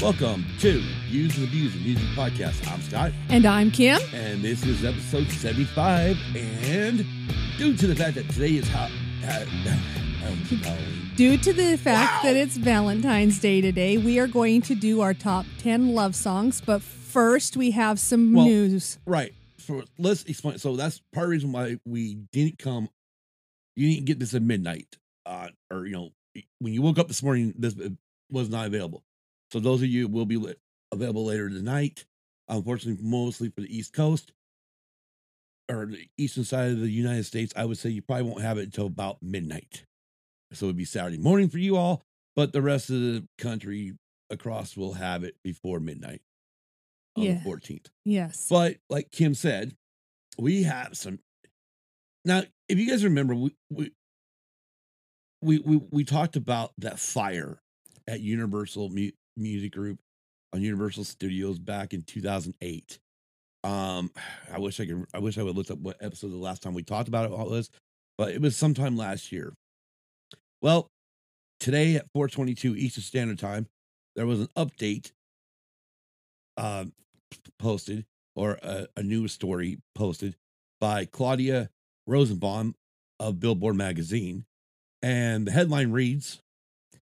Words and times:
Welcome 0.00 0.46
to 0.60 0.82
Use 1.08 1.36
and 1.36 1.46
Abuse 1.46 1.74
the 1.74 1.80
Music 1.80 2.06
Podcast. 2.16 2.66
I'm 2.72 2.80
Scott, 2.80 3.12
And 3.28 3.44
I'm 3.44 3.70
Kim. 3.70 4.00
and 4.14 4.40
this 4.40 4.64
is 4.64 4.82
episode 4.84 5.28
75. 5.28 6.16
And 6.34 7.04
due 7.58 7.76
to 7.76 7.86
the 7.86 7.94
fact 7.94 8.14
that 8.14 8.28
today 8.30 8.52
is 8.56 8.68
uh, 8.74 8.88
um, 9.22 10.38
Halloween, 10.62 11.10
Due 11.16 11.36
to 11.36 11.52
the 11.52 11.76
fact 11.76 12.24
Wow. 12.24 12.30
that 12.30 12.36
it's 12.36 12.56
Valentine's 12.56 13.38
Day 13.40 13.60
today, 13.60 13.98
we 13.98 14.18
are 14.18 14.26
going 14.26 14.62
to 14.62 14.74
do 14.74 15.02
our 15.02 15.12
top 15.12 15.44
10 15.58 15.94
love 15.94 16.14
songs. 16.14 16.62
But 16.64 16.80
first, 16.80 17.56
we 17.58 17.72
have 17.72 18.00
some 18.00 18.32
Well- 18.32 18.46
news. 18.46 18.98
right? 19.06 19.34
So 19.58 19.82
let's 19.98 20.24
explain. 20.24 20.56
So 20.58 20.76
that's 20.76 21.02
part 21.12 21.24
of 21.24 21.28
the 21.28 21.32
reason 21.32 21.52
why 21.52 21.76
we 21.84 22.14
didn't 22.32 22.58
come. 22.58 22.88
You 23.76 23.90
didn't 23.90 24.06
get 24.06 24.18
this 24.18 24.32
at 24.34 24.40
midnight, 24.42 24.96
uh, 25.26 25.48
or 25.70 25.84
you 25.84 25.92
know, 25.92 26.10
when 26.58 26.72
you 26.72 26.80
woke 26.80 26.98
up 26.98 27.08
this 27.08 27.22
morning, 27.22 27.52
this 27.58 27.74
was 28.30 28.48
not 28.48 28.66
available. 28.66 29.04
So 29.52 29.60
those 29.60 29.82
of 29.82 29.88
you 29.88 30.08
will 30.08 30.26
be 30.26 30.54
available 30.92 31.26
later 31.26 31.48
tonight. 31.48 32.04
Unfortunately, 32.48 33.02
mostly 33.04 33.48
for 33.50 33.60
the 33.60 33.76
East 33.76 33.92
Coast 33.92 34.32
or 35.70 35.86
the 35.86 36.08
eastern 36.18 36.44
side 36.44 36.72
of 36.72 36.80
the 36.80 36.88
United 36.90 37.24
States, 37.24 37.52
I 37.56 37.64
would 37.64 37.78
say 37.78 37.90
you 37.90 38.02
probably 38.02 38.24
won't 38.28 38.42
have 38.42 38.58
it 38.58 38.64
until 38.64 38.86
about 38.86 39.22
midnight. 39.22 39.84
So 40.52 40.66
it'd 40.66 40.76
be 40.76 40.84
Saturday 40.84 41.18
morning 41.18 41.48
for 41.48 41.58
you 41.58 41.76
all, 41.76 42.02
but 42.34 42.52
the 42.52 42.62
rest 42.62 42.90
of 42.90 42.96
the 43.00 43.24
country 43.38 43.94
across 44.30 44.76
will 44.76 44.94
have 44.94 45.22
it 45.22 45.36
before 45.44 45.78
midnight 45.78 46.22
on 47.16 47.22
Yeah. 47.24 47.34
the 47.34 47.48
14th. 47.48 47.86
Yes. 48.04 48.48
But 48.50 48.78
like 48.88 49.12
Kim 49.12 49.34
said, 49.34 49.76
we 50.38 50.64
have 50.64 50.96
some. 50.96 51.20
Now, 52.24 52.42
if 52.68 52.78
you 52.78 52.88
guys 52.88 53.04
remember, 53.04 53.34
we 53.36 53.54
we 53.70 53.92
we 55.40 55.58
we, 55.60 55.76
we 55.90 56.04
talked 56.04 56.34
about 56.36 56.72
that 56.78 56.98
fire 56.98 57.60
at 58.08 58.20
Universal 58.20 58.88
Mu- 58.90 59.10
Music 59.36 59.72
Group 59.72 59.98
on 60.52 60.62
Universal 60.62 61.04
Studios 61.04 61.58
back 61.58 61.92
in 61.92 62.02
2008. 62.02 62.98
Um, 63.64 64.10
I 64.52 64.58
wish 64.58 64.80
I 64.80 64.86
could. 64.86 65.06
I 65.14 65.18
wish 65.18 65.38
I 65.38 65.42
would 65.42 65.56
look 65.56 65.70
up 65.70 65.78
what 65.78 65.96
episode 66.00 66.30
the 66.30 66.36
last 66.36 66.62
time 66.62 66.74
we 66.74 66.82
talked 66.82 67.08
about 67.08 67.24
it 67.24 67.30
was, 67.30 67.70
but 68.18 68.30
it 68.30 68.40
was 68.40 68.56
sometime 68.56 68.96
last 68.96 69.32
year. 69.32 69.54
Well, 70.62 70.88
today 71.58 71.96
at 71.96 72.06
4:22 72.16 72.76
Eastern 72.76 73.02
Standard 73.02 73.38
Time, 73.38 73.66
there 74.16 74.26
was 74.26 74.40
an 74.40 74.48
update. 74.56 75.12
Um, 76.56 76.92
posted 77.58 78.04
or 78.36 78.58
a, 78.62 78.86
a 78.96 79.02
news 79.02 79.32
story 79.32 79.78
posted 79.94 80.36
by 80.80 81.04
Claudia 81.04 81.70
Rosenbaum 82.06 82.74
of 83.18 83.40
Billboard 83.40 83.76
magazine. 83.76 84.44
And 85.02 85.46
the 85.46 85.52
headline 85.52 85.92
reads 85.92 86.40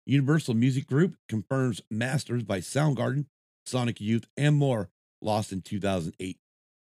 Universal 0.06 0.54
Music 0.54 0.86
Group 0.86 1.16
confirms 1.28 1.80
Masters 1.90 2.42
by 2.42 2.60
Soundgarden, 2.60 3.26
Sonic 3.66 4.00
Youth, 4.00 4.26
and 4.36 4.56
more 4.56 4.90
lost 5.22 5.52
in 5.52 5.62
2008 5.62 6.38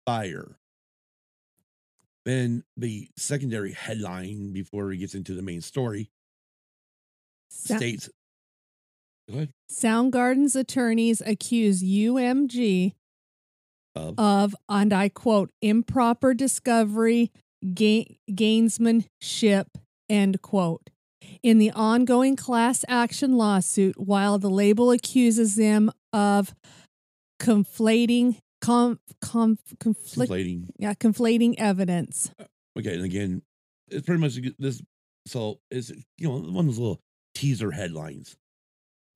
fire. 0.05 0.57
Then 2.25 2.65
the 2.77 3.09
secondary 3.17 3.73
headline 3.73 4.53
before 4.53 4.91
he 4.91 4.99
gets 4.99 5.15
into 5.15 5.35
the 5.35 5.43
main 5.43 5.61
story 5.61 6.11
Sa- 7.51 7.77
states 7.77 8.11
Go 9.29 9.37
ahead. 9.37 9.53
Soundgarden's 9.71 10.55
attorneys 10.57 11.21
accuse 11.25 11.83
UMG 11.83 12.95
Of 13.95 14.19
of, 14.19 14.55
and 14.69 14.93
I 14.93 15.09
quote, 15.09 15.51
improper 15.63 16.35
discovery, 16.35 17.33
ga- 17.75 18.19
gainsmanship, 18.31 19.67
end 20.09 20.43
quote. 20.43 20.91
In 21.43 21.59
the 21.59 21.71
ongoing 21.71 22.37
class 22.37 22.85
action 22.89 23.37
lawsuit, 23.37 23.99
while 23.99 24.39
the 24.39 24.51
label 24.51 24.91
accuses 24.91 25.57
them 25.57 25.91
of 26.13 26.55
conflating, 27.41 28.39
com, 28.61 28.99
com, 29.21 29.59
conflict, 29.81 30.31
conflating 30.31 30.69
yeah, 30.79 30.95
conflating 30.95 31.55
evidence. 31.59 32.31
Okay, 32.79 32.95
and 32.95 33.05
again, 33.05 33.43
it's 33.89 34.05
pretty 34.05 34.21
much 34.21 34.39
this. 34.59 34.83
So 35.27 35.59
it's 35.71 35.91
you 36.19 36.29
know 36.29 36.39
one 36.39 36.61
of 36.61 36.67
those 36.67 36.79
little 36.79 37.01
teaser 37.35 37.71
headlines. 37.71 38.37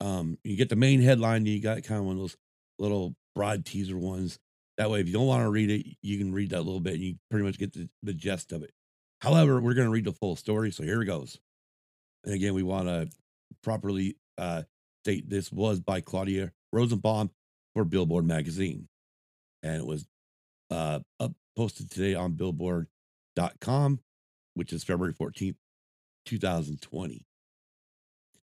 Um, 0.00 0.38
you 0.44 0.56
get 0.56 0.68
the 0.68 0.76
main 0.76 1.00
headline, 1.00 1.46
you 1.46 1.60
got 1.60 1.82
kind 1.82 2.00
of 2.00 2.06
one 2.06 2.16
of 2.16 2.20
those 2.20 2.36
little 2.78 3.14
broad 3.34 3.64
teaser 3.64 3.98
ones. 3.98 4.38
That 4.78 4.90
way, 4.90 5.00
if 5.00 5.06
you 5.06 5.12
don't 5.12 5.26
want 5.26 5.42
to 5.42 5.50
read 5.50 5.70
it, 5.70 5.86
you 6.02 6.16
can 6.16 6.32
read 6.32 6.50
that 6.50 6.58
a 6.58 6.62
little 6.62 6.80
bit, 6.80 6.94
and 6.94 7.02
you 7.02 7.16
pretty 7.30 7.44
much 7.44 7.58
get 7.58 7.74
the, 7.74 7.88
the 8.02 8.14
gist 8.14 8.52
of 8.52 8.62
it. 8.62 8.72
However, 9.20 9.60
we're 9.60 9.74
going 9.74 9.86
to 9.86 9.92
read 9.92 10.06
the 10.06 10.12
full 10.12 10.36
story, 10.36 10.70
so 10.70 10.82
here 10.82 11.02
it 11.02 11.06
goes. 11.06 11.38
And 12.24 12.34
again, 12.34 12.54
we 12.54 12.62
want 12.62 12.86
to 12.86 13.08
properly 13.62 14.16
uh, 14.38 14.62
state 15.04 15.28
this 15.28 15.50
was 15.52 15.80
by 15.80 16.00
Claudia 16.00 16.52
Rosenbaum 16.72 17.30
for 17.74 17.84
Billboard 17.84 18.26
magazine, 18.26 18.88
and 19.62 19.76
it 19.76 19.86
was 19.86 20.06
uh, 20.70 21.00
up 21.18 21.32
posted 21.56 21.90
today 21.90 22.14
on 22.14 22.32
Billboard.com, 22.32 24.00
which 24.54 24.72
is 24.72 24.84
February 24.84 25.14
14th, 25.14 25.56
2020. 26.26 27.26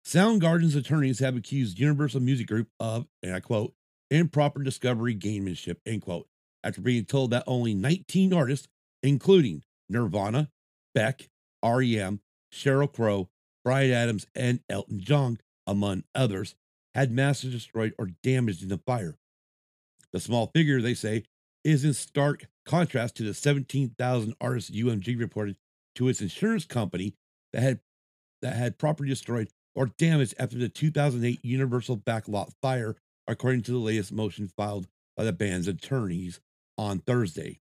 Soundgarden's 0.05 0.75
attorneys 0.75 1.21
have 1.21 1.37
accused 1.37 1.79
Universal 1.79 2.21
Music 2.21 2.47
Group 2.47 2.69
of, 2.81 3.07
and 3.23 3.35
I 3.35 3.41
quote, 3.41 3.75
improper 4.11 4.63
discovery 4.63 5.15
gamemanship, 5.15 5.77
end 5.87 6.03
quote, 6.03 6.27
after 6.65 6.81
being 6.81 7.05
told 7.05 7.31
that 7.31 7.45
only 7.47 7.75
19 7.75 8.33
artists, 8.33 8.69
including 9.03 9.63
Nirvana, 9.89 10.51
Beck, 10.95 11.29
REM, 11.65 12.21
Sheryl 12.53 12.93
Crow, 12.93 13.29
Bryan 13.65 13.93
Adams, 13.93 14.27
and 14.35 14.61
Elton 14.69 15.01
John, 15.01 15.39
among 15.67 16.05
others, 16.15 16.55
had 16.95 17.11
masters 17.11 17.53
destroyed 17.53 17.95
or 17.99 18.11
damaged 18.23 18.63
in 18.63 18.69
the 18.69 18.79
fire. 18.79 19.17
The 20.13 20.21
small 20.21 20.49
figure, 20.49 20.81
they 20.81 20.95
say, 20.95 21.25
is 21.65 21.85
in 21.85 21.95
stark 21.95 22.47
contrast 22.67 23.17
to 23.17 23.23
the 23.23 23.35
17,000 23.35 24.35
artists 24.41 24.71
UMG 24.71 25.19
reported 25.19 25.57
to 25.95 26.09
its 26.09 26.21
insurance 26.21 26.65
company 26.65 27.15
that 27.53 27.63
had 27.63 27.81
that 28.41 28.57
had 28.57 28.79
property 28.79 29.09
destroyed 29.09 29.49
or 29.75 29.87
damaged 29.87 30.35
after 30.39 30.59
the 30.59 30.69
2008 30.69 31.45
Universal 31.45 31.99
backlot 31.99 32.53
fire, 32.61 32.97
according 33.27 33.63
to 33.63 33.71
the 33.71 33.79
latest 33.79 34.13
motion 34.13 34.49
filed 34.49 34.89
by 35.17 35.25
the 35.25 35.33
band's 35.33 35.69
attorneys 35.69 36.41
on 36.77 36.99
Thursday. 36.99 37.61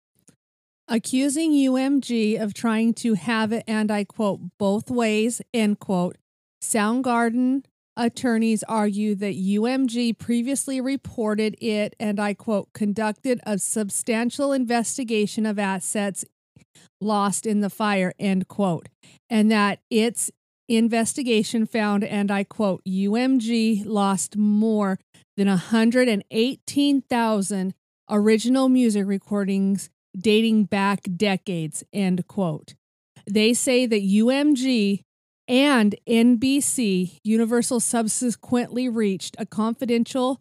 Accusing 0.90 1.52
UMG 1.52 2.42
of 2.42 2.54
trying 2.54 2.94
to 2.96 3.14
have 3.14 3.52
it, 3.52 3.64
and 3.68 3.92
I 3.92 4.04
quote, 4.04 4.40
both 4.58 4.90
ways, 4.90 5.42
end 5.54 5.80
quote. 5.80 6.18
Soundgarden 6.62 7.64
attorneys 7.96 8.64
argue 8.64 9.16
that 9.16 9.36
UMG 9.36 10.18
previously 10.18 10.82
reported 10.82 11.56
it, 11.62 11.96
and 12.00 12.20
I 12.20 12.34
quote, 12.34 12.74
conducted 12.74 13.40
a 13.46 13.60
substantial 13.60 14.52
investigation 14.52 15.46
of 15.46 15.60
assets 15.60 16.26
lost 17.00 17.46
in 17.46 17.62
the 17.62 17.70
fire, 17.70 18.14
end 18.20 18.48
quote, 18.48 18.90
and 19.30 19.52
that 19.52 19.80
its 19.90 20.32
investigation 20.68 21.66
found, 21.66 22.04
and 22.04 22.32
I 22.32 22.44
quote, 22.44 22.84
UMG 22.86 23.86
lost 23.86 24.38
more 24.38 25.00
than 25.38 25.48
118,000 25.48 27.74
original 28.10 28.70
music 28.70 29.06
recordings 29.06 29.90
dating 30.22 30.66
back 30.66 31.02
decades, 31.16 31.84
end 31.94 32.28
quote. 32.28 32.75
They 33.30 33.53
say 33.53 33.85
that 33.85 34.02
UMG 34.02 35.02
and 35.47 35.96
NBC 36.07 37.19
Universal 37.24 37.80
subsequently 37.80 38.88
reached 38.88 39.35
a 39.40 39.46
confidential 39.46 40.40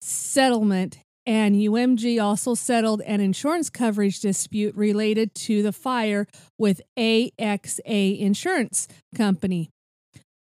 settlement, 0.00 0.98
and 1.24 1.56
UMG 1.56 2.22
also 2.22 2.54
settled 2.54 3.00
an 3.02 3.20
insurance 3.20 3.70
coverage 3.70 4.20
dispute 4.20 4.74
related 4.74 5.34
to 5.34 5.62
the 5.62 5.72
fire 5.72 6.26
with 6.58 6.82
AXA 6.98 8.18
Insurance 8.18 8.88
Company. 9.16 9.70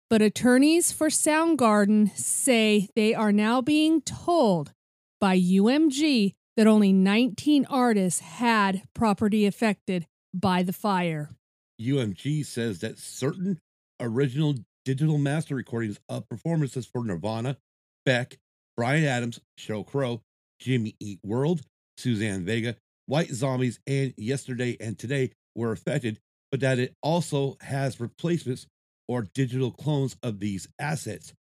But 0.10 0.22
attorneys 0.22 0.92
for 0.94 1.10
Soundgarden 1.10 2.16
say 2.18 2.88
they 2.96 3.14
are 3.14 3.34
now 3.34 3.62
being 3.62 4.02
told 4.02 4.72
by 5.20 5.38
UMG 5.38 6.34
that 6.58 6.68
only 6.68 6.92
19 6.92 7.66
artists 7.70 8.20
had 8.20 8.82
property 8.94 9.46
affected 9.46 10.08
by 10.34 10.64
the 10.64 10.74
fire. 10.74 11.30
UMG 11.80 12.46
says 12.46 12.80
that 12.80 12.98
certain 12.98 13.60
original 14.02 14.56
digital 14.84 15.20
master 15.20 15.56
recordings 15.56 16.00
of 16.10 16.28
performances 16.28 16.86
for 16.86 17.04
Nirvana, 17.04 17.58
Beck, 18.06 18.38
Bryan 18.76 19.06
Adams, 19.06 19.40
Sheryl 19.60 19.86
Crow, 19.86 20.22
Jimmy 20.60 20.96
Eat 21.00 21.20
World, 21.24 21.62
Suzanne 21.98 22.44
Vega, 22.44 22.76
White 23.06 23.30
Zombies, 23.30 23.80
and 23.86 24.14
Yesterday 24.18 24.78
and 24.80 24.98
Today 24.98 25.32
were 25.56 25.72
affected, 25.72 26.20
but 26.52 26.60
that 26.62 26.80
it 26.80 26.96
also 27.04 27.58
has 27.62 28.00
replacements 28.00 28.66
or 29.08 29.28
digital 29.34 29.72
clones 29.72 30.16
of 30.24 30.40
these 30.40 30.68
assets. 30.80 31.34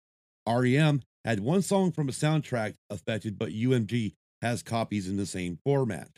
REM 0.47 1.03
had 1.25 1.41
one 1.41 1.63
song 1.63 1.91
from 1.91 2.09
a 2.09 2.13
soundtrack 2.13 2.75
affected, 2.91 3.39
but 3.39 3.51
UMG 3.51 4.13
has 4.43 4.63
copies 4.63 5.09
in 5.09 5.17
the 5.17 5.27
same 5.27 5.59
format. 5.65 6.09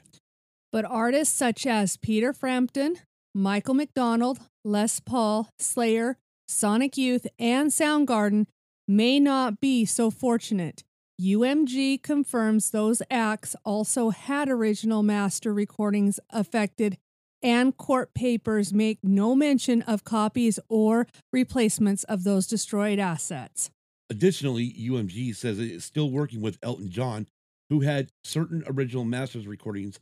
But 0.71 0.85
artists 0.85 1.35
such 1.35 1.67
as 1.67 1.97
Peter 1.97 2.33
Frampton, 2.33 2.97
Michael 3.35 3.75
McDonald, 3.75 4.41
Les 4.65 5.01
Paul, 5.01 5.49
Slayer, 5.59 6.17
Sonic 6.47 6.97
Youth, 6.97 7.27
and 7.39 7.71
Soundgarden 7.71 8.47
may 8.87 9.21
not 9.21 9.61
be 9.61 9.85
so 9.85 10.11
fortunate. 10.11 10.85
UMG 11.21 12.03
confirms 12.03 12.71
those 12.71 13.03
acts 13.11 13.57
also 13.65 14.11
had 14.11 14.49
original 14.49 15.03
master 15.03 15.53
recordings 15.53 16.21
affected, 16.31 16.97
and 17.43 17.77
court 17.77 18.15
papers 18.15 18.73
make 18.73 18.99
no 19.03 19.35
mention 19.35 19.83
of 19.83 20.05
copies 20.05 20.61
or 20.69 21.07
replacements 21.33 22.05
of 22.05 22.25
those 22.25 22.47
destroyed 22.47 22.99
assets. 22.99 23.71
Additionally, 24.11 24.73
UMG 24.73 25.35
says 25.35 25.59
it 25.59 25.71
is 25.71 25.85
still 25.85 26.11
working 26.11 26.41
with 26.41 26.59
Elton 26.63 26.89
John, 26.91 27.27
who 27.71 27.81
had 27.81 28.11
certain 28.25 28.65
original 28.67 29.05
masters 29.05 29.47
recordings 29.47 29.99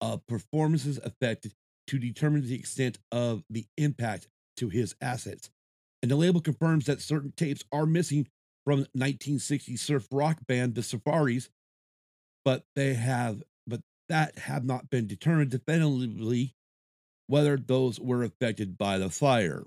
of 0.00 0.26
performances 0.26 0.98
affected 1.02 1.54
to 1.86 1.98
determine 1.98 2.46
the 2.46 2.54
extent 2.54 2.98
of 3.12 3.44
the 3.50 3.66
impact 3.76 4.28
to 4.56 4.68
his 4.68 4.94
assets. 5.00 5.50
And 6.02 6.10
the 6.10 6.16
label 6.16 6.40
confirms 6.40 6.86
that 6.86 7.00
certain 7.00 7.32
tapes 7.36 7.64
are 7.72 7.86
missing 7.86 8.26
from 8.64 8.80
1960 8.92 9.76
surf 9.76 10.08
rock 10.10 10.38
band 10.46 10.74
The 10.74 10.82
Safaris, 10.82 11.48
but 12.44 12.64
they 12.74 12.94
have 12.94 13.42
but 13.66 13.80
that 14.08 14.38
have 14.38 14.64
not 14.64 14.90
been 14.90 15.06
determined 15.06 15.50
definitively 15.50 16.54
whether 17.26 17.56
those 17.56 17.98
were 17.98 18.22
affected 18.22 18.76
by 18.76 18.98
the 18.98 19.08
fire. 19.08 19.64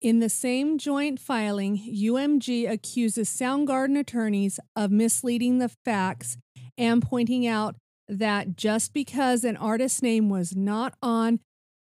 In 0.00 0.20
the 0.20 0.28
same 0.28 0.78
joint 0.78 1.18
filing, 1.18 1.78
UMG 1.78 2.70
accuses 2.70 3.28
Soundgarden 3.28 3.98
attorneys 3.98 4.60
of 4.76 4.90
misleading 4.90 5.58
the 5.58 5.70
facts 5.84 6.36
and 6.78 7.02
pointing 7.02 7.46
out 7.46 7.76
that 8.08 8.56
just 8.56 8.92
because 8.92 9.44
an 9.44 9.56
artist's 9.56 10.02
name 10.02 10.28
was 10.28 10.54
not 10.54 10.94
on 11.02 11.40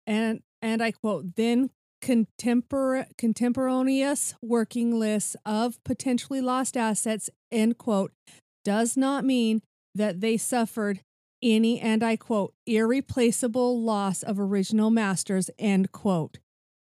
and 0.06 0.40
and 0.62 0.82
I 0.82 0.90
quote 0.90 1.36
then 1.36 1.70
contempor- 2.02 3.06
contemporaneous 3.16 4.34
working 4.40 4.98
lists 4.98 5.36
of 5.44 5.82
potentially 5.84 6.40
lost 6.40 6.76
assets 6.76 7.28
end 7.52 7.78
quote 7.78 8.12
does 8.64 8.96
not 8.96 9.24
mean 9.24 9.62
that 9.94 10.20
they 10.20 10.36
suffered 10.36 11.00
any 11.42 11.80
and 11.80 12.02
I 12.02 12.16
quote 12.16 12.54
irreplaceable 12.66 13.80
loss 13.82 14.22
of 14.22 14.40
original 14.40 14.90
masters 14.90 15.50
end 15.58 15.92
quote. 15.92 16.38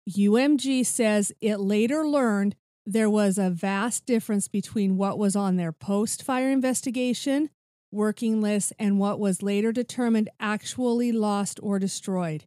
UMG 0.08 0.84
says 0.84 1.32
it 1.40 1.58
later 1.58 2.06
learned 2.06 2.54
there 2.86 3.10
was 3.10 3.38
a 3.38 3.50
vast 3.50 4.04
difference 4.04 4.48
between 4.48 4.96
what 4.96 5.18
was 5.18 5.34
on 5.34 5.56
their 5.56 5.72
post 5.72 6.22
fire 6.22 6.50
investigation 6.50 7.50
working 7.94 8.40
lists, 8.40 8.72
and 8.78 8.98
what 8.98 9.18
was 9.18 9.42
later 9.42 9.72
determined 9.72 10.28
actually 10.38 11.12
lost 11.12 11.58
or 11.62 11.78
destroyed. 11.78 12.44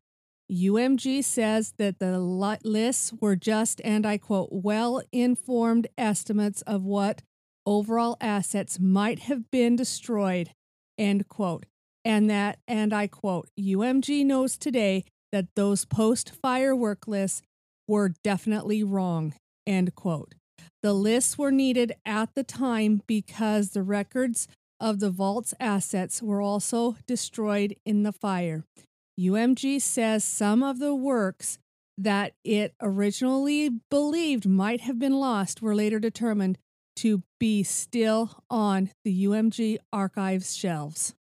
UMG 0.52 1.24
says 1.24 1.74
that 1.78 2.00
the 2.00 2.20
lists 2.20 3.12
were 3.20 3.36
just, 3.36 3.82
and 3.84 4.06
I 4.06 4.18
quote, 4.18 4.50
well 4.52 5.02
informed 5.12 5.88
estimates 5.98 6.62
of 6.62 6.84
what 6.84 7.22
overall 7.66 8.16
assets 8.22 8.80
might 8.80 9.20
have 9.20 9.52
been 9.52 9.76
destroyed, 9.76 10.52
end 10.98 11.28
quote. 11.28 11.66
And 12.06 12.30
that, 12.30 12.60
and 12.68 12.94
I 12.94 13.08
quote, 13.08 13.50
UMG 13.60 14.26
knows 14.26 14.58
today 14.58 15.04
that 15.34 15.48
those 15.56 15.84
post 15.84 16.32
fire 16.42 16.76
work 16.76 17.08
lists 17.08 17.42
were 17.88 18.14
definitely 18.24 18.84
wrong, 18.84 19.34
end 19.66 19.96
quote. 19.96 20.36
The 20.82 20.94
lists 20.94 21.38
were 21.38 21.52
needed 21.52 21.94
at 22.06 22.34
the 22.36 22.44
time 22.44 23.02
because 23.08 23.72
the 23.72 23.84
records 23.84 24.48
of 24.80 25.00
the 25.00 25.10
vault's 25.10 25.54
assets 25.60 26.22
were 26.22 26.42
also 26.42 26.96
destroyed 27.06 27.76
in 27.86 28.04
the 28.04 28.12
fire. 28.12 28.64
UMG 29.20 29.82
says 29.82 30.24
some 30.24 30.62
of 30.62 30.80
the 30.80 30.94
works 30.94 31.58
that 31.98 32.34
it 32.44 32.76
originally 32.82 33.70
believed 33.90 34.46
might 34.46 34.82
have 34.82 35.00
been 35.00 35.16
lost 35.16 35.62
were 35.62 35.76
later 35.76 36.00
determined 36.00 36.58
to 36.98 37.24
be 37.40 37.64
still 37.64 38.44
on 38.50 38.92
the 39.04 39.26
UMG 39.26 39.78
archives 39.92 40.56
shelves. 40.56 41.16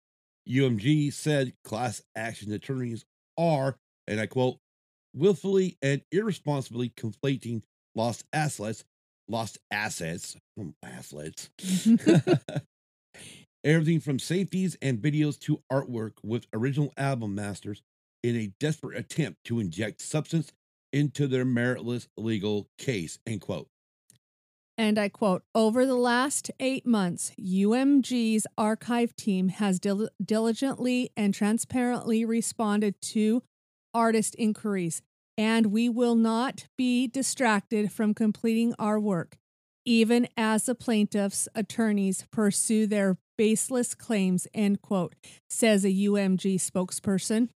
UMG 0.50 1.13
said 1.13 1.53
class 1.63 2.01
action 2.15 2.51
attorneys 2.51 3.05
are, 3.38 3.77
and 4.07 4.19
I 4.19 4.25
quote, 4.25 4.57
willfully 5.13 5.77
and 5.81 6.01
irresponsibly 6.11 6.89
conflating 6.89 7.61
lost 7.95 8.25
assets, 8.33 8.83
lost 9.27 9.59
assets, 9.71 10.35
hmm, 10.57 10.69
assets, 10.83 11.50
everything 13.63 14.00
from 14.00 14.19
safeties 14.19 14.77
and 14.81 15.00
videos 15.00 15.39
to 15.39 15.62
artwork 15.71 16.13
with 16.24 16.48
original 16.54 16.94
album 16.98 17.36
masters 17.36 17.81
in 18.24 18.36
a 18.36 18.54
desperate 18.60 18.98
attempt 18.98 19.44
to 19.45 19.60
inject 19.60 20.01
substance 20.01 20.51
into 20.92 21.27
their 21.27 21.45
meritless 21.45 22.07
legal 22.18 22.69
case, 22.77 23.19
end 23.25 23.42
quote. 23.42 23.68
And 24.77 24.98
I 24.98 25.10
quote 25.10 25.44
Over 25.54 25.86
the 25.86 25.95
last 25.95 26.50
eight 26.60 26.86
months, 26.86 27.31
UMG's 27.39 28.48
archive 28.57 29.15
team 29.15 29.50
has 29.50 29.80
dil- 29.80 30.10
diligently 30.24 31.12
and 31.15 31.33
transparently 31.33 32.25
responded 32.25 33.00
to 33.01 33.44
artist 33.94 34.36
inquiries, 34.39 35.01
and 35.38 35.68
we 35.68 35.89
will 35.89 36.15
not 36.15 36.68
be 36.77 37.07
distracted 37.07 37.92
from 37.92 38.13
completing 38.13 38.74
our 38.80 39.00
work, 39.00 39.38
even 39.85 40.27
as 40.38 40.65
the 40.65 40.75
plaintiff's 40.75 41.47
attorneys 41.56 42.25
pursue 42.31 42.88
their 42.88 43.18
baseless 43.38 43.95
claims, 43.95 44.47
end 44.53 44.81
quote, 44.81 45.15
says 45.50 45.83
a 45.83 45.89
UMG 45.89 46.56
spokesperson. 46.56 47.50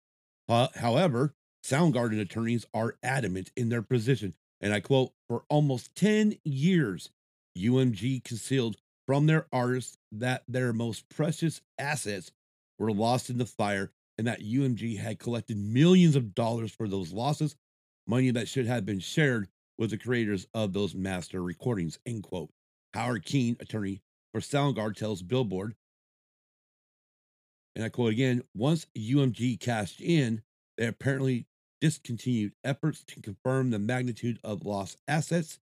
Uh, 0.48 0.68
however, 0.75 1.33
Soundgarden 1.66 2.19
attorneys 2.19 2.66
are 2.74 2.95
adamant 3.01 3.51
in 3.56 3.69
their 3.69 3.81
position, 3.81 4.33
and 4.62 4.74
I 4.74 4.80
quote, 4.80 5.12
for 5.27 5.44
almost 5.50 5.95
10 5.95 6.36
years, 6.44 7.10
UMG 7.57 8.24
concealed 8.24 8.78
from 9.07 9.25
their 9.25 9.48
artists 9.51 9.98
that 10.12 10.44
their 10.48 10.74
most 10.74 11.10
precious 11.10 11.62
assets 11.78 12.31
were 12.78 12.92
lost 12.92 13.30
in 13.30 13.38
the 13.38 13.45
fire 13.45 13.92
and 14.18 14.28
that 14.28 14.42
UMG 14.42 14.98
had 14.98 15.19
collected 15.19 15.57
millions 15.57 16.16
of 16.16 16.36
dollars 16.36 16.71
for 16.71 16.88
those 16.88 17.12
losses, 17.12 17.56
money 18.07 18.31
that 18.31 18.48
should 18.48 18.66
have 18.66 18.86
been 18.86 19.00
shared 19.00 19.48
with 19.77 19.89
the 19.89 19.98
creators 19.98 20.48
of 20.54 20.74
those 20.74 20.95
master 20.95 21.42
recordings, 21.42 22.00
end 22.06 22.24
quote. 22.24 22.50
Howard 22.94 23.25
Keene, 23.25 23.57
attorney 23.60 24.01
for 24.33 24.42
Soundgarden, 24.42 24.95
tells 24.95 25.22
Billboard, 25.22 25.75
and 27.75 27.83
I 27.83 27.89
quote 27.89 28.13
again, 28.13 28.42
once 28.56 28.88
UMG 28.98 29.60
cashed 29.60 30.00
in, 30.00 30.42
they 30.77 30.88
apparently 30.88 31.45
discontinued 31.81 32.54
efforts 32.64 33.04
to 33.04 33.21
confirm 33.21 33.69
the 33.69 33.80
magnitude 33.80 34.40
of 34.44 34.66
lost 34.66 34.97
assets, 35.07 35.59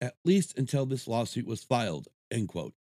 at 0.00 0.14
least 0.24 0.58
until 0.58 0.84
this 0.84 1.08
lawsuit 1.08 1.46
was 1.46 1.62
filed, 1.62 2.08
end 2.30 2.48
quote. 2.48 2.74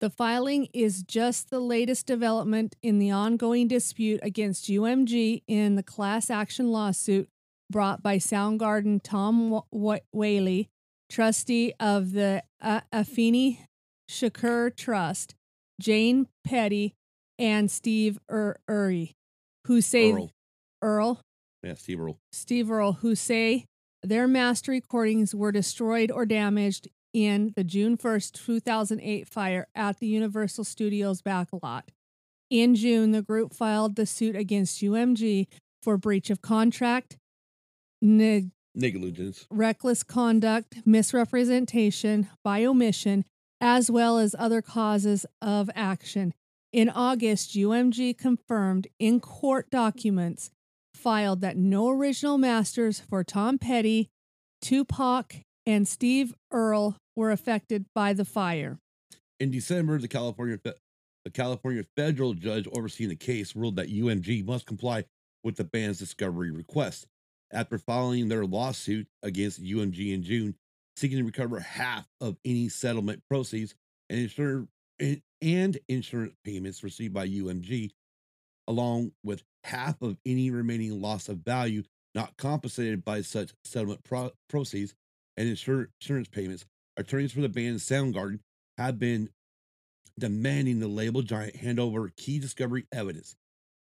The 0.00 0.10
filing 0.10 0.68
is 0.74 1.02
just 1.02 1.50
the 1.50 1.60
latest 1.60 2.06
development 2.06 2.76
in 2.82 2.98
the 2.98 3.10
ongoing 3.10 3.68
dispute 3.68 4.20
against 4.22 4.68
UMG 4.68 5.42
in 5.46 5.76
the 5.76 5.82
class 5.82 6.28
action 6.30 6.70
lawsuit 6.70 7.28
brought 7.70 8.02
by 8.02 8.18
Soundgarden 8.18 9.00
Tom 9.02 9.60
Whalley, 9.70 10.68
trustee 11.10 11.72
of 11.80 12.12
the 12.12 12.42
uh, 12.60 12.80
Afeni 12.92 13.58
Shakur 14.10 14.74
Trust, 14.74 15.34
Jane 15.80 16.26
Petty, 16.44 16.94
and 17.38 17.70
Steve 17.70 18.18
Ur- 18.30 18.58
Uri, 18.68 19.12
who 19.66 19.80
say 19.80 20.12
Earl. 20.12 20.30
Earl, 20.82 21.20
Yeah, 21.62 21.74
Steve 21.74 22.00
Earle. 22.00 22.18
Steve 22.32 22.70
Earle, 22.70 22.92
who 22.94 23.14
say 23.14 23.64
their 24.02 24.28
master 24.28 24.70
recordings 24.72 25.34
were 25.34 25.52
destroyed 25.52 26.10
or 26.10 26.24
damaged 26.26 26.88
in 27.12 27.52
the 27.56 27.64
June 27.64 27.96
1st, 27.96 28.32
2008 28.44 29.28
fire 29.28 29.66
at 29.74 29.98
the 29.98 30.06
Universal 30.06 30.64
Studios 30.64 31.22
backlot. 31.22 31.82
In 32.50 32.74
June, 32.74 33.10
the 33.10 33.22
group 33.22 33.52
filed 33.52 33.96
the 33.96 34.06
suit 34.06 34.36
against 34.36 34.80
UMG 34.82 35.46
for 35.82 35.96
breach 35.96 36.30
of 36.30 36.42
contract, 36.42 37.16
neg- 38.06 38.50
Negligence. 38.74 39.46
reckless 39.50 40.02
conduct, 40.02 40.76
misrepresentation 40.84 42.28
by 42.44 42.64
omission, 42.64 43.24
as 43.60 43.90
well 43.90 44.18
as 44.18 44.34
other 44.38 44.60
causes 44.62 45.24
of 45.40 45.70
action. 45.74 46.34
In 46.72 46.90
August, 46.90 47.54
UMG 47.54 48.16
confirmed 48.16 48.86
in 48.98 49.18
court 49.20 49.70
documents 49.70 50.50
filed 50.94 51.40
that 51.40 51.56
no 51.56 51.88
original 51.88 52.36
masters 52.38 53.00
for 53.00 53.24
Tom 53.24 53.58
Petty, 53.58 54.08
Tupac, 54.60 55.36
and 55.64 55.88
Steve 55.88 56.34
Earle 56.52 56.96
were 57.14 57.30
affected 57.30 57.86
by 57.94 58.12
the 58.12 58.24
fire. 58.24 58.78
In 59.40 59.50
December, 59.50 59.98
the 59.98 60.08
California 60.08 60.58
the 60.62 61.30
California 61.32 61.82
federal 61.96 62.34
judge 62.34 62.68
overseeing 62.72 63.10
the 63.10 63.16
case 63.16 63.56
ruled 63.56 63.76
that 63.76 63.88
UMG 63.90 64.44
must 64.44 64.64
comply 64.64 65.04
with 65.42 65.56
the 65.56 65.64
band's 65.64 65.98
discovery 65.98 66.50
request. 66.52 67.06
After 67.52 67.78
filing 67.78 68.28
their 68.28 68.44
lawsuit 68.44 69.06
against 69.22 69.62
UMG 69.62 70.12
in 70.12 70.22
June, 70.22 70.54
seeking 70.96 71.18
to 71.18 71.24
recover 71.24 71.60
half 71.60 72.06
of 72.20 72.36
any 72.44 72.68
settlement 72.68 73.22
proceeds 73.28 73.74
and 74.10 74.20
insurance 74.20 74.68
and 74.98 75.78
insurance 75.88 76.34
payments 76.44 76.82
received 76.82 77.12
by 77.12 77.28
UMG, 77.28 77.90
along 78.66 79.12
with 79.22 79.42
half 79.64 80.00
of 80.02 80.16
any 80.24 80.50
remaining 80.50 81.00
loss 81.00 81.28
of 81.28 81.38
value 81.38 81.82
not 82.14 82.36
compensated 82.38 83.04
by 83.04 83.20
such 83.20 83.52
settlement 83.64 84.02
pro- 84.02 84.32
proceeds 84.48 84.94
and 85.36 85.48
insur- 85.48 85.88
insurance 86.00 86.28
payments. 86.28 86.64
Attorneys 86.96 87.32
for 87.32 87.42
the 87.42 87.48
band 87.48 87.76
Soundgarden 87.76 88.40
have 88.78 88.98
been 88.98 89.28
demanding 90.18 90.80
the 90.80 90.88
label 90.88 91.20
giant 91.20 91.56
hand 91.56 91.78
over 91.78 92.10
key 92.16 92.38
discovery 92.38 92.86
evidence. 92.90 93.36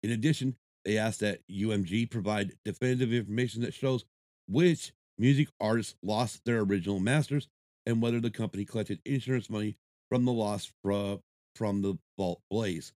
In 0.03 0.11
addition, 0.11 0.55
they 0.85 0.97
asked 0.97 1.21
that 1.21 1.41
UMG 1.49 2.09
provide 2.09 2.53
definitive 2.65 3.13
information 3.13 3.61
that 3.61 3.73
shows 3.73 4.05
which 4.47 4.93
music 5.17 5.47
artists 5.59 5.95
lost 6.03 6.41
their 6.45 6.59
original 6.59 6.99
masters 6.99 7.47
and 7.85 8.01
whether 8.01 8.19
the 8.19 8.31
company 8.31 8.65
collected 8.65 8.99
insurance 9.05 9.49
money 9.49 9.75
from 10.09 10.25
the 10.25 10.31
loss 10.31 10.71
fro- 10.83 11.21
from 11.55 11.81
the 11.81 11.97
Vault 12.17 12.41
Blaze. 12.49 12.93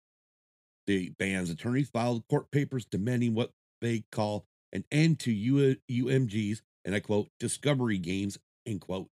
The 0.86 1.10
band's 1.18 1.50
attorneys 1.50 1.88
filed 1.88 2.26
court 2.28 2.50
papers 2.50 2.84
demanding 2.84 3.34
what 3.34 3.50
they 3.80 4.04
call 4.12 4.44
an 4.72 4.84
end 4.90 5.18
to 5.20 5.32
U- 5.32 5.76
UMG's, 5.90 6.62
and 6.84 6.94
I 6.94 7.00
quote, 7.00 7.28
discovery 7.40 7.98
games, 7.98 8.38
end 8.66 8.80
quote, 8.80 9.08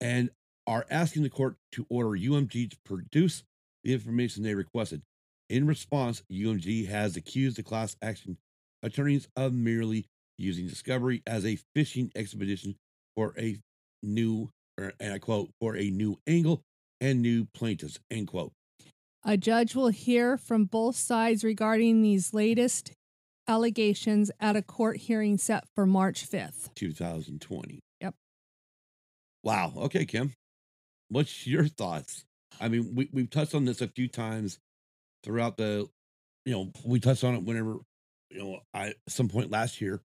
and 0.00 0.30
are 0.66 0.86
asking 0.90 1.22
the 1.22 1.30
court 1.30 1.56
to 1.72 1.86
order 1.90 2.10
UMG 2.10 2.70
to 2.70 2.76
produce 2.84 3.44
the 3.82 3.92
information 3.92 4.42
they 4.42 4.54
requested. 4.54 5.02
In 5.50 5.66
response, 5.66 6.22
UMG 6.32 6.88
has 6.88 7.16
accused 7.16 7.56
the 7.56 7.62
class 7.62 7.96
action 8.00 8.38
attorneys 8.82 9.28
of 9.36 9.52
merely 9.52 10.06
using 10.38 10.66
discovery 10.66 11.22
as 11.26 11.44
a 11.44 11.58
fishing 11.74 12.10
expedition 12.14 12.76
for 13.14 13.34
a 13.38 13.58
new, 14.02 14.50
or, 14.78 14.92
and 14.98 15.12
I 15.12 15.18
quote, 15.18 15.50
for 15.60 15.76
a 15.76 15.90
new 15.90 16.18
angle 16.26 16.62
and 17.00 17.20
new 17.20 17.46
plaintiffs, 17.54 17.98
end 18.10 18.28
quote. 18.28 18.52
A 19.24 19.36
judge 19.36 19.74
will 19.74 19.88
hear 19.88 20.36
from 20.36 20.64
both 20.64 20.96
sides 20.96 21.44
regarding 21.44 22.02
these 22.02 22.34
latest 22.34 22.92
allegations 23.46 24.30
at 24.40 24.56
a 24.56 24.62
court 24.62 24.96
hearing 24.96 25.38
set 25.38 25.64
for 25.74 25.86
March 25.86 26.28
5th. 26.28 26.74
2020. 26.74 27.80
Yep. 28.00 28.14
Wow. 29.42 29.72
Okay, 29.76 30.04
Kim. 30.04 30.32
What's 31.08 31.46
your 31.46 31.68
thoughts? 31.68 32.24
I 32.60 32.68
mean, 32.68 32.94
we, 32.94 33.08
we've 33.12 33.30
touched 33.30 33.54
on 33.54 33.64
this 33.64 33.80
a 33.80 33.88
few 33.88 34.08
times 34.08 34.58
throughout 35.24 35.56
the, 35.56 35.88
you 36.44 36.52
know, 36.52 36.70
we 36.84 37.00
touched 37.00 37.24
on 37.24 37.34
it 37.34 37.42
whenever, 37.42 37.78
you 38.30 38.38
know, 38.38 38.60
I 38.72 38.94
some 39.08 39.28
point 39.28 39.50
last 39.50 39.80
year. 39.80 40.00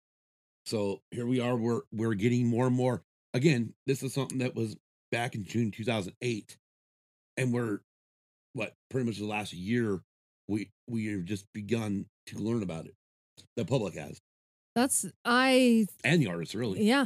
So 0.66 1.02
here 1.12 1.26
we 1.26 1.40
are. 1.40 1.56
We're 1.56 1.82
we're 1.92 2.14
getting 2.14 2.48
more 2.48 2.68
and 2.68 2.76
more. 2.76 3.04
Again, 3.34 3.74
this 3.86 4.02
is 4.02 4.14
something 4.14 4.40
that 4.40 4.56
was 4.56 4.76
back 5.12 5.36
in 5.36 5.44
June 5.44 5.72
2008, 5.72 6.58
and 7.38 7.54
we're 7.54 7.80
what 8.54 8.74
pretty 8.90 9.06
much 9.08 9.18
the 9.18 9.26
last 9.26 9.54
year 9.54 10.02
we 10.48 10.70
we 10.88 11.08
have 11.08 11.26
just 11.26 11.46
begun 11.54 12.06
to 12.28 12.38
learn 12.38 12.64
about 12.64 12.86
it. 12.86 12.96
The 13.56 13.66
public 13.66 13.96
has, 13.96 14.20
That's 14.76 15.06
I 15.26 15.88
and 16.04 16.22
the 16.22 16.28
artists 16.28 16.56
really. 16.56 16.84
yeah. 16.84 17.06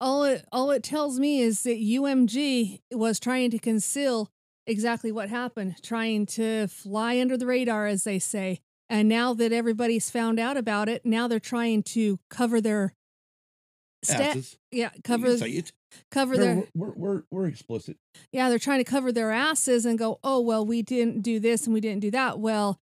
All 0.00 0.24
it 0.24 0.44
all 0.52 0.70
it 0.70 0.82
tells 0.82 1.18
me 1.18 1.40
is 1.40 1.62
that 1.62 1.78
UMG 1.78 2.80
was 2.92 3.18
trying 3.18 3.50
to 3.50 3.58
conceal 3.58 4.30
exactly 4.66 5.12
what 5.12 5.28
happened, 5.28 5.82
trying 5.82 6.26
to 6.26 6.66
fly 6.68 7.20
under 7.20 7.36
the 7.36 7.46
radar 7.46 7.86
as 7.86 8.04
they 8.04 8.18
say. 8.18 8.60
And 8.88 9.08
now 9.08 9.34
that 9.34 9.52
everybody's 9.52 10.10
found 10.10 10.38
out 10.38 10.56
about 10.56 10.88
it, 10.88 11.04
now 11.04 11.26
they're 11.26 11.40
trying 11.40 11.82
to 11.84 12.18
cover 12.30 12.60
their 12.60 12.94
Asses. 14.08 14.56
yeah, 14.70 14.90
cover 15.02 15.26
can 15.28 15.38
say 15.38 15.50
it. 15.50 15.72
cover 16.12 16.34
No, 16.36 16.40
their 16.40 16.64
we're, 16.74 16.92
we're 16.94 17.22
we're 17.30 17.46
explicit. 17.46 17.96
yeah, 18.30 18.48
they're 18.48 18.58
trying 18.60 18.78
to 18.78 18.84
cover 18.84 19.10
their 19.10 19.32
asses 19.32 19.84
and 19.84 19.98
go, 19.98 20.20
"Oh, 20.22 20.40
well, 20.40 20.64
we 20.64 20.82
didn't 20.82 21.22
do 21.22 21.40
this 21.40 21.64
and 21.66 21.74
we 21.74 21.80
didn't 21.80 22.00
do 22.00 22.12
that." 22.12 22.38
Well, 22.38 22.78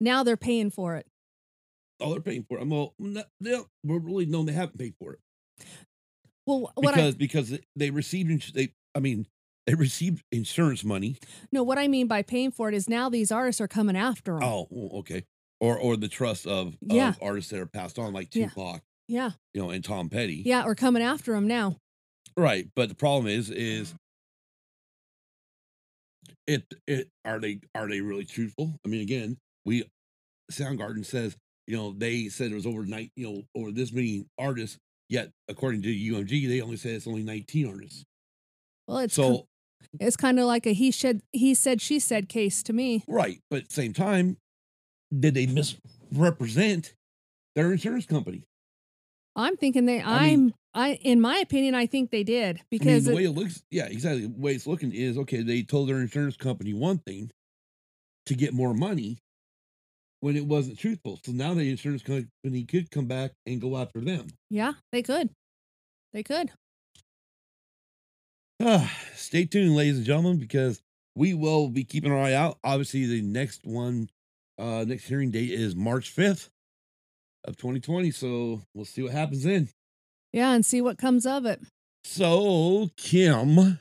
now 0.00 0.24
they're 0.24 0.36
paying 0.36 0.70
for 0.70 0.96
it. 0.96 1.06
Oh, 2.00 2.10
they're 2.10 2.20
paying 2.20 2.44
for 2.48 2.58
it. 2.58 2.62
I'm 2.62 2.70
well, 2.70 2.94
no, 2.98 3.22
they 3.40 3.50
don't, 3.50 3.68
we're 3.84 4.00
really 4.00 4.26
no, 4.26 4.42
they 4.42 4.52
haven't 4.52 4.78
paid 4.78 4.94
for 4.98 5.12
it 5.12 5.20
Well, 6.44 6.72
what 6.74 6.94
I 6.94 7.12
because 7.12 7.14
because 7.14 7.58
they 7.76 7.90
received 7.90 8.54
they. 8.54 8.72
I 8.96 9.00
mean, 9.00 9.26
they 9.66 9.74
received 9.74 10.22
insurance 10.32 10.84
money. 10.84 11.16
no, 11.52 11.62
what 11.62 11.78
I 11.78 11.88
mean 11.88 12.06
by 12.06 12.22
paying 12.22 12.50
for 12.50 12.68
it 12.68 12.74
is 12.74 12.88
now 12.88 13.08
these 13.08 13.32
artists 13.32 13.60
are 13.60 13.68
coming 13.68 13.96
after 13.96 14.34
them. 14.34 14.42
Oh, 14.42 14.68
okay. 15.00 15.24
Or 15.60 15.78
or 15.78 15.96
the 15.96 16.08
trust 16.08 16.46
of, 16.46 16.76
Yeah. 16.82 17.10
of 17.10 17.18
artists 17.22 17.50
that 17.50 17.60
are 17.60 17.66
passed 17.66 17.98
on, 17.98 18.12
like 18.12 18.34
Yeah. 18.34 18.48
Tupac, 18.48 18.82
Yeah, 19.08 19.30
you 19.54 19.62
know, 19.62 19.70
and 19.70 19.82
Tom 19.84 20.08
Petty. 20.10 20.42
yeah, 20.44 20.64
or 20.64 20.74
coming 20.74 21.02
after 21.02 21.32
them 21.32 21.46
now. 21.48 21.78
Right. 22.36 22.68
But 22.74 22.88
the 22.88 22.94
problem 22.94 23.26
is, 23.28 23.48
is 23.50 23.94
it 26.46 26.64
it 26.86 27.08
are 27.24 27.38
they 27.38 27.60
are 27.74 27.88
they 27.88 28.00
really 28.00 28.24
truthful? 28.24 28.78
I 28.84 28.88
mean, 28.88 29.00
again, 29.00 29.38
we 29.64 29.84
Soundgarden 30.52 31.06
says, 31.06 31.36
you 31.66 31.76
know, 31.76 31.92
they 31.92 32.28
said 32.28 32.50
it 32.50 32.54
was 32.54 32.66
over 32.66 32.84
night, 32.84 33.10
you 33.16 33.26
know, 33.30 33.42
over 33.54 33.70
this 33.72 33.92
many 33.92 34.26
artists, 34.38 34.76
yet 35.08 35.30
according 35.48 35.82
to 35.82 35.88
UMG, 35.88 36.48
they 36.48 36.60
only 36.60 36.76
said 36.76 36.92
it's 36.96 37.06
only 37.06 37.22
19 37.22 37.66
artists. 37.68 38.04
Well, 38.86 38.98
it's 38.98 39.14
So 39.14 39.38
ki- 39.38 39.44
it's 40.00 40.16
kind 40.16 40.38
of 40.38 40.46
like 40.46 40.66
a 40.66 40.72
he 40.72 40.90
said 40.90 41.20
he 41.32 41.54
said 41.54 41.80
she 41.80 41.98
said 41.98 42.28
case 42.28 42.62
to 42.64 42.72
me. 42.72 43.04
right, 43.08 43.38
but 43.50 43.60
at 43.62 43.68
the 43.68 43.74
same 43.74 43.92
time, 43.92 44.36
did 45.16 45.34
they 45.34 45.46
misrepresent 45.46 46.94
their 47.54 47.72
insurance 47.72 48.06
company? 48.06 48.44
I'm 49.36 49.56
thinking 49.56 49.86
they. 49.86 50.00
I 50.00 50.26
I'm. 50.28 50.40
mean- 50.46 50.54
I, 50.76 50.94
in 51.02 51.20
my 51.20 51.36
opinion, 51.38 51.76
I 51.76 51.86
think 51.86 52.10
they 52.10 52.24
did 52.24 52.56
I 52.56 52.58
mean, 52.58 52.64
because 52.68 53.04
the 53.04 53.12
it- 53.12 53.14
way 53.14 53.24
it 53.26 53.30
looks, 53.30 53.62
yeah, 53.70 53.86
exactly. 53.86 54.22
The 54.26 54.40
way 54.40 54.54
it's 54.54 54.66
looking 54.66 54.90
is 54.92 55.16
okay. 55.18 55.40
They 55.42 55.62
told 55.62 55.88
their 55.88 56.00
insurance 56.00 56.36
company 56.36 56.74
one 56.74 56.98
thing 56.98 57.30
to 58.26 58.34
get 58.34 58.52
more 58.52 58.74
money 58.74 59.18
when 60.18 60.36
it 60.36 60.44
wasn't 60.44 60.76
truthful. 60.80 61.20
So 61.24 61.30
now 61.30 61.54
the 61.54 61.70
insurance 61.70 62.02
company 62.02 62.64
could 62.64 62.90
come 62.90 63.06
back 63.06 63.30
and 63.46 63.60
go 63.60 63.76
after 63.76 64.00
them. 64.00 64.26
yeah, 64.50 64.72
they 64.90 65.02
could, 65.02 65.30
they 66.12 66.24
could. 66.24 66.50
Ah, 68.62 68.90
stay 69.14 69.44
tuned, 69.44 69.74
ladies 69.74 69.96
and 69.96 70.06
gentlemen, 70.06 70.38
because 70.38 70.80
we 71.16 71.34
will 71.34 71.68
be 71.68 71.84
keeping 71.84 72.12
our 72.12 72.18
eye 72.18 72.34
out. 72.34 72.58
Obviously, 72.62 73.06
the 73.06 73.22
next 73.22 73.64
one, 73.64 74.08
uh, 74.58 74.84
next 74.86 75.04
hearing 75.06 75.30
date 75.30 75.50
is 75.50 75.74
March 75.74 76.10
fifth 76.10 76.50
of 77.44 77.56
2020. 77.56 78.10
So 78.10 78.62
we'll 78.74 78.84
see 78.84 79.02
what 79.02 79.12
happens 79.12 79.44
then. 79.44 79.68
Yeah, 80.32 80.52
and 80.52 80.64
see 80.64 80.80
what 80.80 80.98
comes 80.98 81.26
of 81.26 81.46
it. 81.46 81.60
So 82.04 82.90
Kim, 82.96 83.80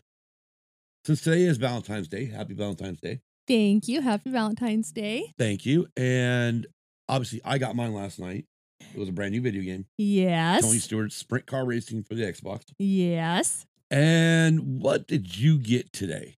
since 1.06 1.22
today 1.22 1.44
is 1.44 1.58
Valentine's 1.58 2.08
Day, 2.08 2.26
happy 2.26 2.54
Valentine's 2.54 3.00
Day. 3.00 3.22
Thank 3.48 3.88
you. 3.88 4.02
Happy 4.02 4.30
Valentine's 4.32 4.92
Day. 4.92 5.34
Thank 5.38 5.66
you. 5.66 5.88
And 5.98 6.66
obviously, 7.10 7.42
I 7.44 7.58
got 7.58 7.76
mine 7.76 7.94
last 7.94 8.20
night. 8.20 8.46
It 8.94 9.00
was 9.00 9.10
a 9.10 9.12
brand 9.12 9.32
new 9.32 9.42
video 9.42 9.64
game. 9.64 9.86
Yes. 9.98 10.64
Tony 10.64 10.78
Stewart's 10.78 11.16
Sprint 11.16 11.46
Car 11.46 11.66
Racing 11.66 12.04
for 12.04 12.16
the 12.16 12.24
Xbox. 12.24 12.64
Yes. 12.80 13.66
And 13.94 14.82
what 14.82 15.06
did 15.06 15.38
you 15.38 15.60
get 15.60 15.94
today? 15.94 16.38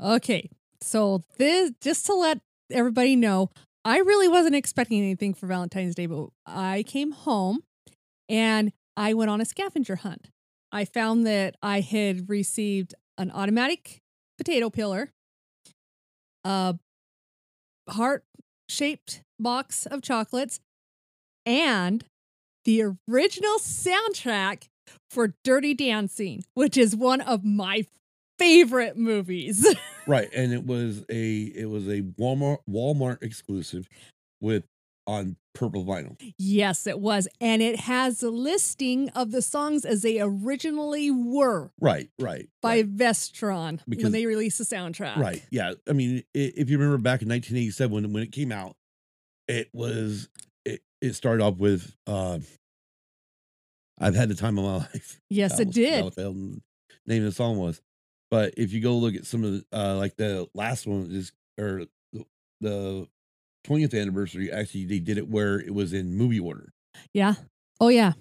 Okay. 0.00 0.48
So 0.80 1.24
this 1.36 1.72
just 1.80 2.06
to 2.06 2.14
let 2.14 2.38
everybody 2.70 3.16
know, 3.16 3.50
I 3.84 3.98
really 3.98 4.28
wasn't 4.28 4.54
expecting 4.54 5.00
anything 5.00 5.34
for 5.34 5.48
Valentine's 5.48 5.96
Day, 5.96 6.06
but 6.06 6.28
I 6.46 6.84
came 6.86 7.10
home 7.10 7.64
and 8.28 8.70
I 8.96 9.14
went 9.14 9.32
on 9.32 9.40
a 9.40 9.44
scavenger 9.44 9.96
hunt. 9.96 10.28
I 10.70 10.84
found 10.84 11.26
that 11.26 11.56
I 11.60 11.80
had 11.80 12.28
received 12.28 12.94
an 13.18 13.32
automatic 13.32 13.98
potato 14.38 14.70
peeler, 14.70 15.10
a 16.44 16.76
heart 17.88 18.24
shaped 18.68 19.22
box 19.40 19.86
of 19.86 20.02
chocolates, 20.02 20.60
and 21.44 22.04
the 22.64 22.84
original 23.10 23.58
soundtrack 23.58 24.68
for 25.10 25.34
Dirty 25.44 25.74
Dancing, 25.74 26.44
which 26.54 26.76
is 26.76 26.94
one 26.96 27.20
of 27.20 27.44
my 27.44 27.86
favorite 28.38 28.96
movies. 28.96 29.66
Right, 30.08 30.28
and 30.32 30.52
it 30.52 30.64
was 30.64 31.04
a 31.10 31.36
it 31.42 31.68
was 31.68 31.88
a 31.88 32.02
Walmart 32.02 32.58
Walmart 32.70 33.24
exclusive 33.24 33.88
with 34.40 34.62
on 35.08 35.34
purple 35.52 35.84
vinyl. 35.84 36.16
yes, 36.38 36.86
it 36.86 37.00
was. 37.00 37.26
And 37.40 37.60
it 37.60 37.80
has 37.80 38.22
a 38.22 38.30
listing 38.30 39.08
of 39.16 39.32
the 39.32 39.42
songs 39.42 39.84
as 39.84 40.02
they 40.02 40.20
originally 40.20 41.10
were 41.10 41.72
Right, 41.80 42.08
right, 42.20 42.48
by 42.62 42.76
right, 42.76 42.96
Vestron 42.96 43.80
Because- 43.88 44.04
when 44.04 44.12
they 44.12 44.26
released 44.26 44.58
the 44.58 44.64
soundtrack. 44.64 45.16
right. 45.16 45.44
Yeah, 45.50 45.72
I 45.88 45.92
mean, 45.92 46.22
if 46.34 46.70
you 46.70 46.78
remember 46.78 46.98
back 46.98 47.22
in 47.22 47.28
1987 47.28 47.92
when 47.92 48.12
when 48.12 48.22
it 48.22 48.30
came 48.30 48.52
out, 48.52 48.76
it 49.48 49.68
was 49.72 50.28
it 50.64 50.82
it 51.00 51.14
started 51.14 51.42
off 51.42 51.56
with 51.56 51.92
uh, 52.06 52.38
"I've 53.98 54.14
had 54.14 54.28
the 54.28 54.34
time 54.34 54.58
of 54.58 54.64
my 54.64 54.76
life." 54.92 55.20
Yes, 55.30 55.58
it 55.60 55.70
did. 55.70 56.04
What 56.04 56.14
the 56.14 56.22
hell 56.22 56.32
the 56.32 56.60
name 57.06 57.22
of 57.22 57.30
the 57.30 57.32
song 57.32 57.56
was? 57.58 57.80
But 58.30 58.54
if 58.56 58.72
you 58.72 58.80
go 58.80 58.96
look 58.96 59.14
at 59.14 59.24
some 59.26 59.44
of 59.44 59.52
the 59.52 59.64
uh, 59.72 59.96
like 59.96 60.16
the 60.16 60.48
last 60.54 60.86
one 60.86 61.08
is 61.12 61.32
or 61.58 61.84
the- 62.60 63.08
20th 63.66 64.00
anniversary, 64.00 64.50
actually 64.52 64.84
they 64.84 65.00
did 65.00 65.18
it 65.18 65.28
where 65.28 65.58
it 65.58 65.74
was 65.74 65.92
in 65.92 66.14
movie 66.16 66.38
order 66.38 66.72
Yeah. 67.12 67.34
Oh, 67.80 67.88
yeah. 67.88 68.12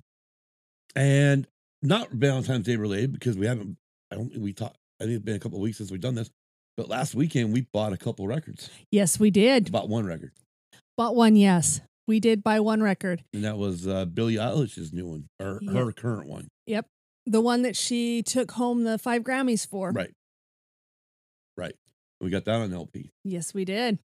and 0.96 1.48
not 1.84 2.10
Valentine's 2.12 2.66
Day 2.66 2.76
related 2.78 3.14
because 3.14 3.38
we 3.38 3.46
haven't. 3.46 3.78
I 4.12 4.16
don't 4.16 4.30
think 4.30 4.44
we 4.44 4.54
talked. 4.54 4.78
I 5.00 5.04
think 5.04 5.18
it's 5.18 5.24
been 5.26 5.36
a 5.36 5.40
couple 5.40 5.60
of 5.60 5.62
weeks 5.62 5.78
since 5.78 5.92
we've 5.92 6.02
done 6.02 6.16
this. 6.16 6.32
But 6.78 6.90
last 6.90 7.14
weekend 7.16 7.54
we 7.54 7.62
bought 7.72 7.94
a 7.94 7.98
couple 7.98 8.28
records. 8.28 8.70
Yes, 8.92 9.20
we 9.20 9.30
did. 9.30 9.72
Bought 9.72 9.88
one 9.88 10.06
record, 10.06 10.32
Bought 10.98 11.16
one, 11.16 11.36
yes. 11.36 11.80
We 12.08 12.20
did 12.20 12.44
buy 12.44 12.60
one 12.60 12.82
record. 12.84 13.24
and 13.34 13.44
that 13.44 13.58
was 13.58 13.88
uh, 13.88 14.06
Billie 14.06 14.36
Eilish's 14.36 14.94
new 14.94 15.08
one 15.08 15.28
or 15.40 15.60
Yeah. 15.62 15.72
her 15.74 15.92
current 15.92 16.28
one. 16.30 16.48
Yep. 16.68 16.86
The 17.26 17.42
one 17.42 17.64
that 17.64 17.76
she 17.76 18.22
took 18.22 18.52
home 18.52 18.84
the 18.84 18.98
five 19.00 19.24
Grammys 19.24 19.68
for. 19.68 19.92
Right. 19.92 20.12
Right. 21.58 21.76
We 22.22 22.30
got 22.30 22.46
that 22.46 22.56
on 22.62 22.74
LP. 22.74 23.12
Yes, 23.24 23.54
we 23.54 23.66
did. 23.66 24.00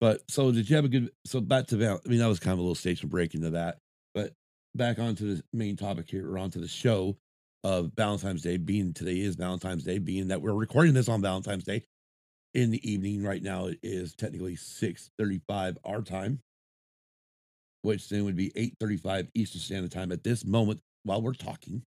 But 0.00 0.20
so 0.28 0.50
did 0.52 0.68
you 0.68 0.76
have 0.76 0.84
a 0.84 0.88
good? 0.88 1.10
So 1.26 1.40
back 1.40 1.66
to 1.68 1.76
Val. 1.76 2.00
I 2.04 2.08
mean, 2.08 2.18
that 2.18 2.26
was 2.28 2.40
kind 2.40 2.52
of 2.52 2.58
a 2.58 2.62
little 2.62 2.74
station 2.74 3.08
break 3.08 3.34
into 3.34 3.50
that. 3.50 3.78
But 4.14 4.32
back 4.74 4.98
onto 4.98 5.36
the 5.36 5.42
main 5.52 5.76
topic 5.76 6.10
here, 6.10 6.30
or 6.30 6.38
onto 6.38 6.60
the 6.60 6.68
show 6.68 7.16
of 7.64 7.92
Valentine's 7.96 8.42
Day. 8.42 8.56
Being 8.56 8.92
today 8.94 9.20
is 9.20 9.36
Valentine's 9.36 9.84
Day, 9.84 9.98
being 9.98 10.28
that 10.28 10.40
we're 10.42 10.52
recording 10.54 10.94
this 10.94 11.08
on 11.08 11.20
Valentine's 11.22 11.64
Day 11.64 11.84
in 12.54 12.70
the 12.70 12.90
evening. 12.90 13.22
Right 13.22 13.42
now 13.42 13.66
it 13.66 13.78
is 13.82 14.14
technically 14.14 14.56
six 14.56 15.10
thirty-five 15.18 15.76
our 15.84 16.00
time, 16.02 16.40
which 17.82 18.08
then 18.08 18.24
would 18.24 18.36
be 18.36 18.52
eight 18.56 18.74
thirty-five 18.80 19.28
Eastern 19.34 19.60
Standard 19.60 19.92
Time 19.92 20.12
at 20.12 20.24
this 20.24 20.44
moment 20.44 20.80
while 21.04 21.22
we're 21.22 21.32
talking. 21.32 21.82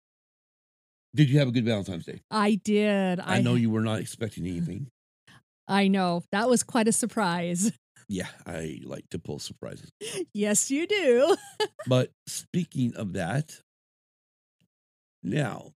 Did 1.14 1.28
you 1.28 1.38
have 1.38 1.48
a 1.48 1.52
good 1.52 1.64
Valentine's 1.66 2.06
Day? 2.06 2.20
I 2.30 2.54
did. 2.54 3.20
I, 3.20 3.42
know 3.42 3.54
you 3.54 3.68
were 3.70 3.82
not 3.82 4.00
expecting 4.00 4.46
anything. 4.46 4.86
I 5.68 5.88
know. 5.88 6.22
That 6.32 6.48
was 6.48 6.62
quite 6.62 6.88
a 6.88 6.92
surprise. 6.92 7.72
Yeah, 8.08 8.26
I 8.44 8.80
like 8.84 9.08
to 9.10 9.18
pull 9.18 9.38
surprises. 9.38 9.90
yes, 10.34 10.70
you 10.70 10.86
do. 10.86 11.36
But 11.86 12.10
speaking 12.26 12.94
of 12.94 13.14
that, 13.14 13.58
now, 15.22 15.72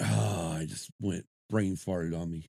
oh, 0.00 0.56
I 0.58 0.64
just 0.66 0.90
went 1.00 1.26
brain 1.48 1.76
farted 1.76 2.18
on 2.18 2.30
me. 2.32 2.46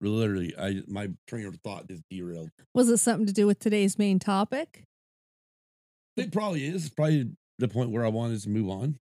Literally, 0.00 0.54
I 0.56 0.82
my 0.86 1.10
train 1.26 1.46
of 1.46 1.56
thought 1.56 1.88
just 1.88 2.02
derailed. 2.08 2.50
Was 2.74 2.88
it 2.88 2.98
something 2.98 3.26
to 3.26 3.32
do 3.32 3.46
with 3.46 3.58
today's 3.58 3.98
main 3.98 4.18
topic? 4.18 4.84
It 6.16 6.32
probably 6.32 6.66
is. 6.66 6.88
Probably 6.88 7.30
the 7.58 7.68
point 7.68 7.90
where 7.90 8.04
I 8.04 8.08
wanted 8.08 8.40
to 8.40 8.48
move 8.48 8.70
on. 8.70 8.98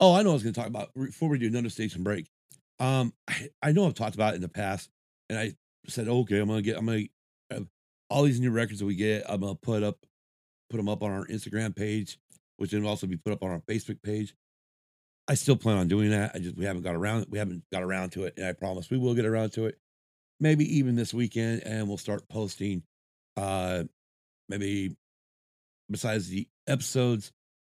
Oh, 0.00 0.14
I 0.14 0.22
know 0.22 0.30
I 0.30 0.34
was 0.34 0.42
going 0.42 0.52
to 0.52 0.60
talk 0.60 0.68
about 0.68 0.92
before 0.94 1.28
we 1.28 1.38
do 1.38 1.46
another 1.46 1.70
station 1.70 2.02
break. 2.02 2.28
Um, 2.78 3.12
I, 3.28 3.48
I 3.62 3.72
know 3.72 3.86
I've 3.86 3.94
talked 3.94 4.14
about 4.14 4.34
it 4.34 4.36
in 4.36 4.42
the 4.42 4.48
past, 4.48 4.90
and 5.30 5.38
I 5.38 5.54
said, 5.88 6.08
okay, 6.08 6.38
I'm 6.38 6.48
gonna 6.48 6.62
get, 6.62 6.76
I'm 6.76 6.86
gonna 6.86 7.66
all 8.10 8.24
these 8.24 8.40
new 8.40 8.50
records 8.50 8.80
that 8.80 8.86
we 8.86 8.94
get. 8.94 9.24
I'm 9.28 9.40
gonna 9.40 9.54
put 9.54 9.82
up, 9.82 9.98
put 10.68 10.76
them 10.76 10.88
up 10.88 11.02
on 11.02 11.10
our 11.10 11.26
Instagram 11.26 11.74
page, 11.74 12.18
which 12.56 12.72
then 12.72 12.82
will 12.82 12.90
also 12.90 13.06
be 13.06 13.16
put 13.16 13.32
up 13.32 13.42
on 13.42 13.50
our 13.50 13.60
Facebook 13.60 14.02
page. 14.02 14.34
I 15.28 15.34
still 15.34 15.56
plan 15.56 15.76
on 15.76 15.88
doing 15.88 16.10
that. 16.10 16.32
I 16.34 16.38
just 16.38 16.56
we 16.56 16.64
haven't 16.64 16.82
got 16.82 16.94
around, 16.94 17.26
we 17.28 17.38
haven't 17.38 17.64
got 17.72 17.82
around 17.82 18.10
to 18.10 18.24
it, 18.24 18.34
and 18.36 18.46
I 18.46 18.52
promise 18.52 18.90
we 18.90 18.98
will 18.98 19.14
get 19.14 19.26
around 19.26 19.50
to 19.52 19.66
it. 19.66 19.78
Maybe 20.38 20.78
even 20.78 20.96
this 20.96 21.14
weekend, 21.14 21.62
and 21.64 21.88
we'll 21.88 21.98
start 21.98 22.28
posting. 22.28 22.82
Uh, 23.36 23.84
maybe 24.48 24.96
besides 25.90 26.28
the 26.28 26.48
episodes 26.66 27.32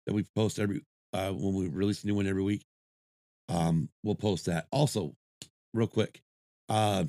that 0.07 0.14
we 0.14 0.25
post 0.35 0.59
every 0.59 0.83
uh 1.12 1.30
when 1.30 1.54
we 1.54 1.69
release 1.69 2.02
a 2.02 2.07
new 2.07 2.14
one 2.14 2.26
every 2.26 2.42
week 2.42 2.64
um 3.49 3.88
we'll 4.02 4.14
post 4.14 4.47
that 4.47 4.66
also 4.73 5.14
real 5.75 5.87
quick 5.87 6.21
uh 6.69 7.04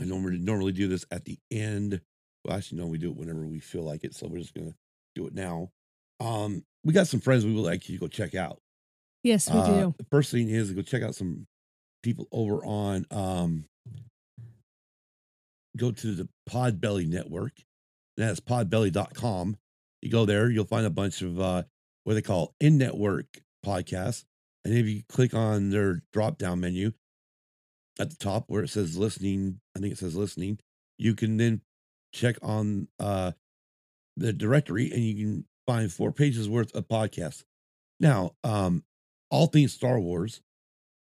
i 0.00 0.04
normally 0.04 0.38
normally 0.38 0.72
do 0.72 0.88
this 0.88 1.04
at 1.10 1.24
the 1.24 1.38
end 1.50 2.00
well 2.44 2.56
actually 2.56 2.78
no 2.78 2.86
we 2.86 2.98
do 2.98 3.10
it 3.10 3.16
whenever 3.16 3.46
we 3.46 3.60
feel 3.60 3.82
like 3.82 4.04
it 4.04 4.14
so 4.14 4.26
we're 4.26 4.38
just 4.38 4.54
gonna 4.54 4.74
do 5.14 5.26
it 5.26 5.34
now 5.34 5.70
um 6.20 6.62
we 6.84 6.92
got 6.92 7.06
some 7.06 7.20
friends 7.20 7.44
we 7.44 7.54
would 7.54 7.64
like 7.64 7.88
you 7.88 7.96
to 7.96 8.00
go 8.00 8.08
check 8.08 8.34
out 8.34 8.60
Yes, 9.24 9.50
we 9.50 9.58
Uh, 9.58 9.66
do. 9.66 9.94
the 9.98 10.04
first 10.04 10.30
thing 10.30 10.48
is 10.50 10.70
go 10.72 10.82
check 10.82 11.02
out 11.02 11.14
some 11.16 11.46
people 12.02 12.28
over 12.30 12.64
on 12.64 13.06
um 13.10 13.64
go 15.76 15.90
to 15.90 16.14
the 16.14 16.28
Podbelly 16.48 17.08
network. 17.08 17.52
And 18.16 18.28
that's 18.28 18.38
podbelly.com. 18.38 19.56
You 20.02 20.10
go 20.10 20.24
there, 20.24 20.48
you'll 20.50 20.66
find 20.66 20.86
a 20.86 20.90
bunch 20.90 21.22
of 21.22 21.40
uh 21.40 21.64
what 22.04 22.14
they 22.14 22.22
call 22.22 22.54
in-network 22.60 23.40
podcasts. 23.64 24.24
And 24.64 24.74
if 24.74 24.86
you 24.86 25.02
click 25.08 25.34
on 25.34 25.70
their 25.70 26.02
drop-down 26.12 26.60
menu 26.60 26.92
at 27.98 28.10
the 28.10 28.16
top 28.16 28.44
where 28.48 28.62
it 28.62 28.68
says 28.68 28.96
listening, 28.98 29.60
I 29.76 29.80
think 29.80 29.92
it 29.92 29.98
says 29.98 30.14
listening, 30.14 30.58
you 30.98 31.14
can 31.14 31.38
then 31.38 31.62
check 32.12 32.36
on 32.42 32.88
uh 33.00 33.32
the 34.16 34.32
directory 34.32 34.92
and 34.92 35.02
you 35.02 35.14
can 35.14 35.44
find 35.66 35.90
four 35.90 36.12
pages 36.12 36.48
worth 36.48 36.72
of 36.76 36.86
podcasts. 36.86 37.42
Now, 37.98 38.32
um, 38.44 38.84
all 39.34 39.48
things 39.48 39.72
Star 39.72 39.98
Wars 39.98 40.40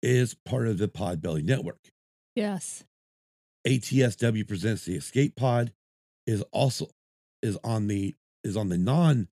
is 0.04 0.34
part 0.34 0.68
of 0.68 0.78
the 0.78 0.90
Podbelly 0.90 1.42
network. 1.42 1.80
Yes. 2.36 2.84
ATSW 3.66 4.46
presents 4.46 4.84
the 4.84 4.96
Escape 4.96 5.38
Pod 5.38 5.72
is 6.28 6.42
also 6.52 6.88
is 7.42 7.58
on 7.64 7.88
the 7.88 8.16
is 8.44 8.58
on 8.58 8.68
the 8.68 8.78
non 8.78 9.30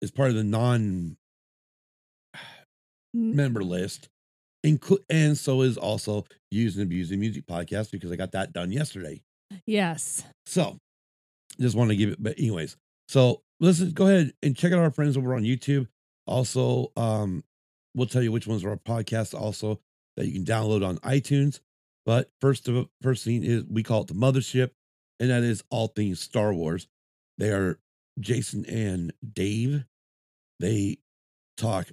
is 0.00 0.12
part 0.12 0.30
of 0.30 0.36
the 0.36 0.44
non 0.44 1.16
member 3.12 3.64
list. 3.64 4.08
Include 4.62 5.02
and 5.10 5.36
so 5.36 5.62
is 5.62 5.76
also 5.76 6.24
used 6.52 6.76
and 6.76 6.86
abused 6.86 7.10
music 7.10 7.46
podcast 7.46 7.90
because 7.90 8.12
I 8.12 8.16
got 8.16 8.30
that 8.32 8.52
done 8.52 8.70
yesterday. 8.70 9.22
Yes. 9.66 10.22
So 10.46 10.78
just 11.60 11.74
want 11.74 11.90
to 11.90 11.96
give 11.96 12.10
it, 12.10 12.22
but 12.22 12.38
anyways, 12.38 12.76
so 13.08 13.42
listen, 13.58 13.90
go 13.90 14.06
ahead 14.06 14.32
and 14.40 14.56
check 14.56 14.72
out 14.72 14.78
our 14.78 14.92
friends 14.92 15.16
over 15.16 15.34
on 15.34 15.42
YouTube. 15.42 15.88
Also, 16.28 16.92
um, 16.96 17.42
we'll 17.94 18.06
tell 18.06 18.22
you 18.22 18.32
which 18.32 18.46
ones 18.46 18.64
are 18.64 18.70
our 18.70 18.76
podcasts 18.76 19.38
also 19.38 19.80
that 20.16 20.26
you 20.26 20.32
can 20.32 20.44
download 20.44 20.86
on 20.86 20.98
iTunes. 20.98 21.60
But 22.04 22.30
first 22.40 22.68
of 22.68 22.88
first 23.00 23.24
thing 23.24 23.44
is 23.44 23.64
we 23.64 23.82
call 23.82 24.02
it 24.02 24.08
the 24.08 24.14
mothership, 24.14 24.70
and 25.20 25.30
that 25.30 25.42
is 25.42 25.62
all 25.70 25.88
things 25.88 26.20
Star 26.20 26.52
Wars. 26.52 26.88
They 27.38 27.50
are 27.50 27.78
Jason 28.18 28.64
and 28.66 29.12
Dave. 29.32 29.84
They 30.58 30.98
talk 31.56 31.88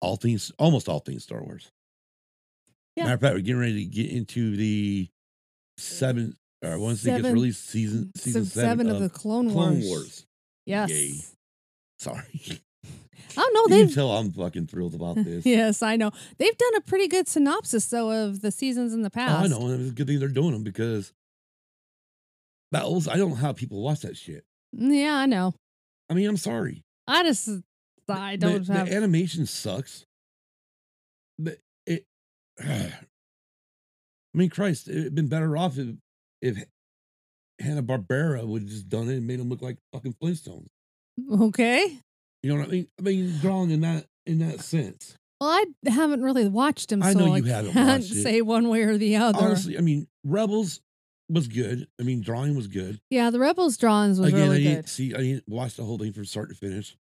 all 0.00 0.16
things, 0.16 0.50
almost 0.58 0.88
all 0.88 0.98
things 0.98 1.22
Star 1.22 1.42
Wars. 1.42 1.70
Yeah. 2.96 3.04
Matter 3.04 3.14
of 3.14 3.20
fact, 3.20 3.34
we're 3.34 3.40
getting 3.40 3.60
ready 3.60 3.84
to 3.84 3.90
get 3.90 4.10
into 4.10 4.56
the 4.56 5.08
seven 5.78 6.36
or 6.62 6.78
once 6.78 7.04
it 7.04 7.10
gets 7.10 7.24
released, 7.24 7.68
season 7.68 8.10
season 8.16 8.44
Season 8.44 8.62
seven 8.62 8.90
of 8.90 9.00
the 9.00 9.08
Clone, 9.08 9.50
Clone 9.50 9.80
Wars. 9.80 9.86
Wars. 9.88 10.26
Yes. 10.66 10.90
Yay. 10.90 11.14
Sorry. 11.98 12.60
I 13.36 13.40
don't 13.40 13.70
know. 13.70 13.76
you 13.76 13.84
can 13.84 13.92
Oh, 13.92 13.94
tell 13.94 14.10
I'm 14.12 14.30
fucking 14.32 14.66
thrilled 14.66 14.94
about 14.94 15.16
this. 15.24 15.44
yes, 15.46 15.82
I 15.82 15.96
know. 15.96 16.10
They've 16.38 16.56
done 16.56 16.74
a 16.76 16.80
pretty 16.80 17.08
good 17.08 17.28
synopsis 17.28 17.86
though 17.86 18.10
of 18.10 18.40
the 18.40 18.50
seasons 18.50 18.92
in 18.94 19.02
the 19.02 19.08
Oh, 19.08 19.10
past. 19.10 19.44
I 19.44 19.48
know. 19.48 19.66
And 19.66 19.80
it's 19.82 19.90
a 19.90 19.94
good 19.94 20.06
thing 20.06 20.18
they're 20.18 20.28
doing 20.28 20.52
them 20.52 20.62
because 20.62 21.12
was, 22.72 23.06
I 23.08 23.16
don't 23.16 23.30
know 23.30 23.36
how 23.36 23.52
people 23.52 23.82
watch 23.82 24.00
that 24.00 24.16
shit. 24.16 24.44
Mm, 24.76 25.02
Yeah, 25.02 25.16
I 25.16 25.26
know. 25.26 25.54
I 26.10 26.14
mean, 26.14 26.28
I'm 26.28 26.36
sorry. 26.36 26.82
I 27.06 27.22
just 27.22 27.48
I 28.08 28.36
don't 28.36 28.66
the, 28.66 28.72
have 28.72 28.88
animation 28.88 29.46
sucks. 29.46 30.04
But 31.38 31.58
it, 31.86 32.04
I 32.62 32.92
mean, 34.34 34.50
Christ, 34.50 34.88
it'd 34.88 35.14
been 35.14 35.28
better 35.28 35.56
off 35.56 35.78
if, 35.78 35.88
if 36.40 36.64
Hanna 37.60 37.82
Barbera 37.82 38.44
would 38.46 38.62
have 38.62 38.70
just 38.70 38.88
done 38.88 39.08
it 39.08 39.16
and 39.16 39.26
made 39.26 39.38
them 39.40 39.48
look 39.48 39.62
like 39.62 39.76
fucking 39.92 40.14
Flintstones. 40.22 40.66
okay. 41.30 41.98
You 42.42 42.52
know 42.52 42.60
what 42.60 42.68
I 42.68 42.72
mean? 42.72 42.88
I 42.98 43.02
mean, 43.02 43.38
drawn 43.40 43.70
in 43.70 43.80
that 43.82 44.06
in 44.26 44.38
that 44.40 44.60
sense. 44.60 45.16
Well, 45.40 45.50
I 45.50 45.64
haven't 45.90 46.22
really 46.22 46.48
watched 46.48 46.90
him. 46.92 47.02
I 47.02 47.12
so 47.12 47.18
know 47.20 47.34
I 47.34 47.38
you 47.38 47.44
haven't 47.44 47.72
can't 47.72 48.00
watched 48.02 48.12
it. 48.12 48.22
say 48.22 48.40
one 48.42 48.68
way 48.68 48.82
or 48.82 48.96
the 48.98 49.16
other. 49.16 49.38
Honestly, 49.40 49.76
I 49.76 49.80
mean, 49.80 50.06
Rebels 50.24 50.80
was 51.28 51.48
good. 51.48 51.88
I 52.00 52.04
mean, 52.04 52.20
drawing 52.20 52.54
was 52.54 52.66
good. 52.68 53.00
yeah, 53.10 53.30
the 53.30 53.38
Rebels 53.38 53.76
drawings 53.76 54.20
was 54.20 54.28
Again, 54.28 54.40
I 54.40 54.44
really 54.44 54.62
didn't 54.64 54.76
good. 54.82 54.88
see. 54.88 55.14
I 55.14 55.18
didn't 55.18 55.48
watch 55.48 55.74
the 55.76 55.84
whole 55.84 55.98
thing 55.98 56.12
from 56.12 56.24
start 56.26 56.48
to 56.50 56.54
finish. 56.54 56.96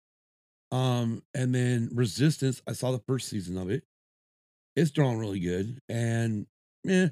Um, 0.72 1.24
and 1.34 1.54
then 1.56 1.90
Resistance, 1.94 2.62
I 2.68 2.74
saw 2.74 2.92
the 2.92 3.02
first 3.08 3.28
season 3.30 3.58
of 3.58 3.70
it. 3.70 3.84
It's 4.76 4.92
drawn 4.92 5.18
really 5.18 5.40
good, 5.40 5.80
and 5.90 6.46
yeah, 6.84 7.08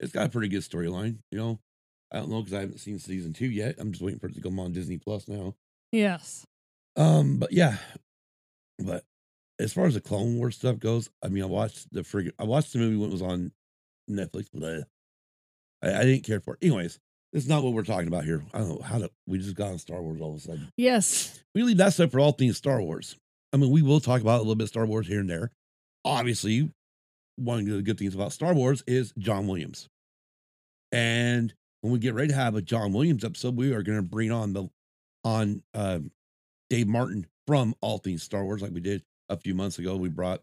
it's 0.00 0.12
got 0.12 0.26
a 0.26 0.30
pretty 0.30 0.48
good 0.48 0.62
storyline. 0.62 1.18
You 1.30 1.38
know, 1.38 1.58
I 2.10 2.18
don't 2.18 2.30
know 2.30 2.40
because 2.40 2.54
I 2.54 2.60
haven't 2.60 2.78
seen 2.78 2.98
season 2.98 3.32
two 3.34 3.46
yet. 3.46 3.76
I'm 3.78 3.92
just 3.92 4.02
waiting 4.02 4.18
for 4.18 4.26
it 4.26 4.34
to 4.34 4.40
come 4.40 4.58
on 4.58 4.72
Disney 4.72 4.96
Plus 4.98 5.28
now. 5.28 5.54
Yes. 5.92 6.46
Um, 6.96 7.38
but 7.38 7.52
yeah, 7.52 7.76
but 8.78 9.04
as 9.58 9.72
far 9.72 9.86
as 9.86 9.94
the 9.94 10.00
Clone 10.00 10.36
Wars 10.36 10.56
stuff 10.56 10.78
goes, 10.78 11.10
I 11.22 11.28
mean, 11.28 11.42
I 11.42 11.46
watched 11.46 11.92
the 11.92 12.02
friggin' 12.02 12.32
I 12.38 12.44
watched 12.44 12.72
the 12.72 12.78
movie 12.78 12.96
when 12.96 13.08
it 13.08 13.12
was 13.12 13.22
on 13.22 13.52
Netflix. 14.10 14.48
But 14.52 14.84
I, 15.82 16.00
I 16.00 16.04
didn't 16.04 16.24
care 16.24 16.40
for 16.40 16.54
it. 16.54 16.66
Anyways, 16.66 16.98
is 17.32 17.48
not 17.48 17.62
what 17.62 17.72
we're 17.72 17.82
talking 17.82 18.08
about 18.08 18.24
here. 18.24 18.42
I 18.54 18.58
don't 18.58 18.68
know 18.68 18.80
how 18.82 18.98
to. 18.98 19.10
We 19.26 19.38
just 19.38 19.56
got 19.56 19.72
on 19.72 19.78
Star 19.78 20.00
Wars 20.00 20.20
all 20.20 20.30
of 20.30 20.36
a 20.36 20.40
sudden. 20.40 20.68
Yes. 20.76 21.42
We 21.54 21.62
leave 21.62 21.78
that 21.78 21.92
stuff 21.92 22.12
for 22.12 22.20
all 22.20 22.32
things 22.32 22.56
Star 22.56 22.80
Wars. 22.80 23.16
I 23.52 23.56
mean, 23.56 23.70
we 23.70 23.82
will 23.82 24.00
talk 24.00 24.20
about 24.20 24.36
a 24.36 24.38
little 24.38 24.54
bit 24.54 24.64
of 24.64 24.68
Star 24.70 24.86
Wars 24.86 25.06
here 25.06 25.20
and 25.20 25.30
there. 25.30 25.50
Obviously, 26.04 26.70
one 27.36 27.60
of 27.60 27.66
the 27.66 27.82
good 27.82 27.98
things 27.98 28.14
about 28.14 28.32
Star 28.32 28.54
Wars 28.54 28.82
is 28.86 29.12
John 29.18 29.46
Williams. 29.46 29.88
And 30.92 31.52
when 31.80 31.92
we 31.92 31.98
get 31.98 32.14
ready 32.14 32.28
to 32.28 32.34
have 32.34 32.54
a 32.54 32.62
John 32.62 32.92
Williams 32.92 33.24
episode, 33.24 33.56
we 33.56 33.72
are 33.72 33.82
going 33.82 33.98
to 33.98 34.08
bring 34.08 34.30
on 34.30 34.52
the 34.52 34.68
on 35.24 35.62
um, 35.74 36.10
Dave 36.70 36.88
Martin 36.88 37.26
from 37.46 37.74
All 37.80 37.98
Things 37.98 38.22
Star 38.22 38.44
Wars, 38.44 38.62
like 38.62 38.72
we 38.72 38.80
did 38.80 39.02
a 39.28 39.36
few 39.36 39.54
months 39.54 39.78
ago. 39.78 39.96
We 39.96 40.08
brought 40.08 40.42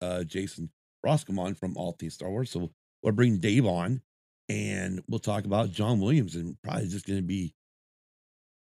uh, 0.00 0.24
Jason 0.24 0.70
Roscom 1.04 1.38
on 1.38 1.54
from 1.54 1.76
All 1.76 1.92
Things 1.92 2.14
Star 2.14 2.30
Wars, 2.30 2.50
so 2.50 2.70
we'll 3.02 3.12
bring 3.12 3.38
Dave 3.38 3.66
on, 3.66 4.02
and 4.48 5.02
we'll 5.08 5.18
talk 5.20 5.44
about 5.44 5.70
John 5.70 6.00
Williams, 6.00 6.34
and 6.34 6.56
probably 6.62 6.88
just 6.88 7.06
going 7.06 7.18
to 7.18 7.26
be 7.26 7.54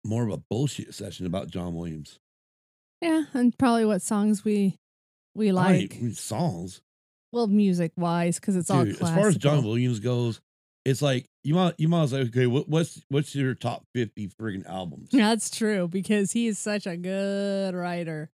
more 0.04 0.24
of 0.26 0.32
a 0.32 0.42
bullshit 0.50 0.94
session 0.94 1.26
about 1.26 1.48
John 1.48 1.74
Williams. 1.74 2.18
Yeah, 3.00 3.24
and 3.34 3.56
probably 3.58 3.84
what 3.84 4.02
songs 4.02 4.44
we 4.44 4.76
we 5.34 5.52
like. 5.52 6.00
mean, 6.00 6.14
songs. 6.14 6.80
well, 7.32 7.46
music 7.46 7.92
wise, 7.96 8.38
because 8.38 8.56
it's 8.56 8.70
all 8.70 8.84
Dude, 8.84 9.00
as 9.02 9.10
far 9.10 9.28
as 9.28 9.36
John 9.36 9.64
Williams 9.64 10.00
goes, 10.00 10.40
it's 10.84 11.00
like 11.02 11.26
you 11.42 11.54
might 11.54 11.74
you 11.78 11.88
might 11.88 12.08
say, 12.08 12.20
okay, 12.22 12.46
what, 12.46 12.68
what's 12.68 13.02
what's 13.08 13.34
your 13.34 13.54
top 13.54 13.84
fifty 13.94 14.28
friggin' 14.28 14.66
albums? 14.68 15.08
That's 15.12 15.50
true 15.50 15.88
because 15.88 16.32
he 16.32 16.46
is 16.46 16.58
such 16.58 16.86
a 16.86 16.96
good 16.96 17.74
writer. 17.74 18.30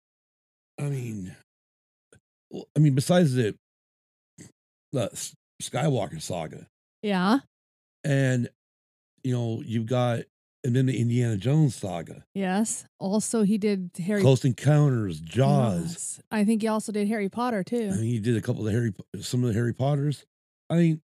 I 0.79 0.83
mean, 0.83 1.35
I 2.75 2.79
mean, 2.79 2.95
besides 2.95 3.33
the 3.35 3.55
the 4.91 5.09
Skywalker 5.61 6.21
saga, 6.21 6.67
Yeah. 7.03 7.39
and 8.03 8.49
you 9.23 9.33
know, 9.33 9.61
you've 9.65 9.85
got 9.85 10.21
and 10.63 10.75
then 10.75 10.87
the 10.87 10.99
Indiana 10.99 11.37
Jones 11.37 11.75
saga, 11.75 12.23
Yes. 12.33 12.85
Also, 12.99 13.43
he 13.43 13.57
did 13.57 13.91
Harry. 14.05 14.21
Close 14.21 14.43
Encounters, 14.43 15.19
Jaws. 15.21 15.81
Yes. 15.91 16.21
I 16.31 16.43
think 16.45 16.61
he 16.61 16.67
also 16.67 16.91
did 16.91 17.07
Harry 17.07 17.29
Potter 17.29 17.63
too 17.63 17.89
I 17.93 17.95
mean, 17.95 18.03
he 18.05 18.19
did 18.19 18.35
a 18.37 18.41
couple 18.41 18.61
of 18.61 18.65
the 18.65 18.71
Harry, 18.71 18.93
some 19.21 19.43
of 19.43 19.49
the 19.49 19.53
Harry 19.53 19.73
Potters. 19.73 20.25
I 20.69 20.75
mean, 20.75 21.01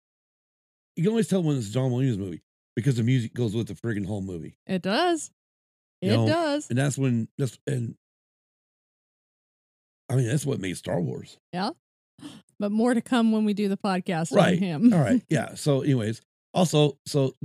you 0.96 1.04
can 1.04 1.10
always 1.10 1.28
tell 1.28 1.44
when 1.44 1.58
it's 1.58 1.70
a 1.70 1.72
John 1.72 1.92
Williams 1.92 2.18
movie 2.18 2.42
because 2.76 2.96
the 2.98 3.04
music 3.04 3.34
goes 3.34 3.56
with 3.56 3.68
the 3.68 3.74
friggin' 3.74 4.06
whole 4.06 4.22
movie, 4.22 4.58
It 4.68 4.82
does. 4.82 5.32
You 6.02 6.12
It 6.12 6.16
know, 6.18 6.28
does. 6.28 6.70
and 6.70 6.78
that's 6.78 6.98
when 6.98 7.28
that's 7.38 7.58
and. 7.68 7.96
I 10.10 10.16
mean, 10.16 10.28
that's 10.28 10.46
what 10.46 10.60
made 10.60 10.78
Star 10.78 11.00
Wars. 11.02 11.38
Yeah. 11.54 11.72
But 12.58 12.72
more 12.72 12.94
to 12.94 13.02
come 13.02 13.34
when 13.34 13.44
we 13.44 13.54
do 13.54 13.68
the 13.68 13.76
podcast 13.76 14.32
on 14.32 14.38
Right. 14.38 14.58
him. 14.58 14.94
All 14.94 15.00
right. 15.02 15.22
Yeah. 15.30 15.56
So, 15.56 15.82
anyways, 15.82 16.22
also, 16.54 16.98
so 17.06 17.36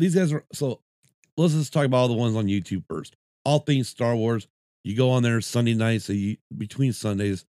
these 0.00 0.12
guys 0.16 0.32
are 0.32 0.44
so 0.52 0.80
let's 1.36 1.54
just 1.54 1.72
talk 1.72 1.84
about 1.84 1.98
all 1.98 2.08
the 2.08 2.14
ones 2.14 2.34
on 2.34 2.46
YouTube 2.46 2.82
first. 2.88 3.14
All 3.44 3.60
things 3.60 3.88
Star 3.88 4.16
Wars. 4.16 4.48
You 4.82 4.96
go 4.96 5.10
on 5.10 5.22
there 5.22 5.40
Sunday 5.40 5.74
nights, 5.74 6.06
so 6.06 6.12
you, 6.14 6.36
between 6.56 6.92
Sundays. 6.92 7.44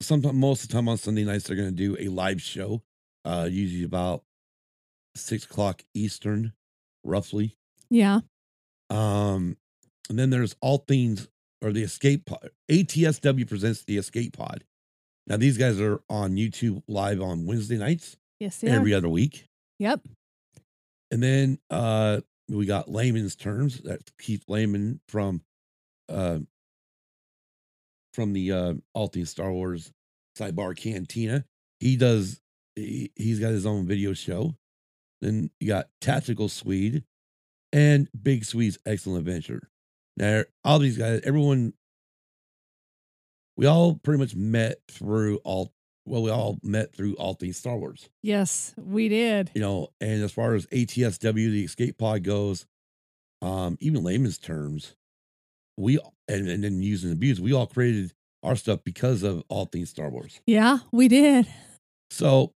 Sometimes, 0.00 0.34
most 0.36 0.62
of 0.62 0.68
the 0.68 0.74
time 0.74 0.88
on 0.88 0.96
Sunday 0.96 1.24
nights, 1.24 1.44
they're 1.44 1.56
going 1.56 1.70
to 1.70 1.74
do 1.74 1.96
a 1.98 2.06
live 2.08 2.40
show, 2.40 2.82
uh, 3.24 3.48
usually 3.50 3.84
about 3.84 4.22
six 5.16 5.44
o'clock 5.44 5.82
Eastern, 5.94 6.52
roughly. 7.04 7.56
Yeah. 7.90 8.20
Um, 8.90 9.56
and 10.08 10.18
then 10.18 10.30
there's 10.30 10.56
all 10.60 10.78
things 10.78 11.28
or 11.62 11.72
the 11.72 11.82
escape 11.82 12.26
pod. 12.26 12.50
ATSW 12.70 13.48
presents 13.48 13.84
the 13.84 13.96
escape 13.96 14.36
pod. 14.36 14.64
Now 15.26 15.36
these 15.38 15.56
guys 15.56 15.80
are 15.80 16.00
on 16.10 16.32
YouTube 16.36 16.82
live 16.86 17.20
on 17.22 17.46
Wednesday 17.46 17.78
nights 17.78 18.16
Yes. 18.40 18.58
They 18.58 18.70
are. 18.70 18.74
every 18.74 18.92
other 18.92 19.08
week. 19.08 19.46
Yep. 19.78 20.00
And 21.10 21.22
then 21.22 21.58
uh 21.70 22.20
we 22.48 22.66
got 22.66 22.90
layman's 22.90 23.34
terms. 23.36 23.78
That's 23.78 24.04
Keith 24.20 24.44
Layman 24.48 25.00
from 25.08 25.40
uh 26.10 26.40
from 28.12 28.32
the 28.34 28.52
uh 28.52 28.74
all 28.92 29.06
things 29.06 29.30
Star 29.30 29.50
Wars 29.52 29.90
sidebar 30.38 30.76
cantina. 30.76 31.44
He 31.80 31.96
does 31.96 32.40
he, 32.76 33.10
he's 33.16 33.38
got 33.40 33.50
his 33.50 33.66
own 33.66 33.86
video 33.86 34.12
show. 34.12 34.56
Then 35.20 35.50
you 35.60 35.68
got 35.68 35.86
Tactical 36.00 36.48
Swede 36.48 37.04
and 37.72 38.08
Big 38.20 38.44
Swede's 38.44 38.78
Excellent 38.84 39.20
Adventure. 39.20 39.70
Now 40.16 40.42
all 40.64 40.78
these 40.78 40.98
guys, 40.98 41.20
everyone 41.24 41.72
we 43.56 43.66
all 43.66 43.94
pretty 43.94 44.18
much 44.18 44.34
met 44.34 44.78
through 44.90 45.38
all 45.44 45.72
well, 46.06 46.22
we 46.22 46.30
all 46.30 46.58
met 46.62 46.94
through 46.94 47.14
all 47.14 47.32
things 47.34 47.56
Star 47.56 47.76
Wars 47.76 48.10
Yes, 48.22 48.74
we 48.76 49.08
did. 49.08 49.50
you 49.54 49.60
know, 49.62 49.88
and 50.00 50.22
as 50.22 50.32
far 50.32 50.54
as 50.54 50.66
ATSW, 50.66 51.34
the 51.34 51.64
escape 51.64 51.96
pod 51.96 52.22
goes, 52.24 52.66
um, 53.40 53.78
even 53.80 54.04
layman's 54.04 54.36
terms, 54.38 54.96
we 55.78 55.98
and, 56.28 56.48
and 56.48 56.62
then 56.62 56.82
using 56.82 57.10
and 57.10 57.16
abuse, 57.16 57.40
we 57.40 57.52
all 57.54 57.66
created 57.66 58.12
our 58.42 58.54
stuff 58.56 58.80
because 58.84 59.22
of 59.22 59.42
all 59.48 59.64
things 59.64 59.88
Star 59.90 60.10
Wars. 60.10 60.40
Yeah, 60.46 60.78
we 60.92 61.08
did. 61.08 61.46
So 62.10 62.52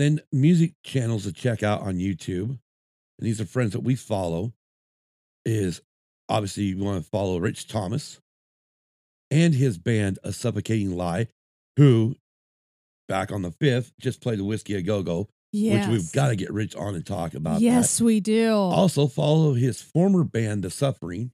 then 0.00 0.20
music 0.32 0.74
channels 0.84 1.24
to 1.24 1.32
check 1.32 1.62
out 1.62 1.80
on 1.82 1.96
YouTube, 1.96 2.48
and 2.50 2.58
these 3.18 3.40
are 3.40 3.46
friends 3.46 3.72
that 3.72 3.80
we 3.80 3.94
follow, 3.94 4.52
is 5.44 5.80
obviously 6.28 6.64
you 6.64 6.78
want 6.78 7.02
to 7.02 7.08
follow 7.10 7.38
Rich 7.38 7.68
Thomas 7.68 8.20
and 9.30 9.54
his 9.54 9.78
band 9.78 10.18
A 10.24 10.32
Suffocating 10.32 10.96
Lie, 10.96 11.28
who 11.76 12.16
back 13.08 13.30
on 13.32 13.42
the 13.42 13.52
fifth 13.52 13.92
just 14.00 14.20
played 14.20 14.38
the 14.38 14.44
Whisky 14.44 14.74
a 14.74 14.82
Go 14.82 15.02
Go, 15.02 15.28
Yes. 15.52 15.86
which 15.88 15.92
we've 15.92 16.12
got 16.12 16.28
to 16.28 16.36
get 16.36 16.52
Rich 16.52 16.74
on 16.76 16.94
and 16.94 17.06
talk 17.06 17.34
about. 17.34 17.60
Yes, 17.60 18.00
we 18.00 18.20
do. 18.20 18.52
Also, 18.52 19.06
follow 19.06 19.54
his 19.54 19.80
former 19.80 20.24
band, 20.24 20.62
The 20.64 20.70
Suffering. 20.70 21.30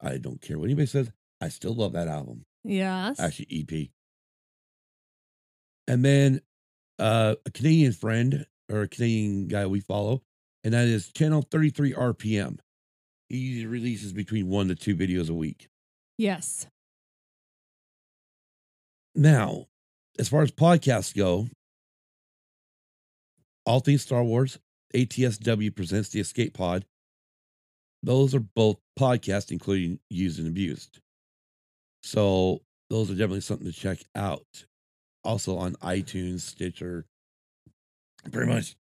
I 0.00 0.18
don't 0.18 0.40
care 0.40 0.58
what 0.58 0.66
anybody 0.66 0.86
says. 0.86 1.10
I 1.40 1.48
still 1.48 1.74
love 1.74 1.92
that 1.94 2.08
album. 2.08 2.44
yes. 2.64 3.18
Actually, 3.18 3.66
EP. 3.68 3.88
And 5.88 6.04
then 6.04 6.40
uh, 7.02 7.34
a 7.44 7.50
Canadian 7.50 7.92
friend 7.92 8.46
or 8.70 8.82
a 8.82 8.88
Canadian 8.88 9.48
guy 9.48 9.66
we 9.66 9.80
follow, 9.80 10.22
and 10.62 10.72
that 10.72 10.86
is 10.86 11.10
Channel 11.12 11.42
33 11.50 11.92
RPM. 11.94 12.58
He 13.28 13.66
releases 13.66 14.12
between 14.12 14.48
one 14.48 14.68
to 14.68 14.74
two 14.74 14.94
videos 14.94 15.28
a 15.28 15.34
week. 15.34 15.68
yes. 16.16 16.66
Now, 19.14 19.66
as 20.18 20.30
far 20.30 20.40
as 20.40 20.50
podcasts 20.50 21.14
go, 21.14 21.48
All 23.66 23.80
Things 23.80 24.00
Star 24.00 24.24
Wars, 24.24 24.58
ATSW 24.94 25.74
presents 25.76 26.08
the 26.08 26.20
Escape 26.20 26.54
Pod. 26.54 26.86
Those 28.02 28.34
are 28.34 28.40
both 28.40 28.78
podcasts, 28.98 29.50
including 29.50 29.98
Used 30.08 30.38
and 30.38 30.48
Abused. 30.48 31.00
So 32.02 32.62
those 32.88 33.10
are 33.10 33.14
definitely 33.14 33.42
something 33.42 33.70
to 33.70 33.72
check 33.72 33.98
out. 34.14 34.64
Also 35.24 35.56
on 35.56 35.74
iTunes, 35.76 36.40
Stitcher, 36.40 37.06
pretty 38.30 38.52
much. 38.52 38.76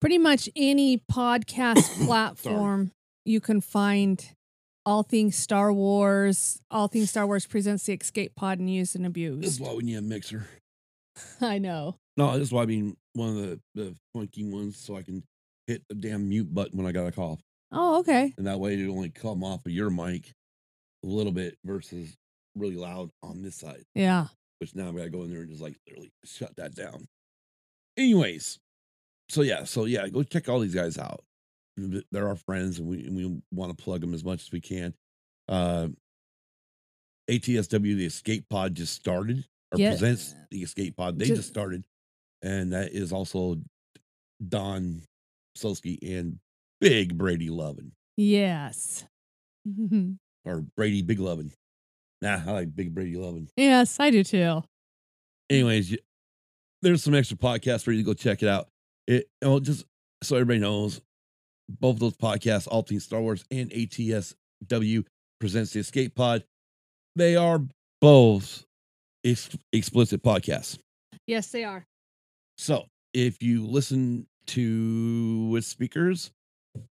Pretty 0.00 0.18
much 0.18 0.48
any 0.54 0.98
podcast 1.10 2.04
platform 2.06 2.92
you 3.24 3.40
can 3.40 3.60
find 3.60 4.34
all 4.84 5.02
things 5.02 5.36
Star 5.36 5.72
Wars, 5.72 6.60
all 6.70 6.88
things 6.88 7.10
Star 7.10 7.26
Wars 7.26 7.46
presents 7.46 7.84
the 7.86 7.94
Escape 7.94 8.34
Pod 8.34 8.58
and 8.58 8.70
Used 8.70 8.96
and 8.96 9.06
abuse. 9.06 9.40
This 9.40 9.54
is 9.54 9.60
why 9.60 9.72
we 9.74 9.82
need 9.82 9.96
a 9.96 10.02
mixer. 10.02 10.46
I 11.40 11.58
know. 11.58 11.96
No, 12.16 12.32
this 12.32 12.48
is 12.48 12.52
why 12.52 12.62
I 12.62 12.66
mean 12.66 12.96
one 13.14 13.28
of 13.28 13.36
the, 13.36 13.60
the 13.74 13.94
funky 14.14 14.44
ones 14.44 14.76
so 14.76 14.96
I 14.96 15.02
can 15.02 15.22
hit 15.66 15.82
the 15.88 15.94
damn 15.94 16.28
mute 16.28 16.52
button 16.52 16.76
when 16.78 16.86
I 16.86 16.92
got 16.92 17.06
a 17.06 17.12
cough. 17.12 17.40
Oh, 17.72 18.00
okay. 18.00 18.34
and 18.36 18.46
that 18.48 18.58
way 18.58 18.74
it 18.74 18.88
only 18.88 19.10
come 19.10 19.44
off 19.44 19.64
of 19.64 19.70
your 19.70 19.90
mic 19.90 20.32
a 21.04 21.06
little 21.06 21.30
bit 21.30 21.56
versus 21.64 22.16
really 22.56 22.74
loud 22.74 23.10
on 23.22 23.42
this 23.42 23.54
side. 23.54 23.84
Yeah. 23.94 24.26
Which 24.60 24.74
now 24.74 24.88
I 24.90 24.92
gotta 24.92 25.10
go 25.10 25.22
in 25.22 25.30
there 25.30 25.40
and 25.40 25.48
just 25.50 25.62
like 25.62 25.76
literally 25.86 26.12
shut 26.24 26.54
that 26.56 26.74
down. 26.74 27.06
Anyways, 27.96 28.58
so 29.30 29.42
yeah, 29.42 29.64
so 29.64 29.86
yeah, 29.86 30.06
go 30.08 30.22
check 30.22 30.48
all 30.48 30.60
these 30.60 30.74
guys 30.74 30.98
out. 30.98 31.24
They're 31.76 32.28
our 32.28 32.36
friends, 32.36 32.78
and 32.78 32.86
we 32.86 33.06
and 33.06 33.16
we 33.16 33.40
want 33.52 33.76
to 33.76 33.82
plug 33.82 34.00
them 34.02 34.12
as 34.12 34.22
much 34.24 34.42
as 34.42 34.52
we 34.52 34.60
can. 34.60 34.92
Uh, 35.48 35.88
ATSW, 37.30 37.96
the 37.96 38.06
Escape 38.06 38.44
Pod, 38.50 38.74
just 38.74 38.94
started 38.94 39.44
or 39.72 39.78
Yeah. 39.78 39.90
presents 39.90 40.34
the 40.50 40.62
Escape 40.62 40.96
Pod. 40.96 41.18
They 41.18 41.26
Ju- 41.26 41.36
just 41.36 41.48
started, 41.48 41.84
and 42.42 42.72
that 42.72 42.92
is 42.92 43.12
also 43.12 43.60
Don 44.46 45.02
Solsky 45.56 45.98
and 46.18 46.38
Big 46.80 47.16
Brady 47.16 47.50
Lovin 47.50 47.92
Yes. 48.16 49.04
or 50.44 50.60
Brady 50.76 51.02
Big 51.02 51.18
Lovin. 51.20 51.52
Nah, 52.22 52.40
I 52.46 52.52
like 52.52 52.74
Big 52.74 52.94
Brady 52.94 53.16
Lovin. 53.16 53.48
yes, 53.56 53.98
I 53.98 54.10
do 54.10 54.22
too. 54.22 54.62
Anyways, 55.48 55.90
you, 55.90 55.98
there's 56.82 57.02
some 57.02 57.14
extra 57.14 57.36
podcasts 57.36 57.82
for 57.82 57.92
you 57.92 57.98
to 57.98 58.04
go 58.04 58.14
check 58.14 58.42
it 58.42 58.48
out. 58.48 58.68
It 59.06 59.28
oh, 59.42 59.60
just 59.60 59.84
so 60.22 60.36
everybody 60.36 60.60
knows, 60.60 61.00
both 61.68 61.94
of 61.94 62.00
those 62.00 62.16
podcasts, 62.16 62.68
All 62.68 62.82
Things 62.82 63.04
Star 63.04 63.20
Wars 63.20 63.44
and 63.50 63.70
ATSW 63.70 65.04
presents 65.40 65.72
the 65.72 65.80
Escape 65.80 66.14
Pod. 66.14 66.44
They 67.16 67.36
are 67.36 67.62
both 68.00 68.64
ex- 69.24 69.56
explicit 69.72 70.22
podcasts. 70.22 70.78
Yes, 71.26 71.48
they 71.48 71.64
are. 71.64 71.86
So 72.58 72.86
if 73.14 73.42
you 73.42 73.66
listen 73.66 74.26
to 74.48 75.48
with 75.50 75.64
speakers 75.64 76.30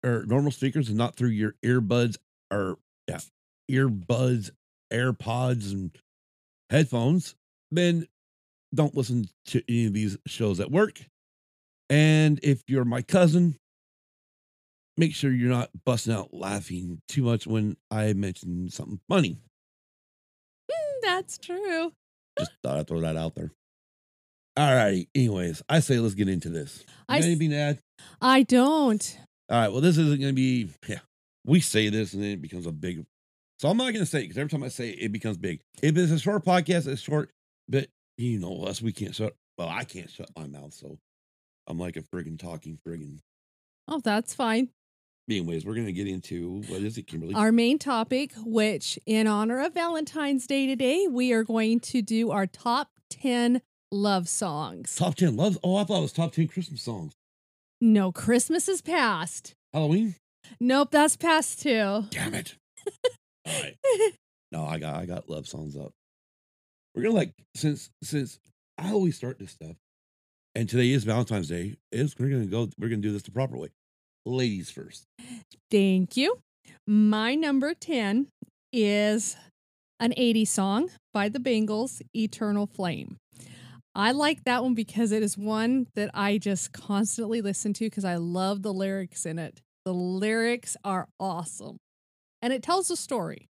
or 0.03 0.25
normal 0.25 0.51
speakers 0.51 0.89
and 0.89 0.97
not 0.97 1.15
through 1.15 1.29
your 1.29 1.55
earbuds 1.63 2.17
or 2.51 2.77
yeah, 3.07 3.19
earbuds, 3.69 4.51
AirPods, 4.91 5.71
and 5.71 5.91
headphones, 6.69 7.35
then 7.71 8.07
don't 8.73 8.95
listen 8.95 9.27
to 9.47 9.61
any 9.67 9.85
of 9.87 9.93
these 9.93 10.17
shows 10.27 10.59
at 10.59 10.71
work. 10.71 10.99
And 11.89 12.39
if 12.43 12.61
you're 12.67 12.85
my 12.85 13.01
cousin, 13.01 13.55
make 14.97 15.15
sure 15.15 15.31
you're 15.31 15.49
not 15.49 15.69
busting 15.85 16.13
out 16.13 16.33
laughing 16.33 17.01
too 17.07 17.23
much 17.23 17.47
when 17.47 17.77
I 17.89 18.13
mention 18.13 18.69
something 18.69 18.99
funny. 19.09 19.39
Mm, 20.71 21.01
That's 21.01 21.37
true. 21.37 21.93
Just 22.37 22.51
thought 22.63 22.77
I'd 22.77 22.87
throw 22.87 23.01
that 23.01 23.17
out 23.17 23.35
there. 23.35 23.51
All 24.55 24.75
righty. 24.75 25.09
Anyways, 25.15 25.63
I 25.69 25.79
say 25.79 25.99
let's 25.99 26.15
get 26.15 26.29
into 26.29 26.49
this. 26.49 26.85
I 27.07 27.19
anything 27.19 27.51
to 27.51 27.55
add? 27.55 27.79
I 28.21 28.43
don't. 28.43 29.17
All 29.49 29.57
right. 29.57 29.71
Well, 29.71 29.81
this 29.81 29.97
isn't 29.97 30.19
going 30.19 30.31
to 30.31 30.35
be. 30.35 30.69
Yeah, 30.87 30.99
we 31.45 31.59
say 31.59 31.89
this 31.89 32.13
and 32.13 32.21
then 32.21 32.31
it 32.31 32.41
becomes 32.41 32.65
a 32.67 32.71
big 32.71 33.05
So 33.59 33.67
I'm 33.67 33.75
not 33.75 33.91
going 33.91 33.95
to 33.95 34.05
say 34.05 34.19
it 34.19 34.23
because 34.23 34.37
every 34.37 34.49
time 34.49 34.63
I 34.63 34.69
say 34.69 34.89
it, 34.91 34.99
it 35.01 35.11
becomes 35.11 35.37
big. 35.37 35.59
If 35.83 35.97
it's 35.97 36.13
a 36.13 36.19
short 36.19 36.45
podcast, 36.45 36.87
it's 36.87 37.01
short, 37.01 37.29
but 37.67 37.87
you 38.17 38.39
know 38.39 38.63
us, 38.63 38.81
we 38.81 38.93
can't 38.93 39.13
shut. 39.13 39.35
Well, 39.57 39.67
I 39.67 39.83
can't 39.83 40.09
shut 40.09 40.29
my 40.37 40.47
mouth, 40.47 40.73
so 40.73 40.97
I'm 41.67 41.77
like 41.77 41.97
a 41.97 42.01
friggin' 42.01 42.39
talking 42.39 42.79
friggin'. 42.87 43.19
Oh, 43.89 43.99
that's 44.01 44.33
fine. 44.33 44.69
Anyways, 45.29 45.65
we're 45.65 45.75
gonna 45.75 45.91
get 45.91 46.07
into 46.07 46.63
what 46.69 46.81
is 46.81 46.97
it, 46.97 47.05
Kimberly? 47.07 47.35
Our 47.35 47.51
main 47.51 47.77
topic, 47.77 48.31
which 48.37 48.97
in 49.05 49.27
honor 49.27 49.59
of 49.59 49.73
Valentine's 49.73 50.47
Day 50.47 50.65
today, 50.65 51.07
we 51.07 51.33
are 51.33 51.43
going 51.43 51.81
to 51.81 52.01
do 52.01 52.31
our 52.31 52.47
top 52.47 52.89
10 53.09 53.61
love 53.91 54.29
songs. 54.29 54.95
top 54.95 55.15
ten 55.15 55.35
loves. 55.35 55.57
Oh, 55.63 55.75
I 55.75 55.83
thought 55.83 55.99
it 55.99 56.03
was 56.03 56.13
top 56.13 56.31
ten 56.31 56.47
Christmas 56.47 56.81
songs. 56.81 57.13
No, 57.81 58.11
Christmas 58.11 58.69
is 58.69 58.81
past. 58.81 59.53
Halloween. 59.73 60.15
Nope, 60.59 60.91
that's 60.91 61.17
past 61.17 61.61
too. 61.61 62.05
Damn 62.09 62.33
it. 62.33 62.55
All 63.45 63.61
right. 63.61 63.75
No, 64.51 64.65
I 64.65 64.79
got 64.79 64.95
I 64.95 65.05
got 65.05 65.29
love 65.29 65.47
songs 65.47 65.77
up. 65.77 65.93
We're 66.95 67.03
gonna 67.03 67.13
like 67.13 67.33
since 67.55 67.91
since 68.01 68.39
I 68.79 68.91
always 68.91 69.15
start 69.15 69.37
this 69.37 69.51
stuff, 69.51 69.75
and 70.55 70.67
today 70.67 70.89
is 70.89 71.03
Valentine's 71.03 71.49
Day. 71.49 71.75
Is 71.91 72.15
we're 72.17 72.29
gonna 72.29 72.47
go. 72.47 72.67
We're 72.79 72.89
gonna 72.89 73.03
do 73.03 73.11
this 73.11 73.21
the 73.21 73.31
proper 73.31 73.57
way. 73.57 73.69
Ladies 74.25 74.71
first. 74.71 75.05
Thank 75.69 76.17
you. 76.17 76.39
My 76.87 77.35
number 77.35 77.75
10 77.75 78.27
is 78.73 79.37
an 79.99 80.13
80s 80.17 80.47
song 80.47 80.89
by 81.13 81.29
the 81.29 81.39
Bangles, 81.39 82.01
Eternal 82.15 82.65
Flame. 82.65 83.17
I 83.93 84.11
like 84.11 84.43
that 84.45 84.63
one 84.63 84.73
because 84.73 85.11
it 85.11 85.21
is 85.23 85.37
one 85.37 85.87
that 85.95 86.09
I 86.13 86.37
just 86.37 86.73
constantly 86.73 87.41
listen 87.41 87.73
to 87.73 87.85
because 87.85 88.05
I 88.05 88.15
love 88.15 88.61
the 88.63 88.73
lyrics 88.73 89.25
in 89.25 89.37
it. 89.39 89.61
The 89.85 89.93
lyrics 89.93 90.75
are 90.83 91.07
awesome. 91.19 91.77
And 92.41 92.53
it 92.53 92.63
tells 92.63 92.89
a 92.89 92.95
story. 92.95 93.49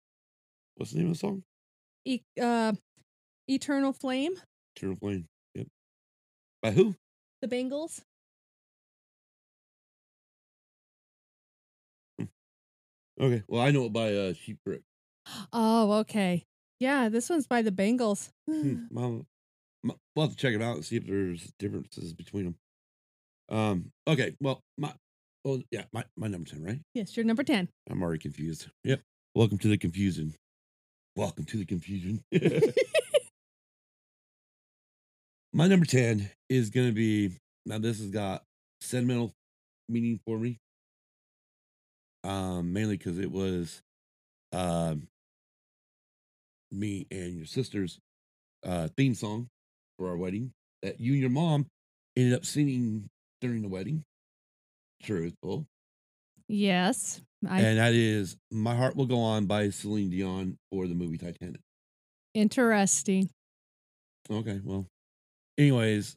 What's 0.76 0.92
the 0.92 1.00
name 1.00 1.08
of 1.08 1.14
the 1.14 1.20
song? 1.20 1.44
E- 2.06 2.22
uh, 2.40 2.74
Eternal 3.48 3.94
Flame, 3.94 4.34
Eternal 4.76 4.98
Flame. 4.98 5.28
Yep. 5.56 5.68
By 6.62 6.72
who? 6.72 6.96
the 7.42 7.48
Bangles. 7.48 8.02
Okay. 13.20 13.44
Well, 13.48 13.62
I 13.62 13.72
know 13.72 13.86
it 13.86 13.94
by 13.94 14.14
uh, 14.14 14.34
Cheap 14.34 14.60
Trick. 14.68 14.82
Oh, 15.54 15.94
okay. 16.00 16.46
Yeah, 16.80 17.08
this 17.10 17.30
one's 17.30 17.48
by 17.48 17.62
the 17.62 17.72
Bangles. 17.72 18.32
Hmm, 18.50 18.76
Mom, 18.92 19.26
we'll 19.84 20.26
have 20.28 20.32
to 20.32 20.36
check 20.36 20.54
it 20.54 20.62
out 20.62 20.76
and 20.76 20.86
see 20.86 20.98
if 20.98 21.08
there's 21.08 21.54
differences 21.58 22.14
between 22.14 22.46
them. 22.46 22.56
Um. 23.58 23.92
Okay. 24.08 24.36
Well, 24.42 24.64
my. 24.78 24.94
Oh 25.48 25.62
yeah, 25.70 25.84
my 25.94 26.04
my 26.18 26.28
number 26.28 26.50
ten, 26.50 26.64
right? 26.64 26.80
yes, 26.96 27.16
you're 27.16 27.24
number 27.24 27.44
10. 27.44 27.70
I'm 27.92 28.02
already 28.02 28.18
confused. 28.18 28.68
Yep. 28.84 29.02
Welcome 29.36 29.60
to 29.60 29.68
the 29.68 29.78
confusion. 29.78 30.34
Welcome 31.16 31.46
to 31.46 31.58
the 31.58 31.66
confusion. 31.66 32.24
my 35.54 35.68
number 35.68 35.86
ten 35.86 36.32
is 36.50 36.72
gonna 36.72 36.94
be 36.94 37.38
now. 37.64 37.78
This 37.78 38.00
has 38.00 38.10
got 38.10 38.42
sentimental 38.82 39.34
meaning 39.88 40.20
for 40.26 40.40
me. 40.40 40.58
Um, 42.24 42.74
mainly 42.74 42.98
because 42.98 43.20
it 43.20 43.32
was, 43.32 43.84
um, 44.52 45.08
me 46.72 47.06
and 47.12 47.38
your 47.38 47.46
sister's 47.46 48.00
uh 48.66 48.88
theme 48.98 49.14
song 49.14 49.48
for 50.00 50.10
our 50.10 50.18
wedding 50.18 50.52
that 50.82 51.00
you 51.00 51.12
and 51.12 51.22
your 51.22 51.30
mom 51.30 51.68
ended 52.18 52.34
up 52.34 52.46
singing 52.46 53.08
during 53.42 53.62
the 53.62 53.68
wedding. 53.70 54.04
Truthful. 55.06 55.66
Yes. 56.48 57.22
I 57.48 57.60
and 57.62 57.78
that 57.78 57.94
is 57.94 58.38
My 58.52 58.76
Heart 58.76 58.96
Will 58.96 59.06
Go 59.06 59.20
On 59.20 59.46
by 59.46 59.70
Celine 59.70 60.10
Dion 60.10 60.58
for 60.72 60.88
the 60.88 60.96
movie 60.96 61.18
Titanic. 61.18 61.62
interesting. 62.34 63.30
Okay, 64.30 64.60
well. 64.64 64.88
Anyways, 65.58 66.16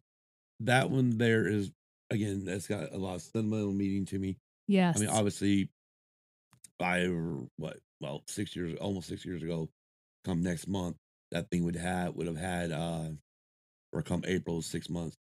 that 0.60 0.90
one 0.90 1.18
there 1.18 1.46
is 1.46 1.70
again, 2.10 2.44
that's 2.44 2.66
got 2.66 2.92
a 2.92 2.96
lot 2.96 3.16
of 3.16 3.22
sentimental 3.22 3.72
meaning 3.72 4.06
to 4.06 4.18
me. 4.18 4.36
Yes. 4.66 4.96
I 4.96 5.00
mean, 5.00 5.10
obviously, 5.10 5.68
five 6.78 7.10
or 7.10 7.46
what, 7.56 7.78
well, 8.00 8.22
six 8.26 8.56
years, 8.56 8.76
almost 8.80 9.08
six 9.08 9.24
years 9.24 9.42
ago, 9.42 9.68
come 10.24 10.42
next 10.42 10.66
month, 10.66 10.96
that 11.30 11.50
thing 11.50 11.64
would 11.64 11.76
have 11.76 12.14
would 12.14 12.26
have 12.26 12.36
had 12.36 12.72
uh 12.72 13.08
or 13.92 14.02
come 14.02 14.22
April, 14.26 14.62
six 14.62 14.88
months. 14.88 15.16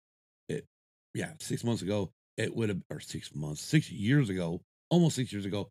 It 0.50 0.66
yeah, 1.14 1.32
six 1.40 1.64
months 1.64 1.82
ago, 1.82 2.12
it 2.38 2.56
would 2.56 2.70
have 2.70 2.82
or 2.90 3.00
six 3.00 3.34
months, 3.34 3.62
six 3.62 3.92
years 3.92 4.30
ago, 4.30 4.62
almost 4.90 5.16
six 5.16 5.32
years 5.32 5.46
ago, 5.46 5.70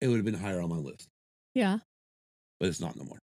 it 0.00 0.08
would 0.08 0.16
have 0.16 0.24
been 0.24 0.34
higher 0.34 0.60
on 0.60 0.68
my 0.70 0.76
list. 0.76 1.08
yeah. 1.54 1.78
but 2.58 2.68
it's 2.68 2.80
not 2.80 2.96
no 2.96 3.04
more. 3.04 3.18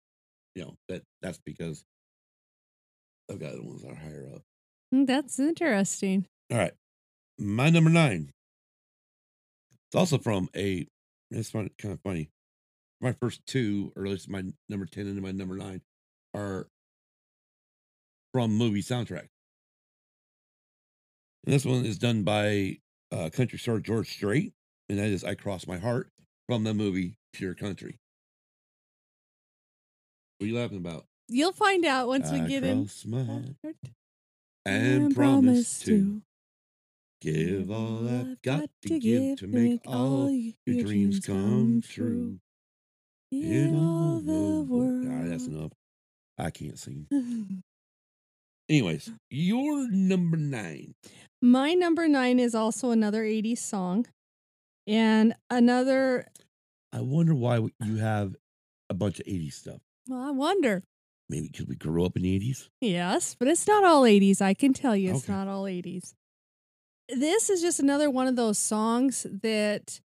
You 0.55 0.65
know, 0.65 0.75
that 0.89 1.03
that's 1.21 1.39
because 1.45 1.85
I've 3.31 3.41
got 3.41 3.55
the 3.55 3.63
ones 3.63 3.83
that 3.83 3.91
are 3.91 3.95
higher 3.97 4.29
up. 4.35 4.43
Mm, 4.95 5.07
That's 5.07 5.39
interesting. 5.41 6.27
All 6.53 6.59
right. 6.59 6.73
My 7.39 7.71
number 7.71 7.91
nine. 7.91 8.31
It's 9.89 9.97
also 9.97 10.19
from 10.19 10.49
a 10.55 10.87
it's 11.31 11.51
kind 11.51 11.71
of 11.85 11.99
funny. 12.05 12.31
My 13.01 13.13
first 13.13 13.45
two, 13.47 13.93
or 13.97 14.05
at 14.05 14.11
least 14.13 14.29
my 14.31 14.45
number 14.69 14.87
10 14.87 15.07
and 15.07 15.21
my 15.21 15.33
number 15.33 15.57
nine, 15.57 15.81
are 16.35 16.69
from 18.33 18.53
movie 18.53 18.83
soundtrack. 18.83 19.27
And 21.45 21.53
this 21.53 21.65
one 21.65 21.85
is 21.85 21.99
done 21.99 22.23
by 22.23 22.79
uh, 23.13 23.29
country 23.31 23.59
star 23.59 23.79
George 23.79 24.11
Strait, 24.11 24.53
and 24.89 24.99
that 24.99 25.09
is 25.09 25.25
I 25.25 25.35
Cross 25.35 25.67
My 25.67 25.77
Heart 25.79 26.09
from 26.49 26.65
the 26.65 26.73
movie 26.73 27.17
Pure 27.33 27.55
Country. 27.55 27.99
What 30.39 30.47
are 30.47 30.49
you 30.49 30.59
laughing 30.59 30.79
about? 30.79 31.05
You'll 31.29 31.53
find 31.53 31.85
out 31.85 32.09
once 32.09 32.31
we 32.31 32.41
I 32.41 32.47
get 32.47 32.65
in. 32.65 32.85
cross 32.85 33.05
my 33.07 33.25
heart 33.25 33.45
Heart 33.63 33.77
and 34.67 35.15
promise 35.15 35.79
to 35.81 36.23
give 37.21 37.71
all 37.71 38.09
I've 38.09 38.43
got 38.43 38.69
to 38.87 38.99
give 38.99 39.39
to 39.39 39.47
make 39.47 39.81
all 39.87 40.31
your 40.31 40.85
dreams 40.85 41.21
come 41.21 41.83
true. 41.87 42.39
in 43.31 43.75
all 43.75 44.21
the 44.21 44.63
world. 44.63 45.07
right, 45.07 45.29
that's 45.29 45.47
enough. 45.47 45.73
I 46.39 46.51
can't 46.51 46.79
sing. 46.79 47.07
Anyways, 48.69 49.11
your 49.31 49.91
number 49.91 50.37
nine. 50.37 50.95
My 51.45 51.75
number 51.75 52.09
nine 52.09 52.39
is 52.41 52.55
also 52.55 52.91
another 52.91 53.23
80s 53.23 53.59
song. 53.59 54.07
And 54.87 55.35
another, 55.51 56.27
I 56.91 57.03
wonder 57.03 57.35
why 57.35 57.59
you 57.85 57.97
have 57.97 58.35
a 58.89 58.95
bunch 58.95 59.21
of 59.21 59.27
80s 59.27 59.53
stuff. 59.53 59.83
well, 60.09 60.23
I 60.27 60.31
wonder. 60.31 60.83
Maybe 61.29 61.49
because 61.53 61.67
we 61.67 61.77
grew 61.77 62.03
up 62.07 62.17
in 62.17 62.23
the 62.23 62.41
80s. 62.41 62.71
Yes, 62.81 63.37
but 63.39 63.47
it's 63.47 63.67
not 63.67 63.85
all 63.85 64.05
80s. 64.05 64.41
I 64.41 64.55
can 64.55 64.73
tell 64.73 64.97
you 64.97 65.11
it's 65.11 65.25
Okay. 65.25 65.35
not 65.35 65.47
all 65.47 65.65
80s. 65.65 66.15
This 67.11 67.51
is 67.51 67.61
just 67.61 67.79
another 67.79 68.09
one 68.09 68.27
of 68.27 68.37
those 68.37 68.59
songs 68.59 69.27
that 69.43 70.01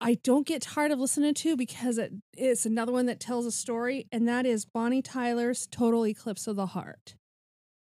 I 0.00 0.14
don't 0.14 0.46
get 0.46 0.62
tired 0.62 0.90
of 0.90 0.98
listening 0.98 1.34
to 1.34 1.54
because 1.54 1.98
it, 1.98 2.14
it's 2.34 2.64
another 2.64 2.92
one 2.92 3.04
that 3.06 3.20
tells 3.20 3.44
a 3.44 3.52
story, 3.52 4.06
and 4.10 4.26
that 4.26 4.46
is 4.46 4.64
Bonnie 4.64 5.02
Tyler's 5.02 5.66
Total 5.66 6.06
Eclipse 6.06 6.46
of 6.46 6.56
the 6.56 6.68
Heart. 6.68 7.14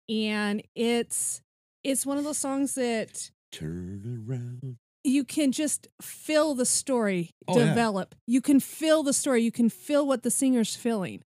And 0.09 0.63
it's 0.75 1.43
it's 1.85 2.05
one 2.07 2.19
of 2.19 2.25
those 2.25 2.39
songs 2.39 2.75
that 2.75 3.31
Turn 3.53 4.25
around. 4.29 4.77
you 5.05 5.25
can 5.25 5.53
just 5.53 5.89
feel 6.01 6.55
the 6.55 6.67
story 6.67 7.31
Oh, 7.49 7.59
yeah. 7.59 7.67
develop. 7.67 8.15
You 8.27 8.41
can 8.41 8.61
feel 8.61 9.03
the 9.03 9.13
story. 9.13 9.43
You 9.43 9.53
can 9.53 9.69
feel 9.69 10.07
what 10.07 10.23
the 10.23 10.31
singer's 10.31 10.77
feeling, 10.77 11.23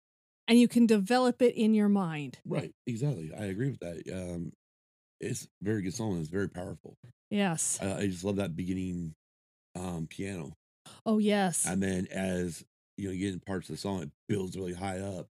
and 0.49 0.59
you 0.59 0.69
can 0.69 0.87
develop 0.87 1.41
it 1.43 1.55
in 1.55 1.75
your 1.75 1.89
mind. 1.89 2.39
Right, 2.45 2.73
exactly. 2.87 3.33
I 3.39 3.45
agree 3.47 3.71
with 3.71 3.81
that. 3.81 4.03
Um, 4.13 4.53
it's 5.21 5.45
a 5.45 5.49
very 5.65 5.83
good 5.83 5.95
song. 5.95 6.19
It's 6.19 6.29
very 6.29 6.49
powerful. 6.49 6.97
Yes. 7.31 7.79
I, 7.81 7.93
I 8.03 8.07
just 8.07 8.25
love 8.25 8.37
that 8.37 8.57
beginning 8.57 9.15
um, 9.77 10.07
piano. 10.11 10.55
Oh, 11.07 11.19
yes. 11.19 11.65
And 11.67 11.83
then 11.83 12.07
as 12.11 12.65
you 12.97 13.07
know, 13.07 13.13
you 13.13 13.21
get 13.27 13.35
in 13.35 13.41
parts 13.41 13.69
of 13.69 13.77
the 13.77 13.81
song, 13.81 14.03
it 14.03 14.11
builds 14.29 14.57
really 14.57 14.75
high 14.75 14.99
up. 14.99 15.27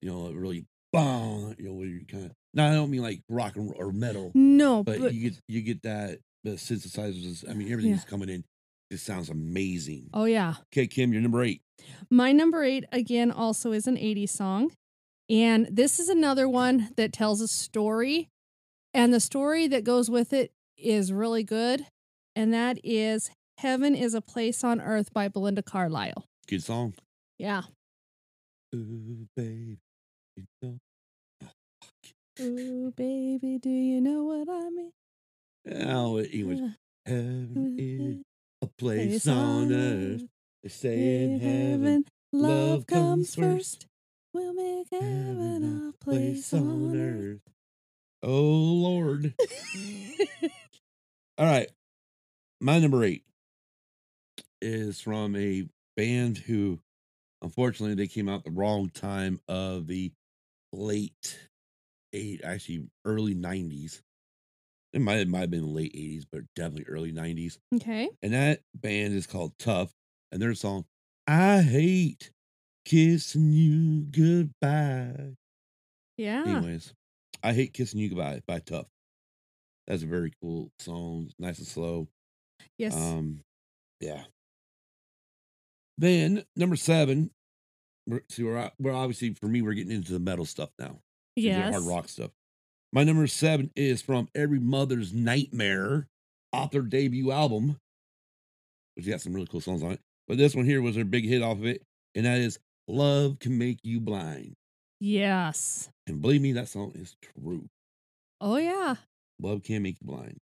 You 0.00 0.10
know, 0.10 0.26
it 0.28 0.34
really 0.34 0.64
bong. 0.92 1.54
You 1.58 1.66
know, 1.66 1.74
where 1.74 1.86
you 1.86 2.04
kind 2.06 2.26
of. 2.26 2.32
No, 2.54 2.68
I 2.68 2.74
don't 2.74 2.90
mean 2.90 3.02
like 3.02 3.22
rock 3.28 3.56
and 3.56 3.72
or 3.76 3.92
metal, 3.92 4.30
no, 4.34 4.82
but, 4.82 5.00
but, 5.00 5.14
you 5.14 5.30
get 5.30 5.40
you 5.48 5.62
get 5.62 5.82
that 5.82 6.18
the 6.44 6.50
synthesizers. 6.52 7.48
I 7.48 7.54
mean, 7.54 7.72
everything's 7.72 8.04
coming 8.04 8.28
in. 8.28 8.44
It 8.90 9.00
sounds 9.00 9.30
amazing. 9.30 10.10
oh, 10.12 10.26
yeah. 10.26 10.56
Okay, 10.70 10.86
Kim, 10.86 11.14
you're 11.14 11.22
number 11.22 11.42
eight. 11.42 11.62
My 12.10 12.30
number 12.32 12.62
eight, 12.62 12.84
again, 12.92 13.30
also 13.30 13.72
is 13.72 13.86
an 13.86 13.96
80s 13.96 14.28
song. 14.28 14.70
And 15.30 15.66
this 15.70 15.98
is 15.98 16.10
another 16.10 16.46
one 16.46 16.90
that 16.96 17.10
tells 17.10 17.40
a 17.40 17.48
story. 17.48 18.28
And 18.92 19.14
the 19.14 19.20
story 19.20 19.66
that 19.68 19.82
goes 19.84 20.10
with 20.10 20.34
it 20.34 20.52
is 20.76 21.10
really 21.10 21.42
good. 21.42 21.86
And 22.36 22.52
that 22.52 22.78
is 22.84 23.30
Heaven 23.56 23.94
is 23.94 24.12
a 24.12 24.20
Place 24.20 24.62
on 24.62 24.78
Earth 24.78 25.10
by 25.14 25.28
Belinda 25.28 25.62
Carlisle. 25.62 26.26
Good 26.46 26.62
song. 26.62 26.92
Yeah. 27.38 27.62
Ooh, 28.74 29.26
babe. 29.34 29.78
You 30.36 30.44
know- 30.62 30.78
Ooh, 32.40 32.92
baby, 32.96 33.58
do 33.58 33.68
you 33.68 34.00
know 34.00 34.24
what 34.24 34.48
I 34.48 34.70
mean? 34.70 34.92
Oh, 35.70 36.18
English. 36.20 36.60
Uh, 36.60 36.68
Heaven 37.06 37.76
is 37.78 38.22
a 38.62 38.66
place 38.66 39.26
on 39.28 39.72
earth. 39.72 40.22
They 40.62 40.68
say 40.68 41.24
in 41.24 41.40
heaven, 41.40 42.04
love 42.32 42.86
comes 42.86 43.34
comes 43.34 43.36
first. 43.36 43.86
We'll 44.32 44.54
make 44.54 44.86
heaven 44.90 45.92
a 45.94 46.04
place 46.04 46.52
on 46.54 46.96
earth. 46.96 47.40
Oh 48.22 48.30
Lord. 48.30 49.34
All 51.38 51.46
right. 51.46 51.68
My 52.60 52.78
number 52.78 53.02
eight 53.04 53.24
is 54.60 55.00
from 55.00 55.34
a 55.36 55.66
band 55.96 56.38
who 56.38 56.78
unfortunately 57.42 57.96
they 57.96 58.06
came 58.06 58.28
out 58.28 58.44
the 58.44 58.50
wrong 58.52 58.88
time 58.90 59.40
of 59.48 59.88
the 59.88 60.12
late 60.72 61.38
eight, 62.12 62.40
actually 62.44 62.86
early 63.04 63.34
nineties. 63.34 64.02
It 64.92 65.00
might 65.00 65.18
it 65.18 65.28
might 65.28 65.40
have 65.40 65.50
been 65.50 65.72
late 65.74 65.92
eighties, 65.94 66.26
but 66.30 66.42
definitely 66.54 66.84
early 66.92 67.12
nineties. 67.12 67.58
Okay. 67.74 68.10
And 68.22 68.32
that 68.34 68.60
band 68.74 69.14
is 69.14 69.26
called 69.26 69.52
Tuff, 69.58 69.92
and 70.30 70.40
their 70.40 70.54
song 70.54 70.84
"I 71.26 71.62
Hate 71.62 72.30
Kissing 72.84 73.52
You 73.52 74.02
Goodbye." 74.10 75.36
Yeah. 76.18 76.44
Anyways, 76.46 76.92
I 77.42 77.52
hate 77.54 77.72
kissing 77.72 78.00
you 78.00 78.10
goodbye 78.10 78.42
by 78.46 78.58
Tuff. 78.60 78.86
That's 79.86 80.02
a 80.02 80.06
very 80.06 80.32
cool 80.42 80.70
song, 80.78 81.30
nice 81.38 81.58
and 81.58 81.66
slow. 81.66 82.08
yes. 82.78 82.94
Um, 82.94 83.40
yeah. 84.00 84.24
Then 85.98 86.44
number 86.56 86.76
seven, 86.76 87.30
we're, 88.06 88.22
see, 88.28 88.42
we're, 88.42 88.70
we're 88.78 88.92
obviously 88.92 89.34
for 89.34 89.46
me, 89.46 89.62
we're 89.62 89.74
getting 89.74 89.92
into 89.92 90.12
the 90.12 90.18
metal 90.18 90.44
stuff 90.44 90.70
now. 90.78 90.98
Yeah, 91.36 91.70
hard 91.70 91.84
rock 91.84 92.08
stuff. 92.08 92.30
My 92.92 93.04
number 93.04 93.26
seven 93.26 93.70
is 93.74 94.02
from 94.02 94.28
Every 94.34 94.58
Mother's 94.58 95.14
Nightmare 95.14 96.08
off 96.52 96.72
their 96.72 96.82
debut 96.82 97.32
album, 97.32 97.78
which 98.94 99.08
got 99.08 99.20
some 99.20 99.32
really 99.32 99.46
cool 99.46 99.62
songs 99.62 99.82
on 99.82 99.92
it. 99.92 100.00
But 100.28 100.36
this 100.36 100.54
one 100.54 100.66
here 100.66 100.82
was 100.82 100.94
their 100.94 101.04
big 101.04 101.24
hit 101.24 101.42
off 101.42 101.58
of 101.58 101.66
it, 101.66 101.82
and 102.14 102.26
that 102.26 102.38
is 102.38 102.58
"Love 102.86 103.38
Can 103.38 103.56
Make 103.56 103.78
You 103.82 104.00
Blind." 104.00 104.54
Yes. 105.00 105.88
And 106.06 106.20
believe 106.20 106.42
me, 106.42 106.52
that 106.52 106.68
song 106.68 106.92
is 106.94 107.16
true. 107.22 107.68
Oh 108.40 108.56
yeah. 108.56 108.96
Love 109.40 109.62
can 109.62 109.82
make 109.82 109.96
you 110.00 110.06
blind. 110.06 110.38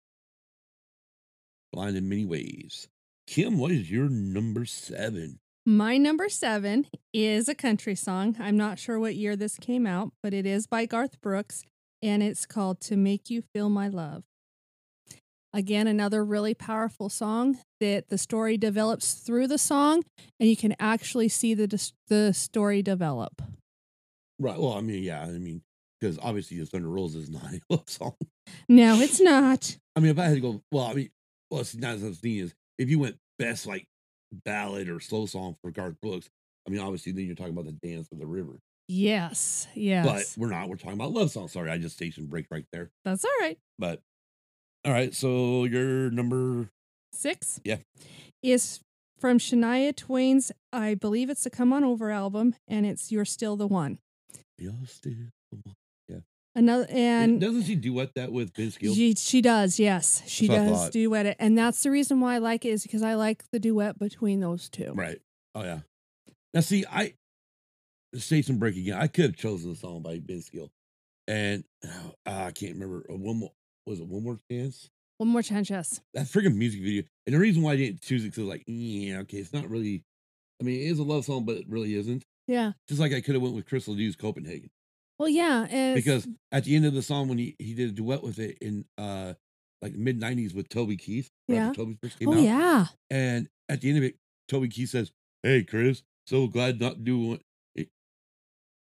Blind 1.74 1.98
in 1.98 2.08
many 2.10 2.26
ways. 2.26 2.88
Kim, 3.28 3.58
what 3.58 3.72
is 3.72 3.92
your 3.92 4.10
number 4.10 4.66
seven? 4.66 5.40
My 5.70 5.98
number 5.98 6.30
seven 6.30 6.88
is 7.14 7.50
a 7.50 7.54
country 7.54 7.94
song. 7.94 8.38
I'm 8.40 8.56
not 8.56 8.80
sure 8.80 9.02
what 9.02 9.18
year 9.18 9.36
this 9.36 9.58
came 9.58 9.86
out, 9.86 10.14
but 10.24 10.34
it 10.34 10.46
is 10.46 10.66
by 10.66 10.86
Garth 10.86 11.20
Brooks 11.20 11.66
and 12.02 12.24
it's 12.24 12.46
called 12.46 12.80
To 12.84 12.96
Make 12.96 13.30
You 13.30 13.42
Feel 13.42 13.68
My 13.68 13.90
Love. 13.90 14.24
Again, 15.52 15.86
another 15.86 16.24
really 16.24 16.54
powerful 16.54 17.10
song 17.10 17.58
that 17.82 18.08
the 18.08 18.18
story 18.18 18.56
develops 18.56 19.16
through 19.16 19.48
the 19.48 19.58
song 19.58 20.04
and 20.40 20.48
you 20.48 20.56
can 20.56 20.74
actually 20.80 21.28
see 21.28 21.54
the, 21.54 21.92
the 22.08 22.34
story 22.34 22.82
develop. 22.82 23.42
Right. 24.40 24.58
Well, 24.58 24.72
I 24.72 24.80
mean, 24.80 25.04
yeah, 25.04 25.24
I 25.24 25.32
mean, 25.32 25.64
because 26.00 26.18
obviously 26.18 26.60
the 26.60 26.66
Thunder 26.66 26.88
Rolls 26.88 27.14
is 27.14 27.30
not 27.30 27.44
a 27.44 27.60
love 27.70 27.90
song. 27.90 28.16
No, 28.70 29.02
it's 29.02 29.20
not. 29.20 29.78
I 29.98 30.00
mean, 30.00 30.12
if 30.12 30.18
I 30.18 30.28
had 30.28 30.36
to 30.36 30.40
go, 30.40 30.62
well, 30.72 30.86
I 30.86 30.94
mean, 30.94 31.10
well, 31.52 31.60
it's 31.60 31.76
not 31.76 31.96
as 31.96 32.20
thing 32.20 32.38
is, 32.38 32.56
if 32.78 32.90
you 32.90 33.00
went 33.00 33.18
best 33.38 33.68
like 33.68 33.86
ballad 34.32 34.90
or 34.90 35.00
slow 35.00 35.26
song 35.26 35.56
for 35.62 35.72
Garth 35.72 35.96
Brooks, 36.02 36.30
I 36.68 36.72
mean, 36.72 36.82
obviously 36.82 37.12
then 37.12 37.26
you're 37.26 37.36
talking 37.36 37.54
about 37.54 37.66
the 37.66 37.88
Dance 37.88 38.10
of 38.12 38.20
the 38.20 38.28
River. 38.28 38.60
Yes. 38.88 39.68
Yes. 39.74 40.06
But 40.06 40.42
we're 40.42 40.50
not. 40.50 40.70
We're 40.70 40.78
talking 40.78 40.94
about 40.94 41.12
love 41.12 41.32
songs. 41.32 41.52
Sorry, 41.52 41.70
I 41.70 41.78
just 41.78 41.96
station 41.96 42.28
break 42.28 42.48
right 42.50 42.66
there. 42.72 42.90
That's 43.04 43.26
all 43.26 43.32
right. 43.42 43.58
But 43.78 44.02
all 44.86 44.94
right, 44.94 45.14
so 45.14 45.66
your 45.66 46.10
number 46.10 46.70
Six. 47.14 47.60
Yeah. 47.64 47.78
Is 48.44 48.80
from 49.20 49.40
Shania 49.40 49.96
Twain's, 49.96 50.52
I 50.72 50.94
believe 50.94 51.30
it's 51.30 51.44
the 51.44 51.50
Come 51.50 51.74
On 51.74 51.84
Over 51.84 52.12
album, 52.12 52.56
and 52.68 52.86
it's 52.86 53.12
You're 53.12 53.26
Still 53.26 53.56
the 53.56 53.68
One. 53.68 53.98
You're 54.58 54.74
still 54.86 55.14
the 55.52 55.58
one. 55.64 55.76
Another 56.58 56.88
and 56.90 57.40
doesn't 57.40 57.66
she 57.66 57.76
duet 57.76 58.16
that 58.16 58.32
with 58.32 58.52
Vince 58.56 58.80
Gill? 58.80 58.96
she, 58.96 59.14
she 59.14 59.42
does, 59.42 59.80
yes. 59.80 60.24
She 60.26 60.48
That's 60.48 60.72
does 60.72 60.90
duet 60.90 61.28
it. 61.28 61.38
And 61.40 61.56
that's 61.56 61.84
the 61.84 61.92
reason 61.92 62.20
why 62.20 62.34
I 62.34 62.38
like 62.40 62.66
it 62.66 62.70
is 62.70 62.82
because 62.82 63.04
I 63.04 63.14
like 63.14 63.44
the 63.52 63.60
duet 63.60 64.00
between 64.00 64.40
those 64.40 64.68
two. 64.68 64.92
Right. 64.96 65.20
Oh 65.54 65.64
yeah. 65.64 65.82
Now 66.56 66.62
see, 66.62 66.84
I 66.92 67.14
station 68.16 68.58
break 68.58 68.76
again. 68.76 68.98
I 68.98 69.06
could 69.06 69.26
have 69.26 69.36
chosen 69.36 69.70
the 69.70 69.76
song 69.76 70.02
by 70.02 70.20
Vince 70.20 70.50
Gill, 70.50 70.72
and 71.28 71.64
uh, 71.86 72.10
I 72.26 72.52
can't 72.52 72.74
remember. 72.74 73.06
Uh, 73.08 73.18
one 73.18 73.38
more 73.38 73.52
was 73.86 74.00
it 74.00 74.08
one 74.08 74.24
more 74.24 74.40
chance? 74.50 74.90
One 75.20 75.30
more 75.30 75.44
chance, 75.44 75.70
yes. 75.70 76.02
That 76.16 76.26
freaking 76.26 76.56
music 76.56 76.82
video. 76.82 77.04
And 77.28 77.36
the 77.36 77.40
reason 77.40 77.62
why 77.62 77.74
I 77.74 77.78
didn't 77.78 78.02
choose 78.02 78.26
it 78.26 78.30
because 78.30 78.46
like, 78.46 78.64
yeah, 78.66 79.20
okay, 79.20 79.38
it's 79.38 79.54
not 79.54 79.70
really. 79.70 80.04
I 80.60 80.64
mean, 80.64 80.82
it 80.82 80.86
is 80.86 80.98
a 80.98 81.04
love 81.04 81.24
song, 81.24 81.46
but 81.46 81.58
it 81.58 81.66
really 81.70 81.94
isn't. 81.94 82.24
Yeah. 82.48 82.72
Just 82.88 83.00
like 83.00 83.14
I 83.14 83.22
could 83.22 83.36
have 83.36 83.44
went 83.44 83.54
with 83.54 83.68
Chris 83.68 83.88
Ledoux's 83.88 84.16
Copenhagen 84.16 84.72
Well, 85.20 85.30
yeah. 85.30 85.94
Because 85.96 86.28
at 86.52 86.66
the 86.66 86.76
end 86.76 86.86
of 86.86 86.94
the 86.94 87.02
song 87.02 87.28
when 87.28 87.38
he 87.38 87.56
he 87.60 87.74
did 87.74 87.90
a 87.90 87.94
duet 87.94 88.24
with 88.24 88.40
it 88.40 88.58
in 88.62 88.86
uh 88.98 89.34
like 89.82 89.94
mid 89.94 90.20
'90s 90.20 90.54
with 90.54 90.70
Toby 90.70 90.98
Keith. 90.98 91.30
Yeah. 91.48 91.74
Toby 91.74 91.98
first 92.02 92.20
came 92.20 92.30
oh, 92.30 92.34
out. 92.34 92.40
yeah. 92.40 92.86
And 93.10 93.50
at 93.70 93.82
the 93.82 93.90
end 93.90 93.98
of 93.98 94.04
it, 94.04 94.16
Toby 94.48 94.70
Keith 94.70 94.90
says, 94.90 95.12
Hey, 95.44 95.64
Chris, 95.64 96.04
so 96.26 96.48
glad 96.48 96.80
not 96.80 97.04
doing 97.04 97.40
it. 97.76 97.90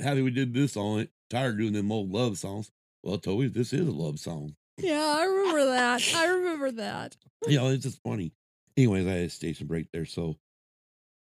Happy 0.02 0.22
we 0.22 0.32
did 0.32 0.54
this 0.54 0.76
on 0.78 1.00
it. 1.00 1.10
Tired 1.30 1.54
of 1.54 1.58
doing 1.58 1.74
them 1.74 1.92
old 1.92 2.12
love 2.12 2.38
songs. 2.38 2.72
Well, 3.04 3.18
Toby, 3.18 3.48
this 3.48 3.74
is 3.74 3.88
a 3.88 3.92
love 3.92 4.20
song. 4.20 4.56
Yeah, 4.78 5.16
I 5.20 5.24
remember 5.26 5.66
that. 5.66 6.02
I 6.16 6.26
remember 6.28 6.72
that. 6.72 7.16
You 7.48 7.58
know, 7.58 7.68
it's 7.68 7.84
just 7.84 8.02
funny. 8.02 8.34
Anyways, 8.76 9.06
I 9.06 9.12
had 9.12 9.26
a 9.26 9.30
station 9.30 9.68
break 9.68 9.92
there. 9.92 10.06
So, 10.06 10.36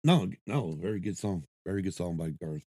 no, 0.03 0.31
no, 0.47 0.73
very 0.73 0.99
good 0.99 1.19
song. 1.19 1.45
Very 1.67 1.83
good 1.83 1.93
song 1.93 2.17
by 2.17 2.31
Garth. 2.31 2.65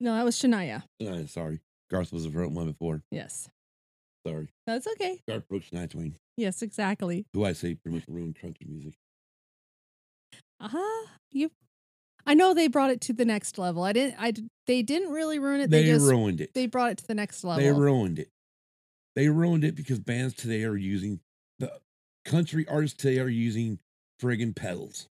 No, 0.00 0.14
that 0.14 0.24
was 0.24 0.36
Shania. 0.36 0.82
Uh, 1.04 1.26
sorry. 1.26 1.60
Garth 1.90 2.12
was 2.12 2.24
the 2.24 2.30
front 2.30 2.52
one 2.52 2.66
before. 2.66 3.02
Yes. 3.10 3.48
Sorry. 4.26 4.48
That's 4.66 4.86
okay. 4.86 5.20
Garth 5.28 5.48
Brooks, 5.48 5.66
Shania 5.72 5.90
Twain, 5.90 6.16
Yes, 6.36 6.62
exactly. 6.62 7.26
who 7.32 7.44
I 7.44 7.52
say 7.52 7.74
pretty 7.74 7.96
much 7.98 8.04
ruined 8.08 8.36
country 8.40 8.66
music. 8.68 8.94
Uh-huh. 10.60 11.06
You 11.30 11.50
I 12.26 12.34
know 12.34 12.54
they 12.54 12.68
brought 12.68 12.90
it 12.90 13.00
to 13.02 13.12
the 13.12 13.24
next 13.24 13.58
level. 13.58 13.82
I 13.82 13.92
didn't 13.92 14.16
I 14.18 14.32
they 14.66 14.82
didn't 14.82 15.10
really 15.12 15.38
ruin 15.38 15.60
it. 15.60 15.70
They, 15.70 15.82
They, 15.82 15.90
just 15.90 16.06
ruined 16.06 16.40
it. 16.40 16.54
they 16.54 16.66
brought 16.66 16.92
it 16.92 16.98
to 16.98 17.06
the 17.06 17.14
next 17.14 17.44
level. 17.44 17.62
They 17.62 17.70
ruined 17.72 18.18
it. 18.18 18.28
They 19.14 19.28
ruined 19.28 19.62
it 19.64 19.74
because 19.74 20.00
bands 20.00 20.34
today 20.34 20.64
are 20.64 20.76
using 20.76 21.20
the 21.58 21.70
country 22.24 22.66
artists 22.68 22.96
today 22.96 23.18
are 23.20 23.28
using 23.28 23.78
friggin' 24.22 24.56
pedals. 24.56 25.08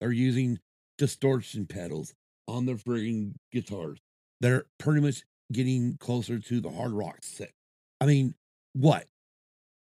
They're 0.00 0.12
using 0.12 0.60
distortion 0.98 1.66
pedals 1.66 2.14
on 2.46 2.66
their 2.66 2.76
friggin' 2.76 3.34
guitars. 3.50 3.98
They're 4.42 4.64
pretty 4.78 5.00
much 5.00 5.24
getting 5.50 5.96
closer 5.98 6.38
to 6.38 6.60
the 6.60 6.70
hard 6.70 6.92
rock 6.92 7.18
set. 7.22 7.52
I 8.00 8.06
mean, 8.06 8.34
what? 8.74 9.06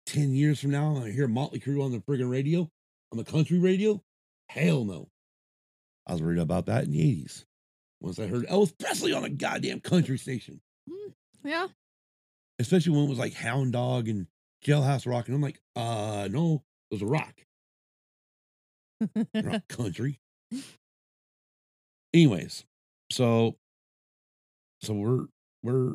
10 0.07 0.35
years 0.35 0.61
from 0.61 0.73
now, 0.73 1.03
I 1.03 1.11
hear 1.11 1.29
Motley 1.29 1.61
Crue 1.61 1.83
on 1.83 1.93
the 1.93 2.01
friggin' 2.01 2.31
radio, 2.31 2.71
on 3.11 3.19
the 3.19 3.25
country 3.25 3.59
radio? 3.59 4.03
Hell 4.49 4.85
no. 4.85 5.09
I 6.07 6.13
was 6.13 6.23
reading 6.23 6.43
about 6.43 6.67
that 6.67 6.85
in 6.85 6.91
the 6.91 7.25
80s. 7.25 7.45
Once 8.01 8.19
I 8.19 8.27
heard 8.27 8.47
Elvis 8.49 8.77
Presley 8.79 9.15
on 9.15 9.25
a 9.25 9.31
goddamn 9.31 9.81
country 9.81 10.19
station 10.19 10.61
yeah. 11.45 11.69
especially 12.59 12.93
when 12.93 13.05
it 13.05 13.09
was 13.09 13.19
like 13.19 13.35
Hound 13.35 13.73
Dog 13.73 14.09
and 14.09 14.27
Jailhouse 14.65 15.07
Rock, 15.07 15.27
and 15.27 15.35
I'm 15.35 15.43
like, 15.43 15.61
uh, 15.77 16.29
no, 16.31 16.63
it 16.91 16.95
was 16.95 17.03
a 17.03 17.07
rock, 17.07 17.35
They're 19.33 19.63
country. 19.69 20.21
Anyways, 22.15 22.65
so, 23.11 23.57
so 24.83 24.95
we're 24.95 25.27
we're 25.63 25.95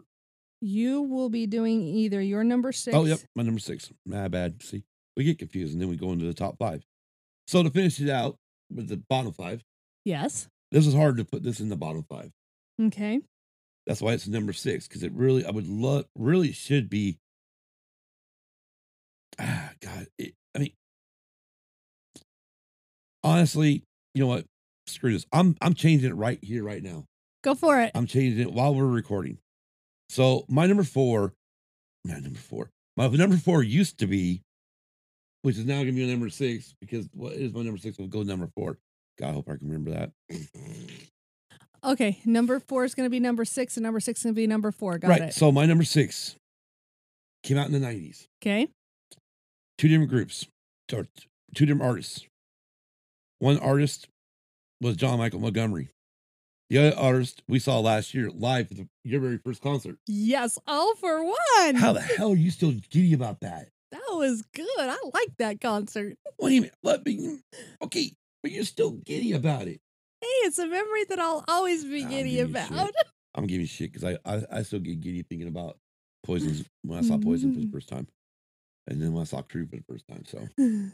you 0.62 1.02
will 1.04 1.30
be 1.30 1.46
doing 1.46 1.82
either 1.84 2.20
your 2.22 2.44
number 2.44 2.72
6 2.72 2.96
oh 2.96 3.06
yep, 3.06 3.20
my 3.36 3.44
number 3.44 3.60
six. 3.60 3.92
My 4.06 4.28
bad. 4.28 4.64
See, 4.64 4.84
we 5.16 5.24
get 5.24 5.38
confused, 5.40 5.74
and 5.74 5.82
then 5.82 5.90
we 5.90 5.96
go 5.98 6.12
into 6.12 6.26
the 6.26 6.34
top 6.34 6.58
five. 6.58 6.84
So 7.48 7.62
to 7.64 7.70
finish 7.70 8.00
it 8.02 8.10
out 8.10 8.38
with 8.74 8.88
the 8.88 8.98
bottom 9.10 9.32
five, 9.34 9.64
Yes. 10.04 10.48
this 10.72 10.88
is 10.88 10.94
hard 10.94 11.18
to 11.18 11.26
put 11.26 11.44
this 11.44 11.60
in 11.60 11.70
the 11.70 11.76
bottom 11.78 12.04
five. 12.10 12.32
Okay. 12.82 13.22
That's 13.86 14.02
why 14.02 14.14
it's 14.14 14.28
number 14.28 14.52
six 14.52 14.88
because 14.88 15.04
it 15.04 15.14
really, 15.14 15.46
I 15.46 15.52
would 15.52 15.68
love, 15.68 16.06
really 16.16 16.52
should 16.52 16.90
be. 16.90 17.20
Ah, 19.40 19.72
God, 19.82 20.08
it, 20.18 20.34
I 20.56 20.60
mean, 20.60 20.74
honestly, 23.24 23.84
you 24.14 24.22
know 24.22 24.28
what? 24.28 24.46
Screw 24.88 25.12
this. 25.14 25.26
I'm 25.32 25.56
I'm 25.62 25.74
changing 25.74 26.10
it 26.10 26.16
right 26.16 26.40
here, 26.42 26.64
right 26.64 26.82
now. 26.82 27.06
Go 27.48 27.56
for 27.56 27.80
it. 27.80 27.92
I'm 27.96 28.08
changing 28.08 28.46
it 28.46 28.52
while 28.52 28.76
we're 28.76 28.86
recording. 28.86 29.38
So 30.10 30.44
my 30.50 30.66
number 30.68 30.84
four, 30.84 31.32
my 32.04 32.20
number 32.20 32.38
four, 32.38 32.72
my 32.98 33.08
number 33.08 33.38
four 33.38 33.64
used 33.64 34.00
to 34.00 34.06
be, 34.06 34.42
which 35.44 35.58
is 35.58 35.64
now 35.64 35.78
gonna 35.78 35.94
be 35.94 36.06
my 36.06 36.12
number 36.12 36.30
six 36.30 36.76
because 36.82 37.08
what 37.14 37.32
is 37.32 37.54
my 37.54 37.62
number 37.62 37.78
six? 37.78 37.98
We'll 37.98 38.10
go 38.10 38.24
number 38.24 38.50
four. 38.54 38.80
God, 39.18 39.30
I 39.30 39.32
hope 39.32 39.48
I 39.48 39.56
can 39.56 39.70
remember 39.70 39.92
that. 39.92 40.12
Okay. 41.86 42.20
Number 42.26 42.60
4 42.60 42.84
is 42.84 42.96
going 42.96 43.06
to 43.06 43.10
be 43.10 43.20
number 43.20 43.46
6 43.46 43.78
and 43.78 43.84
number 43.84 44.02
6 44.02 44.20
is 44.20 44.24
going 44.24 44.34
to 44.34 44.36
be 44.36 44.46
number 44.46 44.72
4. 44.72 44.98
Got 44.98 45.08
right. 45.08 45.22
it. 45.22 45.34
So 45.34 45.50
my 45.50 45.66
number 45.66 45.86
six 45.86 46.36
came 47.44 47.58
out 47.58 47.68
in 47.68 47.72
the 47.72 47.80
'90s. 47.80 48.28
Okay. 48.42 48.68
two 49.78 49.88
different 49.88 50.10
groups 50.10 50.48
or 50.92 51.08
two 51.56 51.66
different 51.66 51.84
artists. 51.84 52.26
One 53.40 53.58
artist 53.60 54.10
was 54.82 54.98
John 54.98 55.20
Michael 55.20 55.40
Montgomery. 55.40 55.92
The 56.70 56.80
other 56.80 56.98
artist 56.98 57.44
we 57.48 57.60
saw 57.60 57.80
last 57.80 58.14
year 58.14 58.30
live 58.30 58.72
at 58.72 58.78
the, 58.78 58.90
your 59.04 59.22
very 59.22 59.38
first 59.38 59.62
concert. 59.62 59.98
Yes, 60.06 60.60
all 60.68 60.96
for 60.96 61.24
one. 61.24 61.76
How 61.76 61.94
the 61.94 62.02
hell 62.02 62.32
are 62.32 62.36
you 62.36 62.52
still 62.52 62.74
giddy 62.90 63.14
about 63.14 63.40
that? 63.40 63.70
That 63.92 64.02
was 64.10 64.42
good. 64.54 64.68
I 64.78 64.98
like 65.14 65.38
that 65.38 65.62
concert. 65.62 66.18
Wait 66.40 66.58
a 66.58 66.62
minute. 66.62 66.76
Let 66.84 67.06
me, 67.06 67.40
okay, 67.82 68.12
but 68.44 68.52
you're 68.52 68.66
still 68.66 68.92
giddy 68.92 69.32
about 69.32 69.68
it. 69.68 69.80
Hey, 70.20 70.28
it's 70.44 70.58
a 70.58 70.68
memory 70.68 71.06
that 71.06 71.20
I'll 71.20 71.46
always 71.48 71.86
be 71.86 72.04
I'll 72.04 72.10
giddy 72.10 72.42
about. 72.42 72.92
I'm 73.36 73.48
giving 73.48 73.62
you 73.62 73.68
shit 73.68 73.94
because 73.94 74.04
I, 74.04 74.18
I 74.26 74.44
I 74.52 74.62
still 74.64 74.80
get 74.80 75.00
giddy 75.00 75.22
thinking 75.22 75.48
about 75.48 75.78
poisons 76.24 76.66
when 76.82 77.00
I 77.00 77.02
saw 77.02 77.18
poison 77.18 77.54
for 77.54 77.60
the 77.60 77.66
mm-hmm. 77.66 77.74
first 77.74 77.88
time, 77.88 78.08
and 78.88 79.02
then 79.02 79.14
when 79.14 79.22
I 79.22 79.26
saw 79.26 79.42
Crue 79.42 79.70
for 79.70 79.78
the 79.78 79.84
first 79.88 80.06
time. 80.08 80.24
So, 80.26 80.48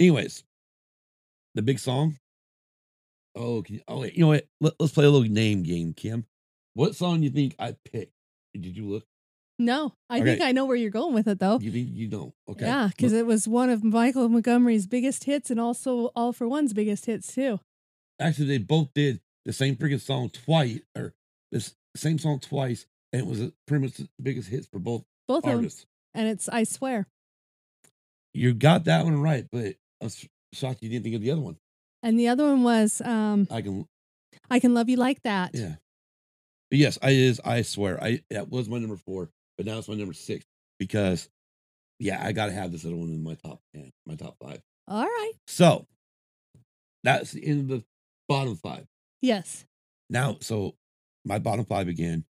anyways, 0.00 0.44
the 1.54 1.62
big 1.62 1.78
song. 1.78 2.16
Oh, 3.36 3.62
you, 3.68 3.80
oh, 3.88 4.00
wait, 4.00 4.14
you 4.14 4.20
know 4.20 4.28
what? 4.28 4.46
Let, 4.60 4.74
us 4.80 4.92
play 4.92 5.04
a 5.04 5.10
little 5.10 5.28
name 5.28 5.62
game, 5.62 5.92
Kim. 5.94 6.26
What 6.74 6.96
song 6.96 7.22
you 7.22 7.30
think 7.30 7.54
I 7.58 7.76
picked? 7.84 8.12
Did 8.54 8.76
you 8.76 8.88
look? 8.88 9.04
no, 9.58 9.92
I 10.08 10.22
think 10.22 10.40
I 10.40 10.52
know 10.52 10.64
where 10.64 10.76
you're 10.76 10.90
going 10.90 11.12
with 11.14 11.28
it 11.28 11.38
though. 11.38 11.58
You 11.60 11.70
think 11.70 11.90
you 11.92 12.08
don't? 12.08 12.32
Okay. 12.48 12.64
Yeah, 12.64 12.88
because 12.88 13.12
it 13.12 13.26
was 13.26 13.46
one 13.46 13.68
of 13.70 13.84
Michael 13.84 14.28
Montgomery's 14.28 14.86
biggest 14.86 15.24
hits 15.24 15.50
and 15.50 15.60
also 15.60 16.06
All 16.16 16.32
for 16.32 16.48
One's 16.48 16.72
biggest 16.72 17.06
hits 17.06 17.34
too. 17.34 17.60
actually, 18.18 18.46
they 18.46 18.58
both 18.58 18.88
did 18.94 19.20
the 19.44 19.52
same 19.52 19.76
freaking 19.76 20.00
song 20.00 20.30
twice, 20.30 20.80
or 20.96 21.12
this 21.52 21.74
same 21.94 22.18
song 22.18 22.40
twice, 22.40 22.86
and 23.12 23.20
it 23.20 23.26
was 23.28 23.52
pretty 23.66 23.84
much 23.84 23.94
the 23.94 24.08
biggest 24.22 24.48
hits 24.48 24.66
for 24.66 24.78
both 24.78 25.04
Both 25.28 25.44
of 25.44 25.50
them. 25.50 25.56
artists. 25.58 25.86
And 26.14 26.26
it's 26.26 26.48
I 26.48 26.64
swear. 26.64 27.06
You 28.32 28.54
got 28.54 28.84
that 28.84 29.04
one 29.04 29.20
right, 29.20 29.46
but 29.52 29.74
I'm 30.00 30.08
shocked 30.52 30.82
you 30.82 30.88
didn't 30.88 31.02
think 31.04 31.16
of 31.16 31.22
the 31.22 31.30
other 31.32 31.40
one. 31.42 31.56
And 32.02 32.18
the 32.18 32.28
other 32.28 32.44
one 32.44 32.62
was 32.62 33.00
um 33.04 33.46
I 33.50 33.62
can, 33.62 33.86
I 34.50 34.58
Can 34.60 34.74
Love 34.74 34.88
You 34.88 34.96
Like 34.96 35.22
That. 35.22 35.50
yeah. 35.54 35.74
But 36.70 36.78
yes, 36.78 36.98
I 37.02 37.10
is. 37.10 37.40
I 37.44 37.62
swear, 37.62 38.02
I 38.02 38.20
that 38.30 38.48
was 38.48 38.68
my 38.68 38.78
number 38.78 38.96
four, 38.96 39.28
but 39.56 39.66
now 39.66 39.78
it's 39.78 39.88
my 39.88 39.96
number 39.96 40.12
six 40.14 40.44
because, 40.78 41.28
yeah, 41.98 42.24
I 42.24 42.30
got 42.32 42.46
to 42.46 42.52
have 42.52 42.70
this 42.70 42.84
other 42.84 42.94
one 42.94 43.08
in 43.08 43.22
my 43.24 43.34
top 43.34 43.60
ten, 43.74 43.90
my 44.06 44.14
top 44.14 44.36
five. 44.42 44.60
All 44.86 45.04
right. 45.04 45.32
So 45.48 45.86
that's 47.02 47.32
the 47.32 47.44
end 47.44 47.62
of 47.62 47.68
the 47.68 47.84
bottom 48.28 48.54
five. 48.54 48.86
Yes. 49.20 49.64
Now, 50.08 50.36
so 50.40 50.76
my 51.24 51.38
bottom 51.40 51.64
five 51.64 51.88
again 51.88 52.24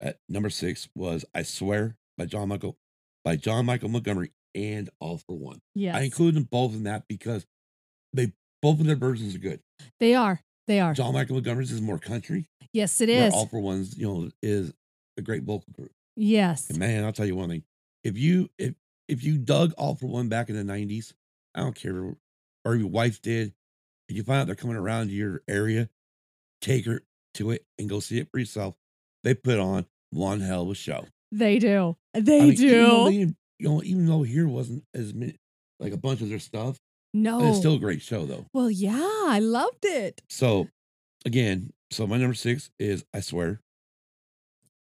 at 0.00 0.18
number 0.28 0.48
six 0.50 0.88
was 0.94 1.24
"I 1.34 1.42
Swear" 1.42 1.96
by 2.16 2.24
John 2.24 2.48
Michael, 2.48 2.78
by 3.24 3.36
John 3.36 3.66
Michael 3.66 3.90
Montgomery, 3.90 4.32
and 4.54 4.88
All 5.00 5.18
for 5.18 5.36
One. 5.36 5.60
Yes. 5.74 5.94
I 5.96 6.00
included 6.00 6.36
them 6.36 6.48
both 6.50 6.72
in 6.72 6.84
that 6.84 7.04
because 7.08 7.44
they 8.14 8.32
both 8.62 8.80
of 8.80 8.86
their 8.86 8.96
versions 8.96 9.34
are 9.34 9.38
good. 9.38 9.60
they 10.00 10.14
are. 10.14 10.40
They 10.68 10.78
are. 10.80 10.94
John 10.94 11.12
Michael 11.12 11.34
Montgomery's 11.34 11.72
is 11.72 11.80
more 11.82 11.98
country. 11.98 12.46
yes, 12.72 13.00
it 13.00 13.08
is. 13.08 13.34
All 13.34 13.46
for 13.46 13.60
One's, 13.60 13.98
you 13.98 14.06
know, 14.06 14.30
is 14.42 14.72
a 15.18 15.22
great 15.22 15.42
vocal 15.42 15.72
group. 15.72 15.90
yes. 16.16 16.70
And 16.70 16.78
man, 16.78 17.04
I'll 17.04 17.12
tell 17.12 17.26
you 17.26 17.34
one 17.36 17.48
thing: 17.48 17.64
if 18.04 18.16
you 18.16 18.48
if 18.58 18.74
if 19.08 19.24
you 19.24 19.36
dug 19.38 19.72
All 19.76 19.94
for 19.96 20.06
One 20.06 20.28
back 20.28 20.48
in 20.48 20.54
the 20.56 20.72
'90s, 20.72 21.12
I 21.54 21.60
don't 21.60 21.74
care, 21.74 22.14
or 22.64 22.74
your 22.76 22.88
wife 22.88 23.20
did, 23.20 23.52
and 24.08 24.16
you 24.16 24.22
find 24.22 24.40
out 24.40 24.46
they're 24.46 24.54
coming 24.54 24.76
around 24.76 25.10
your 25.10 25.42
area, 25.48 25.90
take 26.60 26.86
her 26.86 27.02
to 27.34 27.50
it 27.50 27.64
and 27.78 27.88
go 27.90 27.98
see 28.00 28.18
it 28.18 28.28
for 28.30 28.38
yourself. 28.38 28.76
They 29.24 29.34
put 29.34 29.58
on 29.58 29.86
one 30.10 30.40
hell 30.40 30.62
of 30.62 30.70
a 30.70 30.74
show. 30.74 31.06
They 31.32 31.58
do. 31.58 31.96
They 32.14 32.40
I 32.40 32.46
mean, 32.46 32.54
do. 32.54 32.66
Even 32.66 32.88
though, 32.88 33.04
they, 33.06 33.12
you 33.18 33.34
know, 33.68 33.82
even 33.82 34.06
though 34.06 34.22
here 34.22 34.46
wasn't 34.46 34.84
as 34.94 35.12
many, 35.14 35.36
like 35.80 35.92
a 35.92 35.96
bunch 35.96 36.20
of 36.20 36.28
their 36.28 36.38
stuff, 36.38 36.78
no. 37.12 37.48
it's 37.48 37.58
still 37.58 37.74
a 37.74 37.78
great 37.78 38.02
show 38.02 38.26
though. 38.26 38.46
well, 38.52 38.70
yeah, 38.70 38.98
I 39.26 39.38
loved 39.40 39.84
it. 39.84 40.22
So, 40.28 40.68
again, 41.24 41.72
so 41.90 42.06
my 42.06 42.16
number 42.16 42.34
six 42.34 42.70
is 42.78 43.04
I 43.14 43.20
Swear. 43.20 43.60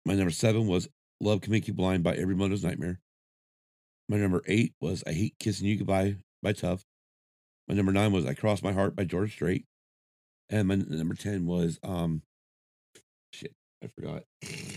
My 0.06 0.16
number 0.16 0.32
seven 0.32 0.68
was 0.68 0.88
Love 1.22 1.42
Can 1.42 1.52
Make 1.52 1.68
You 1.68 1.74
Blind 1.74 2.04
by 2.04 2.16
Every 2.16 2.36
Mother's 2.36 2.64
Nightmare. 2.64 3.00
My 4.08 4.18
number 4.18 4.42
eight 4.48 4.74
was 4.82 5.04
I 5.06 5.12
Hate 5.12 5.36
Kissing 5.40 5.68
You 5.68 5.78
Goodbye 5.78 6.16
by 6.42 6.54
Tuff. 6.54 6.84
My 7.68 7.76
number 7.76 7.92
nine 7.92 8.12
was 8.12 8.26
I 8.26 8.34
Cross 8.34 8.64
My 8.64 8.72
Heart 8.72 8.96
by 8.96 9.04
George 9.04 9.32
Strait. 9.34 9.66
And 10.50 10.68
my 10.68 10.76
number 10.76 11.14
10 11.14 11.46
was, 11.46 11.78
um, 11.84 12.24
shit, 13.32 13.54
I 13.84 13.88
forgot. 13.88 14.24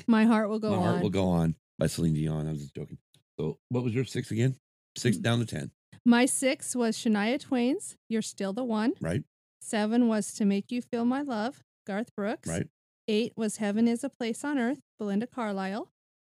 My 0.07 0.24
heart 0.26 0.51
will 0.51 0.59
go 0.59 0.70
my 0.72 0.76
on. 0.76 0.82
Heart 0.82 1.03
Will 1.03 1.09
Go 1.11 1.28
On 1.28 1.55
by 1.78 1.86
Celine 1.86 2.12
Dion. 2.12 2.47
I 2.47 2.51
was 2.51 2.61
just 2.61 2.74
joking. 2.74 2.99
So, 3.40 3.59
what 3.70 3.82
was 3.82 3.95
your 3.95 4.05
six 4.05 4.30
again? 4.30 4.57
Six 4.99 5.16
Mm. 5.16 5.22
down 5.22 5.38
to 5.38 5.47
10, 5.47 5.70
My 6.05 6.26
six 6.26 6.74
was 6.74 6.96
Shania 6.96 7.40
Twain's 7.40 7.96
You're 8.09 8.22
Still 8.22 8.53
the 8.53 8.64
One. 8.64 8.94
right? 9.00 9.22
Seven 9.61 10.09
was 10.09 10.32
To 10.34 10.44
Make 10.44 10.70
You 10.72 10.82
Feel 10.82 11.05
My 11.05 11.22
Love, 11.22 11.62
Garth 11.86 12.14
Brooks. 12.16 12.48
Right. 12.48 12.66
Eight 13.09 13.32
was 13.36 13.57
Heaven 13.59 13.86
is 13.86 14.03
a 14.03 14.09
Place 14.09 14.44
on 14.44 14.59
Earth, 14.59 14.80
Belinda 14.98 15.26
Carlisle. 15.26 15.88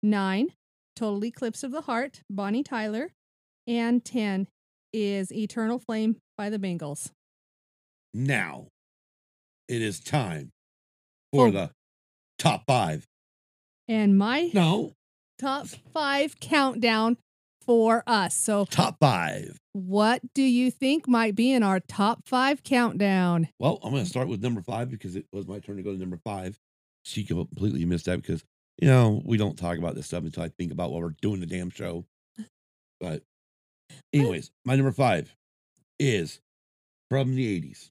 Nine, 0.03 0.49
Total 0.95 1.25
Eclipse 1.25 1.65
of 1.65 1.73
the 1.73 1.83
Heart, 1.83 2.23
Bonnie 2.31 2.63
Tyler. 2.63 3.11
And 3.67 4.05
10 4.05 4.47
is 4.93 5.33
Eternal 5.33 5.81
Flame 5.81 6.17
by 6.39 6.49
the 6.51 6.59
Bangles. 6.59 7.11
Now, 8.15 8.69
it 9.69 9.83
is 9.83 9.99
time 9.99 10.51
for 11.33 11.49
Oh. 11.49 11.51
the 11.51 11.71
top 12.39 12.63
five. 12.69 13.07
And 13.89 14.17
my 14.17 14.51
No, 14.55 14.93
top 15.39 15.67
five 15.67 16.39
countdown 16.41 17.17
for 17.67 18.03
us. 18.07 18.35
So, 18.35 18.65
top 18.65 18.97
five. 19.01 19.59
what 19.73 20.23
do 20.35 20.43
you 20.43 20.71
think 20.71 21.07
might 21.09 21.35
be 21.35 21.53
in 21.53 21.63
our 21.63 21.81
top 21.81 22.27
five 22.27 22.63
countdown? 22.63 23.49
Well, 23.59 23.79
I'm 23.83 23.91
going 23.91 24.05
to 24.05 24.09
start 24.09 24.29
with 24.29 24.43
number 24.43 24.63
five 24.63 24.91
because 24.91 25.17
it 25.17 25.27
was 25.33 25.47
my 25.47 25.59
turn 25.59 25.77
to 25.77 25.83
go 25.83 25.93
to 25.93 25.99
number 25.99 26.19
five. 26.25 26.59
She 27.05 27.25
completely 27.25 27.85
missed 27.85 28.07
that 28.07 28.23
because, 28.23 28.45
you 28.81 28.89
know, 28.89 29.21
we 29.25 29.37
don't 29.37 29.59
talk 29.59 29.79
about 29.79 29.95
this 29.95 30.07
stuff 30.07 30.25
until 30.25 30.43
I 30.43 30.49
think 30.49 30.73
about 30.73 30.93
what 30.93 31.03
we're 31.03 31.15
doing 31.21 31.41
the 31.41 31.47
damn 31.47 31.71
show. 31.71 32.05
But, 33.01 33.23
anyways, 34.13 34.51
my 34.65 34.75
number 34.77 34.93
five 34.93 35.35
is 35.99 36.41
from 37.11 37.35
the 37.35 37.61
80s 37.61 37.91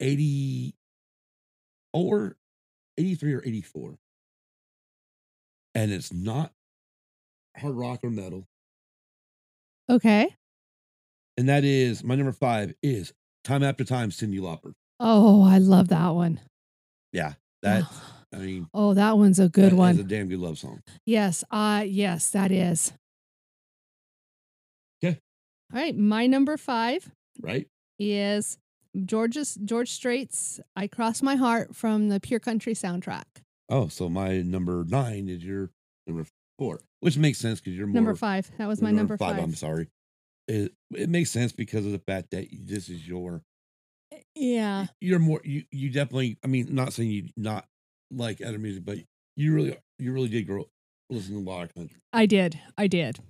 80 0.00 0.74
or 1.92 2.36
83 2.98 3.34
or 3.34 3.42
84. 3.44 3.98
And 5.74 5.90
it's 5.92 6.12
not 6.12 6.52
hard 7.56 7.74
rock 7.74 8.00
or 8.02 8.10
metal. 8.10 8.46
Okay. 9.90 10.34
And 11.36 11.48
that 11.48 11.64
is 11.64 12.04
my 12.04 12.14
number 12.14 12.32
five 12.32 12.74
is 12.82 13.12
Time 13.44 13.62
After 13.62 13.84
Time, 13.84 14.10
Cyndi 14.10 14.38
Lauper. 14.38 14.72
Oh, 15.00 15.42
I 15.42 15.58
love 15.58 15.88
that 15.88 16.10
one. 16.10 16.40
Yeah, 17.12 17.34
that 17.62 17.84
I 18.34 18.38
mean, 18.38 18.68
Oh, 18.72 18.94
that 18.94 19.16
one's 19.18 19.38
a 19.38 19.48
good 19.48 19.72
that 19.72 19.76
one. 19.76 19.94
is 19.94 20.00
a 20.00 20.04
damn 20.04 20.28
good 20.28 20.38
love 20.38 20.58
song. 20.58 20.80
Yes, 21.06 21.42
uh 21.50 21.84
yes, 21.86 22.30
that 22.30 22.50
is. 22.52 22.92
'Kay. 25.00 25.18
All 25.72 25.80
right, 25.80 25.96
my 25.96 26.26
number 26.26 26.56
5 26.56 27.10
Right? 27.40 27.66
is 27.98 28.58
George's 29.04 29.58
George 29.64 29.90
Strait's 29.90 30.60
I 30.76 30.86
Cross 30.86 31.22
My 31.22 31.36
Heart 31.36 31.74
from 31.74 32.08
the 32.10 32.20
Pure 32.20 32.40
Country 32.40 32.74
soundtrack. 32.74 33.24
Oh, 33.72 33.88
so 33.88 34.08
my 34.10 34.42
number 34.42 34.84
nine 34.86 35.28
is 35.28 35.42
your 35.42 35.70
number 36.06 36.26
four, 36.58 36.80
which 37.00 37.16
makes 37.16 37.38
sense 37.38 37.58
because 37.58 37.74
you're 37.74 37.86
more 37.86 37.94
Number 37.94 38.14
5. 38.14 38.50
That 38.58 38.68
was 38.68 38.82
my 38.82 38.90
number 38.90 39.16
5. 39.16 39.38
I'm 39.38 39.54
sorry. 39.54 39.88
It 40.46 40.72
it 40.94 41.08
makes 41.08 41.30
sense 41.30 41.52
because 41.52 41.86
of 41.86 41.92
the 41.92 41.98
fact 41.98 42.32
that 42.32 42.48
this 42.52 42.88
is 42.90 43.08
your 43.08 43.42
eh, 44.12 44.18
Yeah. 44.34 44.86
you're 45.00 45.18
more 45.18 45.40
you 45.44 45.64
you 45.70 45.88
definitely. 45.88 46.36
I 46.44 46.48
mean, 46.48 46.68
not 46.74 46.92
saying 46.92 47.10
you 47.10 47.28
not 47.36 47.66
like 48.10 48.42
other 48.42 48.58
music, 48.58 48.84
but 48.84 48.98
you 49.36 49.54
really 49.54 49.76
you 49.98 50.12
really 50.12 50.28
did 50.28 50.46
grow 50.46 50.68
listen 51.08 51.34
to 51.34 51.40
a 51.40 51.50
lot 51.50 51.64
of 51.64 51.74
country. 51.74 51.98
I 52.12 52.26
did. 52.26 52.58
I 52.76 52.88
did. 52.88 53.20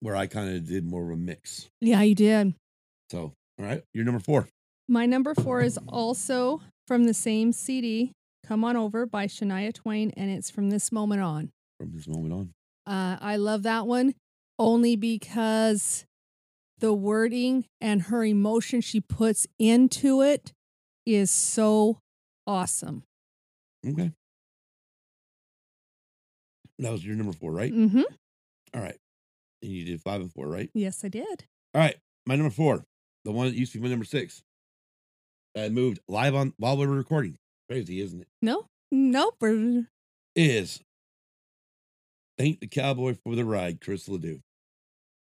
Where 0.00 0.16
I 0.16 0.26
kind 0.26 0.54
of 0.54 0.66
did 0.66 0.84
more 0.84 1.04
of 1.04 1.10
a 1.10 1.16
mix. 1.16 1.70
Yeah, 1.80 2.02
you 2.02 2.14
did. 2.14 2.54
So 3.10 3.32
all 3.58 3.64
right, 3.64 3.82
you're 3.94 4.04
number 4.04 4.20
four. 4.20 4.48
My 4.88 5.06
number 5.06 5.34
4 5.34 5.62
is 5.62 5.78
also 5.88 6.60
from 6.86 7.04
the 7.04 7.14
same 7.14 7.52
CD, 7.52 8.12
Come 8.46 8.64
On 8.64 8.76
Over 8.76 9.06
by 9.06 9.26
Shania 9.26 9.72
Twain 9.72 10.12
and 10.16 10.30
it's 10.30 10.50
from 10.50 10.70
this 10.70 10.90
moment 10.92 11.20
on. 11.22 11.50
From 11.78 11.92
this 11.92 12.08
moment 12.08 12.32
on, 12.32 12.54
Uh, 12.86 13.16
I 13.20 13.36
love 13.36 13.62
that 13.62 13.86
one 13.86 14.14
only 14.58 14.96
because 14.96 16.04
the 16.78 16.92
wording 16.92 17.64
and 17.80 18.02
her 18.02 18.24
emotion 18.24 18.80
she 18.80 19.00
puts 19.00 19.46
into 19.58 20.20
it 20.22 20.52
is 21.06 21.30
so 21.30 21.98
awesome. 22.46 23.04
okay. 23.86 24.12
That 26.78 26.90
was 26.90 27.04
your 27.04 27.14
number 27.14 27.32
four, 27.32 27.52
right? 27.52 27.72
Mm 27.72 27.90
hmm. 27.92 28.00
All 28.74 28.80
right. 28.82 28.96
And 29.62 29.70
you 29.70 29.84
did 29.84 30.00
five 30.00 30.20
and 30.20 30.32
four, 30.32 30.48
right? 30.48 30.68
Yes, 30.74 31.04
I 31.04 31.08
did. 31.08 31.44
All 31.74 31.80
right. 31.80 31.94
My 32.26 32.34
number 32.34 32.50
four, 32.50 32.84
the 33.24 33.30
one 33.30 33.46
that 33.46 33.54
used 33.54 33.72
to 33.72 33.78
be 33.78 33.84
my 33.84 33.90
number 33.90 34.04
six, 34.04 34.42
that 35.54 35.70
moved 35.70 36.00
live 36.08 36.34
on 36.34 36.54
while 36.56 36.76
we 36.76 36.86
were 36.86 36.96
recording. 36.96 37.36
Crazy, 37.72 38.02
isn't 38.02 38.20
it? 38.20 38.28
No, 38.42 38.66
nope. 38.90 39.42
Is 40.36 40.78
Thank 42.36 42.60
the 42.60 42.66
Cowboy 42.66 43.16
for 43.24 43.34
the 43.34 43.46
Ride, 43.46 43.80
Chris 43.80 44.10
Ledoux. 44.10 44.40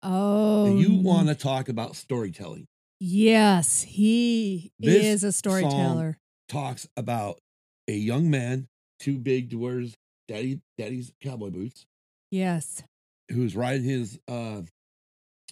Oh, 0.02 0.64
And 0.64 0.78
you 0.78 0.94
want 0.94 1.28
to 1.28 1.34
talk 1.34 1.68
about 1.68 1.96
storytelling. 1.96 2.66
Yes, 2.98 3.82
he 3.82 4.72
This 4.78 5.04
is 5.04 5.24
a 5.24 5.32
storyteller. 5.32 6.16
talks 6.48 6.88
about 6.96 7.40
a 7.88 7.92
young 7.92 8.30
man 8.30 8.68
too 9.00 9.18
big 9.18 9.50
to 9.50 9.56
wear 9.58 9.80
his 9.80 9.94
daddy 10.26 10.60
daddy's 10.78 11.12
cowboy 11.22 11.50
boots 11.50 11.84
Yes. 12.30 12.82
who's 13.30 13.54
riding 13.54 13.84
his 13.84 14.18
uh 14.28 14.62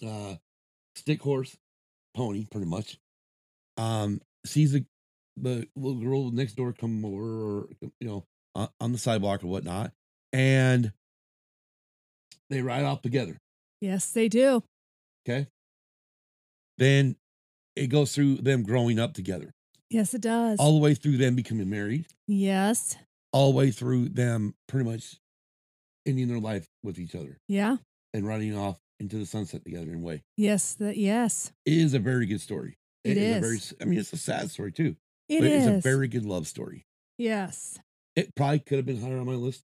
uh 0.05 0.35
stick 0.95 1.21
horse 1.21 1.55
pony 2.15 2.45
pretty 2.49 2.67
much 2.67 2.97
um 3.77 4.21
sees 4.45 4.71
the 4.71 4.85
the 5.41 5.67
little 5.75 5.99
girl 5.99 6.31
next 6.31 6.53
door 6.55 6.73
come 6.73 7.03
over 7.05 7.23
or 7.23 7.69
you 7.99 8.07
know 8.07 8.25
on, 8.55 8.67
on 8.79 8.91
the 8.91 8.97
sidewalk 8.97 9.43
or 9.43 9.47
whatnot 9.47 9.91
and 10.33 10.91
they 12.49 12.61
ride 12.61 12.83
off 12.83 13.01
together 13.01 13.37
Yes, 13.81 14.11
they 14.11 14.27
do. 14.27 14.63
okay 15.27 15.47
then 16.77 17.15
it 17.75 17.87
goes 17.87 18.13
through 18.13 18.35
them 18.37 18.63
growing 18.63 18.99
up 18.99 19.13
together 19.13 19.51
Yes, 19.89 20.13
it 20.13 20.21
does. 20.21 20.59
all 20.59 20.73
the 20.73 20.83
way 20.83 20.93
through 20.93 21.17
them 21.17 21.35
becoming 21.35 21.69
married 21.69 22.05
yes. 22.27 22.95
all 23.33 23.51
the 23.51 23.57
way 23.57 23.71
through 23.71 24.09
them 24.09 24.53
pretty 24.67 24.89
much 24.89 25.17
ending 26.05 26.27
their 26.27 26.39
life 26.39 26.67
with 26.83 26.99
each 26.99 27.15
other 27.15 27.37
Yeah. 27.47 27.77
and 28.13 28.27
riding 28.27 28.55
off 28.57 28.77
into 28.99 29.17
the 29.17 29.25
sunset 29.25 29.63
together 29.63 29.91
in 29.91 29.95
a 29.99 29.99
way. 29.99 30.21
Yes. 30.35 30.73
That 30.73 30.97
yes. 30.97 31.53
It 31.65 31.71
is 31.73 31.93
a 31.93 31.99
very 31.99 32.25
good 32.25 32.41
story. 32.41 32.75
It 33.05 33.15
is. 33.17 33.23
A 33.23 33.37
is. 33.37 33.39
very, 33.69 33.77
I 33.81 33.85
mean, 33.85 33.99
it's 33.99 34.11
a 34.11 34.17
sad 34.17 34.51
story 34.51 34.73
too, 34.73 34.97
It 35.29 35.39
but 35.41 35.47
is. 35.47 35.67
it's 35.67 35.85
a 35.85 35.89
very 35.89 36.07
good 36.07 36.25
love 36.25 36.47
story. 36.47 36.85
yes. 37.17 37.79
It 38.15 38.35
probably 38.35 38.59
could 38.59 38.77
have 38.77 38.85
been 38.85 38.99
higher 39.01 39.17
on 39.19 39.25
my 39.27 39.35
list, 39.35 39.63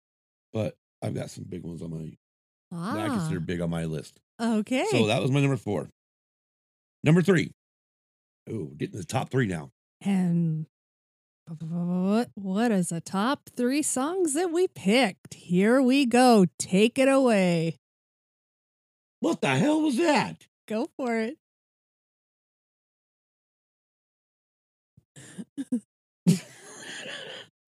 but 0.54 0.76
I've 1.04 1.14
got 1.14 1.30
some 1.30 1.44
big 1.44 1.64
ones 1.64 1.82
on 1.84 1.92
my 1.92 2.18
that 2.72 2.98
I 3.00 3.08
Ah. 3.10 3.16
consider 3.20 3.40
big 3.42 3.62
on 3.62 3.70
my 3.70 3.86
list. 3.86 4.20
Okay. 4.42 4.86
So 4.90 5.08
that 5.08 5.22
was 5.22 5.30
my 5.32 5.40
number 5.42 5.58
four. 5.58 5.90
Number 7.04 7.22
three. 7.22 7.52
Oh, 8.50 8.66
getting 8.78 8.98
the 8.98 9.06
top 9.06 9.30
three 9.30 9.46
now. 9.48 9.72
and 10.02 10.66
what 11.60 12.30
what 12.36 12.72
is 12.72 12.90
the 12.90 13.02
top 13.02 13.50
three 13.56 13.82
songs 13.82 14.34
that 14.34 14.52
we 14.52 14.68
picked? 14.68 15.34
Here 15.36 15.82
we 15.82 16.06
go. 16.06 16.46
Take 16.58 16.98
it 16.98 17.08
away. 17.10 17.76
What 19.20 19.42
the 19.42 19.50
hell 19.58 19.82
was 19.82 19.98
that? 19.98 20.48
Go 20.68 20.90
for 20.96 21.18
it. 21.20 21.38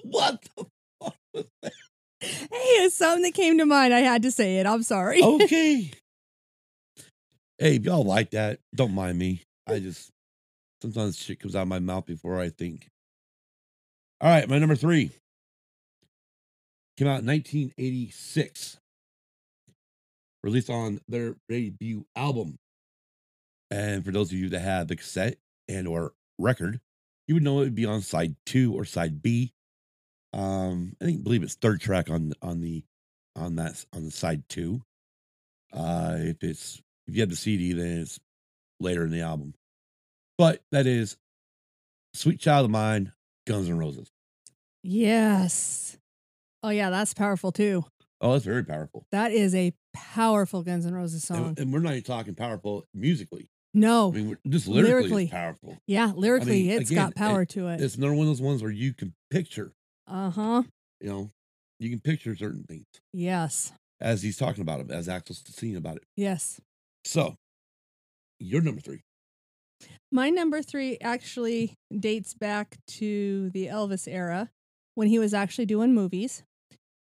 What 0.04 0.42
the 0.42 0.66
fuck 1.02 1.16
was 1.34 1.46
that? 1.62 1.72
Hey, 2.22 2.84
it's 2.84 2.96
something 2.96 3.24
that 3.24 3.34
came 3.34 3.58
to 3.58 3.66
mind. 3.66 3.94
I 3.94 4.00
had 4.00 4.24
to 4.24 4.32
say 4.32 4.58
it. 4.58 4.66
I'm 4.66 4.84
sorry. 4.84 5.22
okay. 5.22 5.92
hey, 7.58 7.76
if 7.76 7.86
y'all 7.86 8.04
like 8.04 8.32
that, 8.32 8.60
don't 8.76 8.94
mind 8.94 9.18
me. 9.18 9.44
I 9.68 9.74
mm. 9.74 9.84
just 9.84 10.12
sometimes 10.82 11.18
shit 11.18 11.40
comes 11.40 11.56
out 11.56 11.64
of 11.64 11.68
my 11.68 11.80
mouth 11.80 12.06
before 12.06 12.40
I 12.40 12.50
think. 12.50 12.88
All 14.20 14.30
right, 14.30 14.48
my 14.48 14.60
number 14.60 14.76
three 14.76 15.12
came 16.98 17.08
out 17.08 17.22
in 17.22 17.28
1986, 17.28 18.78
released 20.44 20.70
on 20.70 21.00
their 21.08 21.36
debut 21.50 22.06
album. 22.16 22.58
And 23.72 24.06
for 24.06 24.12
those 24.12 24.32
of 24.32 24.38
you 24.38 24.50
that 24.50 24.60
have 24.60 24.88
the 24.88 24.96
cassette 24.96 25.38
and 25.68 25.88
or 25.88 26.14
record, 26.38 26.80
you 27.28 27.36
would 27.36 27.44
know 27.44 27.60
it 27.60 27.66
would 27.66 27.76
be 27.76 27.86
on 27.86 28.02
side 28.02 28.36
two 28.46 28.74
or 28.74 28.86
side 28.86 29.22
B. 29.22 29.54
Um, 30.34 30.96
I 31.02 31.06
think 31.06 31.24
believe 31.24 31.44
it's 31.44 31.56
third 31.56 31.82
track 31.82 32.10
on 32.10 32.34
on 32.42 32.62
the 32.62 32.84
on 33.36 33.56
that 33.56 33.84
on 33.94 34.06
the 34.06 34.12
side 34.12 34.44
two. 34.50 34.82
Uh, 35.74 36.16
if 36.20 36.44
it's 36.44 36.82
if 37.08 37.16
you 37.16 37.22
have 37.22 37.30
the 37.30 37.36
CD, 37.36 37.74
then 37.74 38.02
it's 38.02 38.20
later 38.80 39.04
in 39.04 39.12
the 39.12 39.22
album. 39.22 39.54
But 40.38 40.62
that 40.72 40.88
is 40.88 41.18
"Sweet 42.14 42.40
Child 42.40 42.66
of 42.66 42.72
Mine," 42.72 43.14
Guns 43.46 43.70
N' 43.70 43.78
Roses. 43.78 44.12
Yes. 44.84 45.98
Oh 46.64 46.70
yeah, 46.70 46.90
that's 46.90 47.14
powerful 47.14 47.52
too. 47.52 47.86
Oh, 48.20 48.34
that's 48.34 48.46
very 48.46 48.64
powerful. 48.64 49.06
That 49.12 49.32
is 49.32 49.56
a 49.56 49.74
powerful 49.94 50.64
Guns 50.64 50.86
N' 50.86 50.94
Roses 50.94 51.24
song. 51.24 51.48
And, 51.50 51.60
and 51.60 51.74
we're 51.74 51.80
not 51.80 51.94
even 51.94 52.04
talking 52.04 52.36
powerful 52.36 52.86
musically. 52.94 53.50
No. 53.74 54.10
I 54.10 54.16
mean, 54.16 54.38
just 54.50 54.68
lyrically, 54.68 54.92
Lyrically. 54.92 55.28
powerful. 55.28 55.78
yeah, 55.88 56.12
lyrically, 56.16 56.64
mean, 56.68 56.72
it's 56.82 56.92
again, 56.92 57.06
got 57.06 57.16
power 57.16 57.46
to 57.46 57.68
it. 57.70 57.80
It's 57.82 57.96
another 57.96 58.14
one 58.14 58.28
of 58.28 58.32
those 58.32 58.42
ones 58.42 58.62
where 58.62 58.72
you 58.72 58.94
can 58.94 59.14
picture. 59.30 59.72
Uh 60.08 60.30
huh. 60.30 60.64
You 61.00 61.10
know, 61.10 61.30
you 61.80 61.90
can 61.90 62.00
picture 62.00 62.36
certain 62.36 62.64
things 62.64 62.86
Yes. 63.14 63.72
as 64.02 64.22
he's 64.24 64.38
talking 64.38 64.62
about 64.62 64.82
it, 64.82 64.92
as 64.92 65.08
Axl's 65.08 65.42
singing 65.48 65.78
about 65.78 65.96
it. 65.98 66.04
Yes. 66.18 66.60
So, 67.06 67.36
you're 68.40 68.62
number 68.62 68.82
three. 68.82 69.02
My 70.12 70.30
number 70.30 70.62
three 70.62 70.98
actually 71.02 71.74
dates 71.98 72.34
back 72.34 72.78
to 72.88 73.50
the 73.52 73.68
Elvis 73.68 74.08
era 74.08 74.50
when 74.96 75.08
he 75.08 75.18
was 75.18 75.34
actually 75.34 75.66
doing 75.66 75.94
movies. 75.94 76.44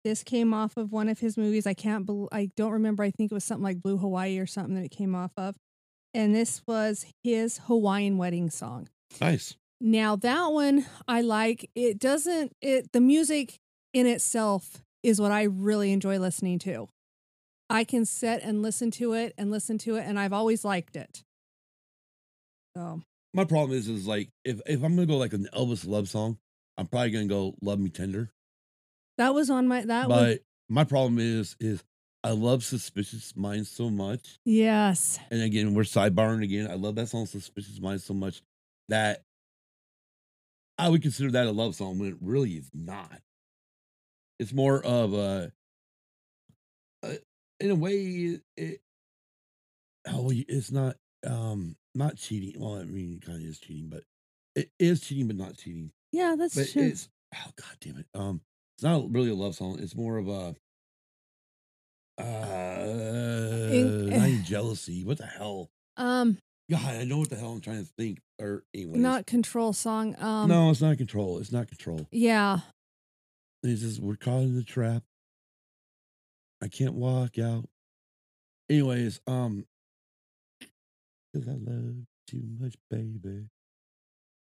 This 0.04 0.22
came 0.22 0.54
off 0.54 0.76
of 0.78 0.92
one 0.92 1.08
of 1.10 1.18
his 1.18 1.36
movies. 1.36 1.66
I 1.66 1.74
can't, 1.74 2.06
bel 2.06 2.28
I 2.32 2.50
don't 2.56 2.72
remember. 2.72 3.02
I 3.02 3.10
think 3.10 3.30
it 3.30 3.34
was 3.34 3.44
something 3.44 3.64
like 3.64 3.82
Blue 3.82 3.98
Hawaii 3.98 4.38
or 4.38 4.46
something 4.46 4.74
that 4.76 4.84
it 4.84 4.90
came 4.90 5.14
off 5.14 5.32
of. 5.36 5.56
And 6.12 6.34
this 6.34 6.62
was 6.66 7.06
his 7.22 7.58
Hawaiian 7.66 8.18
wedding 8.18 8.50
song. 8.50 8.88
Nice. 9.20 9.56
Now 9.80 10.16
that 10.16 10.52
one 10.52 10.86
I 11.08 11.22
like. 11.22 11.70
It 11.74 11.98
doesn't. 11.98 12.52
It 12.60 12.92
the 12.92 13.00
music 13.00 13.58
in 13.94 14.06
itself 14.06 14.82
is 15.02 15.20
what 15.20 15.32
I 15.32 15.44
really 15.44 15.92
enjoy 15.92 16.18
listening 16.18 16.58
to. 16.60 16.88
I 17.70 17.84
can 17.84 18.04
sit 18.04 18.42
and 18.42 18.62
listen 18.62 18.90
to 18.92 19.14
it 19.14 19.32
and 19.38 19.50
listen 19.50 19.78
to 19.78 19.96
it, 19.96 20.04
and 20.06 20.18
I've 20.18 20.32
always 20.32 20.64
liked 20.64 20.96
it. 20.96 21.22
So 22.76 23.02
My 23.32 23.44
problem 23.44 23.76
is, 23.78 23.88
is 23.88 24.06
like 24.06 24.28
if 24.44 24.60
if 24.66 24.82
I'm 24.82 24.96
gonna 24.96 25.06
go 25.06 25.16
like 25.16 25.32
an 25.32 25.48
Elvis 25.54 25.86
love 25.86 26.08
song, 26.08 26.38
I'm 26.76 26.86
probably 26.86 27.10
gonna 27.10 27.26
go 27.26 27.54
"Love 27.62 27.78
Me 27.78 27.90
Tender." 27.90 28.30
that 29.18 29.34
was 29.34 29.50
on 29.50 29.68
my 29.68 29.84
that 29.84 30.08
but 30.08 30.22
was 30.22 30.38
my 30.68 30.84
problem 30.84 31.18
is, 31.18 31.56
is 31.60 31.82
I 32.22 32.32
love 32.32 32.62
"Suspicious 32.64 33.34
Minds" 33.36 33.70
so 33.70 33.88
much, 33.90 34.38
yes. 34.44 35.18
and 35.30 35.40
again, 35.42 35.74
we're 35.74 35.82
sidebarring 35.84 36.42
again. 36.44 36.70
I 36.70 36.74
love 36.74 36.94
that 36.96 37.08
song 37.08 37.26
"Suspicious 37.26 37.80
Minds" 37.80 38.04
so 38.04 38.12
much 38.14 38.42
that 38.88 39.22
I 40.78 40.88
would 40.88 41.02
consider 41.02 41.30
that 41.32 41.46
a 41.46 41.50
love 41.50 41.74
song 41.74 41.98
when 41.98 42.08
it 42.10 42.16
really 42.20 42.52
is 42.52 42.70
not. 42.74 43.20
It's 44.38 44.52
more 44.52 44.82
of 44.84 45.12
a, 45.14 45.52
a 47.02 47.18
in 47.58 47.70
a 47.70 47.74
way, 47.74 47.96
it, 47.96 48.42
it 48.56 48.80
oh, 50.08 50.30
it's 50.32 50.70
not 50.70 50.96
um 51.26 51.76
not 51.94 52.16
cheating. 52.16 52.60
Well, 52.60 52.76
I 52.80 52.84
mean, 52.84 53.14
it 53.14 53.26
kind 53.26 53.38
of 53.42 53.48
is 53.48 53.58
cheating, 53.58 53.88
but 53.88 54.04
it 54.54 54.70
is 54.78 55.00
cheating, 55.00 55.26
but 55.26 55.36
not 55.36 55.56
cheating. 55.56 55.92
Yeah, 56.12 56.36
that's 56.38 56.54
But 56.54 56.70
true. 56.70 56.82
it's 56.82 57.08
oh 57.34 57.50
god 57.56 57.76
damn 57.80 57.98
it. 57.98 58.06
Um, 58.14 58.40
it's 58.76 58.82
not 58.82 59.10
really 59.10 59.30
a 59.30 59.34
love 59.34 59.54
song. 59.54 59.78
It's 59.80 59.94
more 59.96 60.16
of 60.18 60.28
a 60.28 60.54
uh, 62.20 64.10
not 64.16 64.28
even 64.28 64.44
jealousy. 64.44 65.04
What 65.04 65.18
the 65.18 65.26
hell? 65.26 65.70
Um, 65.96 66.38
God, 66.70 66.82
I 66.84 67.04
know 67.04 67.18
what 67.18 67.30
the 67.30 67.36
hell 67.36 67.52
I'm 67.52 67.60
trying 67.60 67.84
to 67.84 67.90
think. 67.98 68.20
Or 68.40 68.62
anyways, 68.74 69.00
not 69.00 69.26
control 69.26 69.72
song. 69.72 70.16
Um, 70.18 70.48
no, 70.48 70.70
it's 70.70 70.80
not 70.80 70.96
control. 70.98 71.38
It's 71.38 71.52
not 71.52 71.68
control. 71.68 72.06
Yeah. 72.10 72.60
It's 73.62 73.82
just 73.82 74.00
we're 74.00 74.16
caught 74.16 74.42
in 74.42 74.54
the 74.54 74.64
trap. 74.64 75.02
I 76.62 76.68
can't 76.68 76.94
walk 76.94 77.38
out. 77.38 77.68
Anyways, 78.68 79.20
um, 79.26 79.66
because 81.32 81.48
I 81.48 81.52
love 81.52 82.06
too 82.26 82.42
much, 82.58 82.76
baby. 82.90 83.48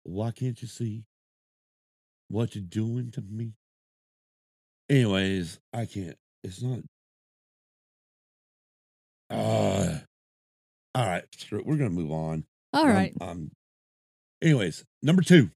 Why 0.05 0.31
can't 0.31 0.61
you 0.61 0.69
see 0.69 1.05
what 2.29 2.55
you're 2.55 2.65
doing 2.65 3.11
to 3.13 3.23
me? 3.23 3.55
Anyways, 4.89 5.59
I 5.73 5.87
can't. 5.87 6.17
It's 6.43 6.63
not. 6.63 6.81
Uh, 9.35 9.99
all 10.95 11.07
right. 11.07 11.25
We're 11.51 11.77
gonna 11.77 11.91
move 11.91 12.13
on. 12.13 12.45
All 12.73 12.87
right. 12.87 13.13
Um. 13.21 13.29
Um. 13.29 13.51
Anyways, 14.43 14.85
number 15.03 15.23
two. 15.23 15.51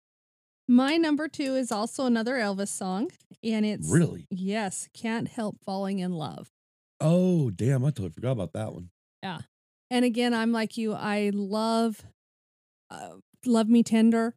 My 0.71 0.97
number 0.97 1.29
two 1.29 1.55
is 1.55 1.73
also 1.73 2.05
another 2.05 2.35
Elvis 2.35 2.69
song, 2.69 3.11
and 3.43 3.65
it's 3.65 3.89
Really? 3.91 4.27
yes, 4.31 4.89
can't 4.93 5.27
help 5.29 5.57
falling 5.65 5.99
in 5.99 6.13
love. 6.13 6.51
Oh, 7.01 7.51
damn! 7.51 7.85
I 7.85 7.89
totally 7.91 8.11
forgot 8.11 8.33
about 8.33 8.53
that 8.53 8.73
one. 8.75 8.91
Yeah, 9.23 9.39
and 9.91 10.05
again, 10.05 10.35
I'm 10.35 10.53
like 10.53 10.77
you. 10.77 10.93
I 10.93 11.31
love, 11.33 12.03
uh, 12.91 13.13
love 13.47 13.69
me 13.69 13.83
tender. 13.83 14.35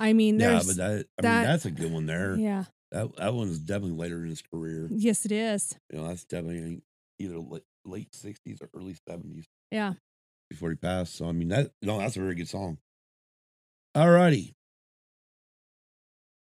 I 0.00 0.12
mean, 0.14 0.40
Yeah, 0.40 0.62
but 0.66 0.76
that. 0.76 1.06
I 1.18 1.22
that- 1.22 1.38
mean, 1.40 1.46
that's 1.48 1.64
a 1.66 1.70
good 1.70 1.92
one 1.92 2.06
there. 2.06 2.36
yeah, 2.36 2.64
That 2.90 3.14
that 3.16 3.34
one's 3.34 3.58
definitely 3.60 3.96
later 3.98 4.22
in 4.24 4.30
his 4.30 4.42
career. 4.42 4.88
yes, 4.90 5.24
it 5.26 5.32
is. 5.32 5.76
You 5.92 5.98
know, 5.98 6.08
that's 6.08 6.24
definitely 6.24 6.82
either 7.20 7.38
late, 7.88 8.12
60s 8.12 8.62
or 8.62 8.68
early 8.74 8.96
70s 9.08 9.44
Yeah. 9.70 9.94
before 10.50 10.70
he 10.70 10.76
passed. 10.76 11.14
So 11.16 11.26
I 11.28 11.32
mean 11.32 11.48
that 11.48 11.70
no, 11.82 11.98
that's 11.98 12.16
a 12.16 12.20
very 12.20 12.34
good 12.34 12.48
song. 12.48 12.78
All 13.94 14.10
righty. 14.10 14.54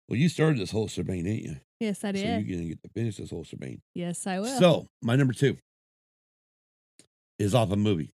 Well, 0.07 0.17
you 0.17 0.29
started 0.29 0.59
this 0.59 0.71
whole 0.71 0.87
shebang, 0.87 1.23
didn't 1.23 1.43
you? 1.43 1.55
Yes, 1.79 2.03
I 2.03 2.11
did. 2.11 2.21
So 2.21 2.27
you're 2.47 2.57
gonna 2.57 2.67
get 2.69 2.83
to 2.83 2.89
finish 2.89 3.17
this 3.17 3.29
whole 3.29 3.43
shebang. 3.43 3.81
yes, 3.95 4.25
I 4.27 4.39
will. 4.39 4.59
So 4.59 4.87
my 5.01 5.15
number 5.15 5.33
two 5.33 5.57
is 7.37 7.55
off 7.55 7.71
a 7.71 7.75
movie. 7.75 8.11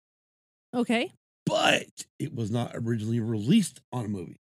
okay. 0.74 1.12
but 1.46 1.86
it 2.18 2.34
was 2.34 2.50
not 2.50 2.72
originally 2.74 3.20
released 3.20 3.80
on 3.92 4.04
a 4.04 4.08
movie. 4.08 4.36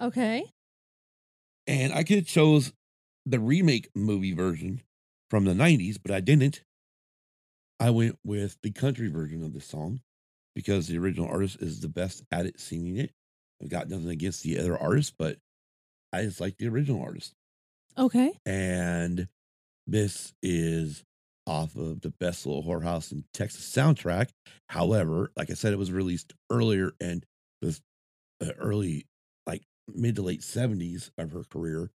Okay. 0.00 0.44
And 1.66 1.92
I 1.92 2.02
could 2.04 2.16
have 2.18 2.26
chose 2.26 2.72
the 3.26 3.38
remake 3.40 3.88
movie 3.94 4.32
version 4.32 4.82
from 5.30 5.44
the 5.44 5.52
90s, 5.54 5.98
but 6.02 6.10
I 6.12 6.20
didn't. 6.20 6.62
I 7.80 7.90
went 7.90 8.18
with 8.24 8.58
the 8.62 8.70
country 8.70 9.08
version 9.08 9.44
of 9.44 9.52
the 9.52 9.60
song 9.60 10.00
because 10.54 10.88
the 10.88 10.98
original 10.98 11.28
artist 11.28 11.58
is 11.60 11.80
the 11.80 11.88
best 11.88 12.24
at 12.32 12.46
it 12.46 12.60
singing 12.60 12.96
it. 12.96 13.12
I've 13.62 13.68
got 13.68 13.88
nothing 13.88 14.08
against 14.08 14.42
the 14.42 14.58
other 14.58 14.76
artists, 14.76 15.12
but 15.16 15.38
I 16.12 16.22
just 16.22 16.40
like 16.40 16.56
the 16.56 16.68
original 16.68 17.02
artist. 17.02 17.34
Okay. 17.96 18.32
And 18.46 19.28
this 19.86 20.32
is 20.42 21.04
off 21.46 21.76
of 21.76 22.02
the 22.02 22.10
Best 22.10 22.46
Little 22.46 22.62
Whorehouse 22.62 23.10
in 23.10 23.24
Texas 23.32 23.72
soundtrack. 23.72 24.30
However, 24.68 25.32
like 25.36 25.50
I 25.50 25.54
said, 25.54 25.72
it 25.72 25.78
was 25.78 25.90
released 25.90 26.34
earlier 26.50 26.92
and 27.00 27.24
was 27.62 27.80
uh, 28.40 28.52
early, 28.58 29.06
like 29.46 29.62
mid 29.88 30.16
to 30.16 30.22
late 30.22 30.42
70s 30.42 31.10
of 31.18 31.32
her 31.32 31.44
career. 31.44 31.90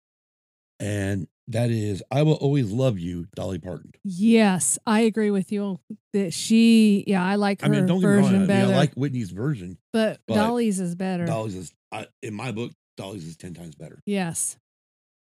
And 0.84 1.28
that 1.48 1.72
is 1.72 2.04
I 2.12 2.24
Will 2.24 2.34
Always 2.34 2.70
Love 2.70 3.00
You, 3.00 3.28
Dolly 3.36 3.58
Parton. 3.58 3.94
Yes, 4.04 4.78
I 4.86 5.02
agree 5.02 5.32
with 5.32 5.50
you 5.50 5.80
that 6.12 6.34
she. 6.34 7.06
Yeah, 7.08 7.24
I 7.26 7.36
like 7.36 7.62
her 7.62 7.68
I 7.68 7.70
mean, 7.70 7.86
don't 7.86 8.02
get 8.02 8.08
me 8.08 8.14
wrong. 8.16 8.24
version 8.24 8.36
I, 8.36 8.40
mean, 8.40 8.48
better. 8.48 8.74
I 8.74 8.76
like 8.76 8.94
Whitney's 8.94 9.32
version. 9.32 9.78
but, 9.94 10.20
but 10.28 10.36
Dolly's 10.36 10.82
is 10.82 10.96
better. 10.96 11.26
Dolly's 11.26 11.56
is, 11.56 11.74
I, 11.90 12.08
in 12.22 12.34
my 12.34 12.52
book, 12.52 12.72
Dolly's 12.98 13.26
is 13.26 13.38
10 13.38 13.54
times 13.54 13.76
better. 13.76 14.02
Yes. 14.06 14.58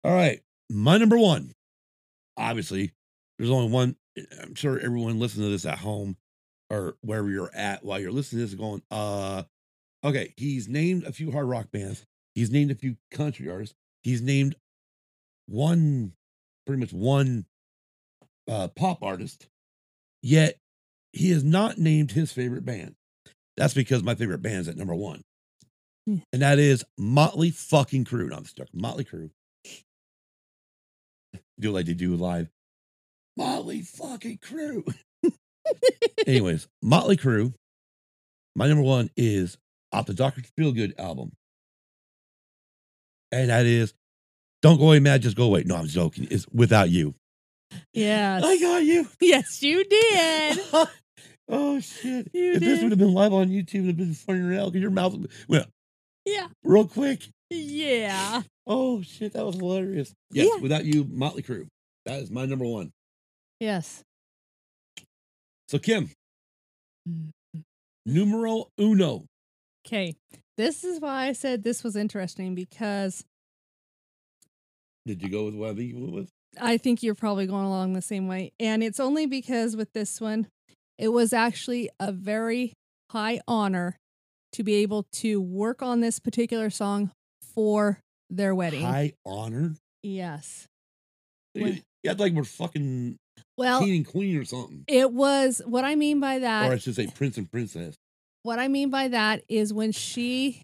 All 0.03 0.13
right. 0.13 0.39
My 0.69 0.97
number 0.99 1.17
one. 1.17 1.53
Obviously, 2.37 2.93
there's 3.39 3.49
only 3.49 3.71
one. 3.71 3.95
I'm 4.43 4.53
sure 4.53 4.77
everyone 4.79 5.19
listening 5.19 5.47
to 5.47 5.51
this 5.51 5.65
at 5.65 5.79
home 5.79 6.15
or 6.69 6.95
wherever 7.01 7.27
you're 7.27 7.53
at 7.55 7.83
while 7.83 7.99
you're 7.99 8.11
listening 8.11 8.39
to 8.39 8.43
this 8.43 8.51
is 8.51 8.59
going, 8.59 8.83
uh, 8.91 9.43
okay, 10.03 10.33
he's 10.37 10.67
named 10.67 11.05
a 11.05 11.11
few 11.11 11.31
hard 11.31 11.47
rock 11.47 11.71
bands. 11.71 12.05
He's 12.35 12.51
named 12.51 12.69
a 12.69 12.75
few 12.75 12.97
country 13.11 13.49
artists. 13.49 13.75
He's 14.03 14.21
named 14.21 14.55
one, 15.49 16.13
pretty 16.65 16.79
much 16.79 16.93
one 16.93 17.45
uh, 18.47 18.67
pop 18.69 19.03
artist. 19.03 19.47
Yet 20.21 20.57
he 21.13 21.31
has 21.31 21.43
not 21.43 21.77
named 21.77 22.11
his 22.11 22.31
favorite 22.31 22.65
band. 22.65 22.95
That's 23.57 23.73
because 23.73 24.03
my 24.03 24.15
favorite 24.15 24.41
band 24.41 24.61
is 24.61 24.67
at 24.67 24.77
number 24.77 24.95
one. 24.95 25.21
Hmm. 26.05 26.17
And 26.31 26.41
that 26.41 26.59
is 26.59 26.85
Motley 26.97 27.51
fucking 27.51 28.05
Crue. 28.05 28.29
No, 28.29 28.37
I'm 28.37 28.45
stuck. 28.45 28.67
Motley 28.73 29.05
Crue. 29.05 29.31
Do 31.59 31.71
like 31.71 31.85
they 31.85 31.93
do 31.93 32.15
live. 32.15 32.49
Motley 33.35 33.81
fucking 33.81 34.37
Crue. 34.37 34.93
Anyways, 36.27 36.67
Motley 36.81 37.17
Crue. 37.17 37.53
My 38.55 38.67
number 38.67 38.83
one 38.83 39.09
is 39.15 39.57
off 39.91 40.05
the 40.05 40.13
Dr. 40.13 40.41
Feelgood 40.57 40.97
album. 40.99 41.31
And 43.31 43.49
that 43.49 43.65
is 43.65 43.93
Don't 44.61 44.77
Go 44.77 44.87
Away 44.87 44.99
Mad, 44.99 45.21
Just 45.21 45.37
Go 45.37 45.45
Away. 45.45 45.63
No, 45.65 45.75
I'm 45.75 45.87
joking. 45.87 46.27
It's 46.29 46.45
Without 46.53 46.89
You. 46.89 47.15
Yes. 47.93 48.43
I 48.43 48.59
got 48.59 48.83
you. 48.83 49.07
yes, 49.21 49.61
you 49.61 49.83
did. 49.85 50.59
oh, 51.49 51.79
shit. 51.79 52.29
You 52.33 52.53
if 52.53 52.59
this 52.59 52.81
would 52.81 52.91
have 52.91 52.99
been 52.99 53.13
live 53.13 53.33
on 53.33 53.49
YouTube, 53.49 53.75
it 53.75 53.79
would 53.81 53.87
have 53.87 53.97
been 53.97 54.13
funny 54.13 54.41
around 54.41 54.71
because 54.71 54.81
your 54.81 54.91
mouth 54.91 55.15
went 55.47 55.67
yeah. 56.25 56.47
real 56.63 56.87
quick. 56.87 57.27
Yeah. 57.49 58.43
Oh, 58.67 59.01
shit. 59.01 59.33
That 59.33 59.45
was 59.45 59.55
hilarious. 59.55 60.13
Yes, 60.31 60.49
Yeah. 60.53 60.61
Without 60.61 60.85
You, 60.85 61.07
Motley 61.09 61.41
Crue. 61.41 61.67
That 62.05 62.21
is 62.21 62.31
my 62.31 62.45
number 62.45 62.65
one. 62.65 62.91
Yes. 63.59 64.03
So, 65.67 65.77
Kim, 65.77 66.09
mm-hmm. 67.07 67.59
numero 68.05 68.67
uno. 68.79 69.25
Okay. 69.85 70.15
This 70.57 70.83
is 70.83 70.99
why 70.99 71.27
I 71.27 71.33
said 71.33 71.63
this 71.63 71.83
was 71.83 71.95
interesting 71.95 72.55
because 72.55 73.23
Did 75.09 75.23
you 75.23 75.29
go 75.29 75.45
with 75.45 75.55
what 75.55 75.71
I 75.71 75.73
think 75.73 75.89
you 75.91 75.97
went 75.99 76.13
with? 76.13 76.29
I 76.61 76.77
think 76.77 77.01
you're 77.01 77.15
probably 77.15 77.47
going 77.47 77.65
along 77.65 77.93
the 77.93 78.01
same 78.01 78.27
way. 78.27 78.51
And 78.59 78.83
it's 78.83 78.99
only 78.99 79.25
because 79.25 79.75
with 79.75 79.91
this 79.93 80.21
one, 80.21 80.45
it 80.99 81.07
was 81.07 81.33
actually 81.33 81.89
a 81.99 82.11
very 82.11 82.73
high 83.11 83.41
honor 83.47 83.97
to 84.53 84.63
be 84.63 84.75
able 84.75 85.07
to 85.13 85.41
work 85.41 85.81
on 85.81 86.01
this 86.01 86.19
particular 86.19 86.69
song 86.69 87.09
for 87.55 87.99
their 88.29 88.53
wedding. 88.53 88.83
High 88.85 89.13
honor. 89.25 89.73
Yes. 90.03 90.67
You 91.55 91.63
When- 91.63 91.83
had 92.05 92.19
like 92.19 92.33
we're 92.33 92.43
fucking 92.43 93.17
Well, 93.57 93.79
king 93.79 93.95
and 93.97 94.07
queen 94.07 94.37
or 94.37 94.45
something. 94.45 94.83
it 94.87 95.11
was 95.11 95.59
what 95.65 95.85
I 95.85 95.95
mean 95.95 96.19
by 96.19 96.37
that. 96.37 96.69
or 96.69 96.75
I 96.75 96.77
should 96.77 96.93
say 96.95 97.07
prince 97.07 97.35
and 97.39 97.49
princess. 97.51 97.95
What 98.43 98.59
I 98.59 98.67
mean 98.67 98.91
by 98.91 99.07
that 99.07 99.43
is 99.49 99.73
when 99.73 99.91
she 99.91 100.61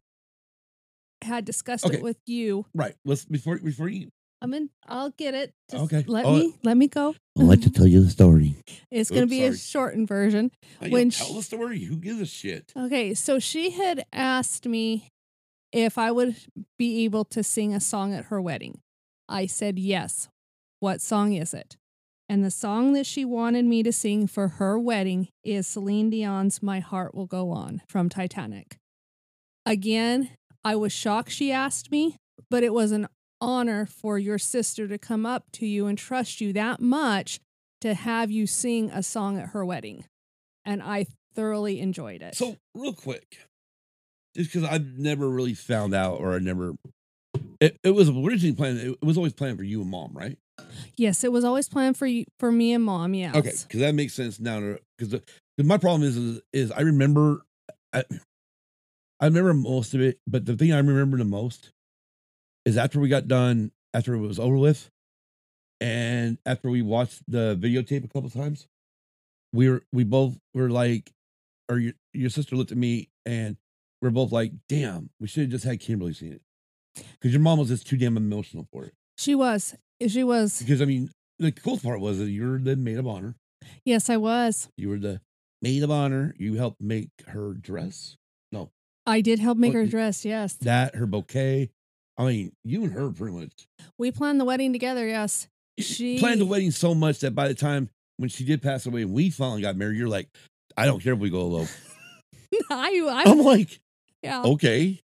had 1.24 1.46
discussed 1.46 1.86
Okay. 1.88 1.98
it 1.98 2.04
with 2.04 2.18
you. 2.28 2.68
Right. 2.76 2.93
Let's 3.04 3.26
before 3.26 3.58
before 3.58 3.89
you 3.89 4.10
I 4.41 4.47
mean, 4.47 4.69
I'll 4.88 5.09
get 5.11 5.33
it. 5.33 5.53
Just 5.71 5.83
Okay. 5.86 6.03
Let 6.07 6.25
Oh, 6.25 6.36
me 6.38 6.55
let 6.63 6.77
me 6.77 6.88
go. 6.88 7.15
I'd 7.38 7.43
like 7.45 7.61
to 7.61 7.69
tell 7.71 7.88
you 7.88 8.01
the 8.03 8.09
story. 8.09 8.55
It's 8.91 9.09
going 9.09 9.21
to 9.27 9.33
Oops, 9.36 9.41
be 9.41 9.43
a 9.43 9.55
shortened 9.57 10.07
version. 10.07 10.51
When 10.79 10.91
When 10.91 11.09
tell 11.09 11.27
sh- 11.27 11.33
the 11.33 11.41
story. 11.43 11.79
Who 11.86 11.97
gives 11.97 12.21
a 12.21 12.25
shit? 12.25 12.71
Okay, 12.77 13.13
so 13.13 13.39
she 13.39 13.71
had 13.71 14.05
asked 14.13 14.65
me 14.67 15.09
if 15.71 15.97
I 15.97 16.11
would 16.11 16.36
be 16.77 17.03
able 17.05 17.25
to 17.25 17.43
sing 17.43 17.73
a 17.73 17.79
song 17.79 18.13
at 18.13 18.25
her 18.25 18.41
wedding. 18.41 18.79
I 19.27 19.45
said 19.47 19.79
yes. 19.79 20.27
What 20.79 21.01
song 21.01 21.33
is 21.33 21.53
it? 21.53 21.77
And 22.29 22.43
the 22.43 22.51
song 22.51 22.93
that 22.93 23.05
she 23.05 23.23
wanted 23.25 23.65
me 23.65 23.83
to 23.83 23.91
sing 23.91 24.27
for 24.27 24.47
her 24.49 24.77
wedding 24.79 25.29
is 25.43 25.65
Celine 25.67 26.09
Dion's 26.09 26.61
My 26.61 26.79
Heart 26.79 27.15
Will 27.15 27.25
Go 27.27 27.51
On 27.51 27.81
from 27.88 28.09
Titanic. 28.09 28.77
Again, 29.65 30.29
I 30.63 30.75
was 30.75 30.91
shocked 30.91 31.31
she 31.31 31.51
asked 31.51 31.91
me, 31.91 32.17
but 32.49 32.63
it 32.63 32.73
was 32.73 32.91
an 32.91 33.07
honor 33.46 33.86
for 33.86 34.18
your 34.18 34.39
sister 34.39 34.88
to 34.88 34.98
come 34.98 35.26
up 35.26 35.52
to 35.54 35.68
you 35.68 35.86
and 35.86 35.98
trust 35.98 36.41
you 36.41 36.52
that 36.54 36.82
much 36.82 37.39
to 37.82 37.93
have 37.93 38.32
you 38.32 38.48
sing 38.48 38.89
a 38.89 39.04
song 39.04 39.38
at 39.38 39.50
her 39.50 39.64
wedding. 39.64 40.06
And 40.66 40.82
I 40.82 41.06
thoroughly 41.36 41.80
enjoyed 41.80 42.24
it. 42.24 42.36
So 42.36 42.58
real 42.74 42.93
quick, 42.93 43.38
just 44.36 44.52
because 44.52 44.68
I've 44.68 44.98
never 44.98 45.30
really 45.30 45.54
found 45.54 45.93
out, 45.93 46.20
or 46.20 46.34
I 46.34 46.39
never. 46.39 46.74
It, 47.62 47.78
it 47.84 47.91
was 47.91 48.10
originally 48.10 48.56
planned. 48.56 48.80
It 48.80 49.06
was 49.06 49.16
always 49.18 49.34
planned 49.34 49.58
for 49.58 49.64
you 49.64 49.82
and 49.82 49.91
mom, 49.91 50.12
right? 50.14 50.38
Yes, 50.98 51.24
it 51.24 51.32
was 51.32 51.43
always 51.43 51.70
planned 51.70 51.98
for 51.98 52.08
you, 52.08 52.26
for 52.39 52.52
me 52.52 52.74
and 52.74 52.84
mom. 52.84 53.14
Yeah. 53.14 53.34
Okay, 53.36 53.54
because 53.62 53.80
that 53.82 53.93
makes 53.93 54.14
sense 54.14 54.39
now. 54.39 54.78
Because 54.98 55.22
my 55.60 55.78
problem 55.78 56.02
is, 56.04 56.18
is 56.18 56.41
is 56.52 56.72
I 56.72 56.82
remember, 56.82 57.46
I, 57.93 58.04
I 59.20 59.26
remember 59.26 59.54
most 59.54 59.93
of 59.93 60.02
it, 60.02 60.20
but 60.26 60.46
the 60.46 60.58
thing 60.58 60.74
I 60.74 60.78
remember 60.78 61.18
the 61.18 61.26
most 61.26 61.72
is 62.66 62.78
after 62.78 62.99
we 62.99 63.07
got 63.09 63.28
done, 63.28 63.72
after 63.93 64.13
it 64.13 64.20
was 64.20 64.39
over 64.39 64.57
with, 64.57 64.89
and 65.80 66.38
after 66.45 66.70
we 66.70 66.82
watched 66.82 67.22
the 67.28 67.57
videotape 67.59 68.03
a 68.03 68.07
couple 68.07 68.30
times, 68.30 68.68
we 69.53 69.70
were 69.70 69.84
we 69.93 70.03
both 70.03 70.38
were 70.53 70.70
like, 70.70 71.11
or 71.70 71.78
your 71.80 71.93
your 72.13 72.30
sister 72.30 72.55
looked 72.55 72.72
at 72.72 72.78
me 72.78 73.09
and 73.26 73.57
we're 74.01 74.09
both 74.09 74.32
like, 74.32 74.51
"Damn, 74.70 75.09
we 75.20 75.28
should 75.28 75.43
have 75.43 75.51
just 75.51 75.66
had 75.66 75.80
Kimberly 75.80 76.13
seen 76.13 76.34
it," 76.34 76.41
because 77.13 77.32
your 77.34 77.41
mom 77.41 77.59
was 77.59 77.70
just 77.70 77.88
too 77.88 77.97
damn 77.97 78.18
emotional 78.18 78.68
for 78.72 78.86
it. 78.86 78.93
She 79.18 79.36
was. 79.36 79.76
She 80.07 80.24
was. 80.24 80.59
Because 80.59 80.82
I 80.82 80.86
mean, 80.86 81.09
the 81.39 81.51
cool 81.51 81.78
part 81.78 82.01
was 82.01 82.20
that 82.20 82.30
you're 82.30 82.59
the 82.59 82.76
maid 82.76 82.97
of 82.97 83.07
honor. 83.07 83.36
Yes, 83.86 84.09
I 84.09 84.18
was. 84.18 84.70
You 84.78 84.89
were 84.89 84.99
the 84.99 85.22
maid 85.61 85.84
of 85.84 85.91
honor. 85.91 86.36
You 86.38 86.55
helped 86.55 86.82
make 86.82 87.09
her 87.28 87.53
dress. 87.53 88.18
No, 88.51 88.72
I 89.05 89.22
did 89.22 89.39
help 89.39 89.57
make 89.57 89.74
What 89.74 89.80
her 89.80 89.86
dress. 89.88 90.26
Yes. 90.26 90.53
that 90.55 90.95
her 90.95 91.05
bouquet. 91.05 91.70
I 92.18 92.26
mean, 92.26 92.51
you 92.63 92.84
and 92.84 92.93
her 92.93 93.09
pretty 93.11 93.36
much 93.36 93.51
We 93.97 94.11
planned 94.11 94.39
the 94.39 94.45
wedding 94.45 94.72
together. 94.74 95.07
Yes. 95.07 95.47
She 95.80 96.20
planned 96.20 96.39
the 96.39 96.45
wedding 96.45 96.72
so 96.72 96.95
much 96.95 97.20
that 97.20 97.36
by 97.36 97.47
the 97.49 97.53
time 97.53 97.89
when 98.18 98.30
she 98.30 98.45
did 98.45 98.61
pass 98.61 98.86
away 98.86 99.01
and 99.01 99.11
we 99.13 99.30
finally 99.30 99.61
got 99.61 99.76
married, 99.76 99.97
you're 99.97 100.07
like, 100.07 100.30
I 100.78 100.86
don't 100.86 101.01
care 101.03 101.11
if 101.13 101.20
we 101.20 101.30
go 101.30 101.41
alone. 101.41 101.68
I, 102.70 103.01
I, 103.05 103.24
I'm 103.30 103.39
like, 103.39 103.80
yeah. 104.24 104.43
okay. 104.43 105.01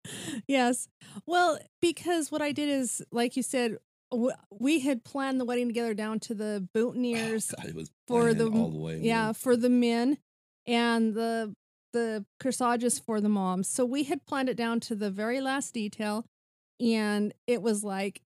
Yes. 0.47 0.87
Well, 1.25 1.57
because 1.81 2.31
what 2.31 2.41
I 2.43 2.51
did 2.51 2.69
is, 2.69 3.01
like 3.11 3.35
you 3.35 3.41
said, 3.43 3.77
we 4.51 4.79
had 4.81 5.03
planned 5.03 5.39
the 5.39 5.45
wedding 5.45 5.67
together 5.67 5.93
down 5.95 6.19
to 6.21 6.35
the 6.35 6.67
boutonnieres. 6.75 7.55
God, 7.55 7.65
it 7.67 7.75
was 7.75 7.89
For 8.07 8.33
the- 8.35 8.45
the 8.45 8.51
way. 8.51 8.99
yeah, 9.01 9.25
man. 9.25 9.33
for 9.33 9.55
the 9.57 9.69
men 9.69 10.17
and 10.67 11.15
the 11.15 11.53
the 11.93 12.23
corsages 12.39 12.99
for 12.99 13.19
the 13.19 13.29
moms. 13.29 13.67
So 13.67 13.83
we 13.85 14.03
had 14.03 14.23
planned 14.27 14.49
it 14.49 14.57
down 14.57 14.79
to 14.81 14.95
the 14.95 15.09
very 15.09 15.41
last 15.41 15.73
detail, 15.73 16.25
and 16.79 17.33
it 17.47 17.61
was 17.61 17.83
like, 17.83 18.21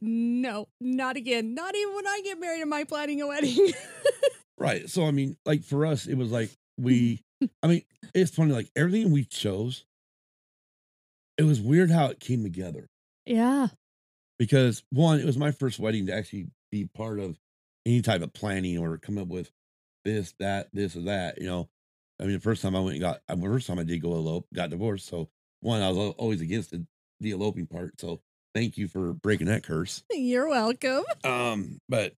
no, 0.00 0.68
not 0.80 1.16
again. 1.16 1.54
Not 1.54 1.74
even 1.76 1.94
when 1.94 2.06
I 2.06 2.20
get 2.24 2.40
married 2.40 2.60
am 2.60 2.72
I 2.72 2.84
planning 2.84 3.20
a 3.22 3.26
wedding. 3.28 3.72
Right. 4.58 4.88
So 4.88 5.06
I 5.06 5.10
mean, 5.10 5.36
like 5.44 5.64
for 5.64 5.86
us, 5.86 6.06
it 6.06 6.14
was 6.16 6.30
like 6.30 6.48
mm-hmm. 6.48 6.84
we. 6.84 7.22
I 7.62 7.66
mean, 7.66 7.82
it's 8.14 8.34
funny. 8.34 8.52
Like 8.52 8.70
everything 8.76 9.10
we 9.10 9.24
chose, 9.24 9.84
it 11.36 11.42
was 11.42 11.60
weird 11.60 11.90
how 11.90 12.06
it 12.06 12.20
came 12.20 12.44
together. 12.44 12.88
yeah. 13.26 13.68
because 14.38 14.82
one, 14.90 15.18
it 15.18 15.26
was 15.26 15.38
my 15.38 15.50
first 15.50 15.78
wedding 15.80 16.06
to 16.06 16.14
actually 16.14 16.46
be 16.70 16.84
part 16.84 17.18
of 17.18 17.38
any 17.84 18.02
type 18.02 18.22
of 18.22 18.32
planning 18.32 18.78
or 18.78 18.96
come 18.98 19.18
up 19.18 19.28
with 19.28 19.50
this, 20.04 20.34
that, 20.38 20.68
this, 20.72 20.96
or 20.96 21.02
that. 21.02 21.40
You 21.40 21.46
know, 21.46 21.68
I 22.20 22.24
mean, 22.24 22.34
the 22.34 22.40
first 22.40 22.62
time 22.62 22.76
I 22.76 22.80
went 22.80 22.94
and 22.94 23.00
got, 23.00 23.20
the 23.28 23.36
first 23.36 23.66
time 23.66 23.78
I 23.78 23.84
did 23.84 24.02
go 24.02 24.12
elope, 24.12 24.46
got 24.54 24.70
divorced. 24.70 25.06
So 25.06 25.28
one, 25.60 25.82
I 25.82 25.90
was 25.90 26.14
always 26.18 26.40
against 26.40 26.70
the, 26.70 26.86
the 27.22 27.30
eloping 27.32 27.66
part. 27.66 28.00
So 28.00 28.20
thank 28.54 28.76
you 28.76 28.88
for 28.88 29.12
breaking 29.12 29.46
that 29.46 29.62
curse. 29.62 30.02
You're 30.10 30.48
welcome. 30.48 31.04
Um, 31.24 31.78
but 31.88 32.14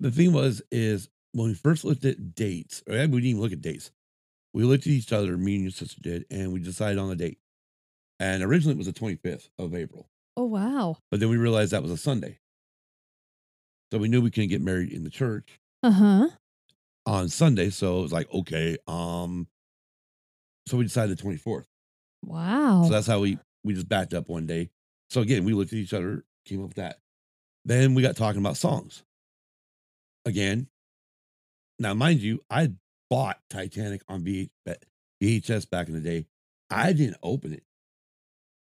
the 0.00 0.10
thing 0.10 0.32
was, 0.32 0.62
is 0.70 1.08
when 1.32 1.48
we 1.48 1.54
first 1.54 1.84
looked 1.84 2.04
at 2.04 2.34
dates, 2.34 2.82
or 2.88 2.94
we 2.94 3.00
didn't 3.06 3.24
even 3.24 3.40
look 3.42 3.52
at 3.52 3.60
dates. 3.60 3.90
We 4.54 4.64
looked 4.64 4.86
at 4.86 4.92
each 4.92 5.12
other, 5.12 5.36
me 5.36 5.54
and 5.54 5.62
your 5.64 5.70
sister 5.72 6.00
did, 6.00 6.24
and 6.30 6.52
we 6.52 6.60
decided 6.60 6.98
on 6.98 7.10
a 7.10 7.14
date. 7.14 7.38
And 8.20 8.42
originally 8.42 8.74
it 8.74 8.78
was 8.78 8.86
the 8.86 8.92
25th 8.92 9.48
of 9.58 9.74
April, 9.74 10.08
Oh 10.36 10.44
wow. 10.44 10.96
but 11.10 11.20
then 11.20 11.28
we 11.28 11.36
realized 11.36 11.72
that 11.72 11.82
was 11.82 11.90
a 11.92 11.96
Sunday. 11.96 12.38
So 13.92 13.98
we 13.98 14.08
knew 14.08 14.20
we 14.22 14.30
couldn't 14.30 14.50
get 14.50 14.60
married 14.62 14.92
in 14.92 15.04
the 15.04 15.10
church 15.10 15.58
Uh 15.82 15.90
huh. 15.90 16.28
on 17.06 17.28
Sunday. 17.28 17.70
So 17.70 17.98
it 18.00 18.02
was 18.02 18.12
like, 18.12 18.32
okay, 18.32 18.76
um, 18.86 19.46
so 20.66 20.76
we 20.76 20.84
decided 20.84 21.16
the 21.16 21.22
24th. 21.22 21.64
Wow. 22.24 22.84
So 22.84 22.90
that's 22.90 23.06
how 23.06 23.20
we 23.20 23.38
we 23.64 23.74
just 23.74 23.88
backed 23.88 24.14
up 24.14 24.28
one 24.28 24.46
day. 24.46 24.70
So 25.10 25.20
again, 25.20 25.44
we 25.44 25.52
looked 25.52 25.72
at 25.72 25.78
each 25.78 25.92
other, 25.94 26.24
came 26.44 26.60
up 26.60 26.68
with 26.68 26.76
that. 26.76 26.98
Then 27.64 27.94
we 27.94 28.02
got 28.02 28.16
talking 28.16 28.40
about 28.40 28.56
songs. 28.56 29.02
Again, 30.24 30.68
now 31.78 31.94
mind 31.94 32.20
you, 32.20 32.42
I 32.50 32.72
bought 33.10 33.38
Titanic 33.50 34.02
on 34.08 34.24
VHS 34.24 35.68
back 35.68 35.88
in 35.88 35.94
the 35.94 36.00
day. 36.00 36.26
I 36.70 36.92
didn't 36.92 37.18
open 37.22 37.52
it. 37.52 37.64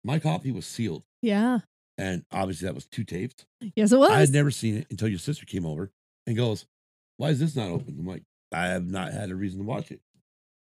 My 0.03 0.19
copy 0.19 0.51
was 0.51 0.67
sealed, 0.67 1.03
yeah. 1.23 1.59
and 1.97 2.23
obviously 2.31 2.67
that 2.67 2.75
was 2.75 2.85
two 2.85 3.03
tapes. 3.03 3.43
Yes, 3.75 3.91
it 3.91 3.97
was. 3.97 4.11
I 4.11 4.19
had 4.19 4.29
never 4.31 4.51
seen 4.51 4.77
it 4.77 4.87
until 4.91 5.07
your 5.07 5.17
sister 5.17 5.45
came 5.47 5.65
over 5.65 5.91
and 6.27 6.37
goes, 6.37 6.67
"Why 7.17 7.29
is 7.29 7.39
this 7.39 7.55
not 7.55 7.69
open?" 7.69 7.95
I'm 7.99 8.05
like, 8.05 8.21
"I 8.51 8.67
have 8.67 8.85
not 8.85 9.13
had 9.13 9.31
a 9.31 9.35
reason 9.35 9.61
to 9.61 9.65
watch 9.65 9.89
it." 9.89 10.01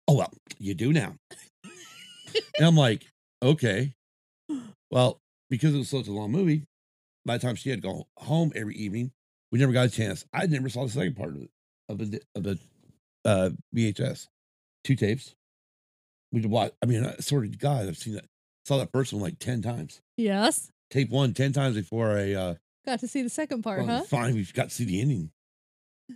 Oh 0.06 0.18
well, 0.18 0.30
you 0.58 0.74
do 0.74 0.92
now. 0.92 1.14
and 1.64 2.66
I'm 2.66 2.76
like, 2.76 3.06
"Okay." 3.42 3.94
Well, 4.90 5.20
because 5.48 5.74
it 5.74 5.78
was 5.78 5.88
such 5.88 6.08
a 6.08 6.12
long 6.12 6.30
movie, 6.30 6.66
by 7.24 7.36
the 7.36 7.46
time 7.46 7.54
she 7.56 7.70
had 7.70 7.82
gone 7.82 8.02
home 8.16 8.52
every 8.54 8.74
evening, 8.76 9.12
we 9.52 9.58
never 9.58 9.72
got 9.72 9.86
a 9.86 9.90
chance. 9.90 10.24
I 10.32 10.46
never 10.46 10.68
saw 10.68 10.84
the 10.84 10.90
second 10.90 11.16
part 11.16 11.30
of 11.30 11.42
it 11.42 11.50
of 11.88 11.98
the 11.98 12.20
of 12.34 12.42
the 12.44 12.58
uh, 13.24 13.50
VHS, 13.74 14.28
two 14.84 14.96
tapes. 14.96 15.34
We 16.32 16.40
could 16.42 16.50
watch. 16.50 16.72
I 16.82 16.86
mean, 16.86 17.04
I 17.04 17.16
swear 17.20 17.42
to 17.42 17.48
God, 17.48 17.88
I've 17.88 17.96
seen 17.98 18.14
that. 18.14 18.24
Saw 18.64 18.78
that 18.78 18.92
first 18.92 19.12
one 19.12 19.22
like 19.22 19.38
ten 19.38 19.62
times. 19.62 20.00
yes. 20.16 20.70
Tape 20.90 21.10
one 21.10 21.32
10 21.34 21.52
times 21.52 21.76
before 21.76 22.16
I 22.16 22.32
uh, 22.32 22.54
Got 22.84 22.98
to 22.98 23.06
see 23.06 23.22
the 23.22 23.28
second 23.30 23.62
part, 23.62 23.86
well, 23.86 23.98
huh? 23.98 24.02
Fine, 24.02 24.34
we 24.34 24.44
got 24.52 24.70
to 24.70 24.74
see 24.74 24.84
the 24.84 25.00
ending. 25.00 25.30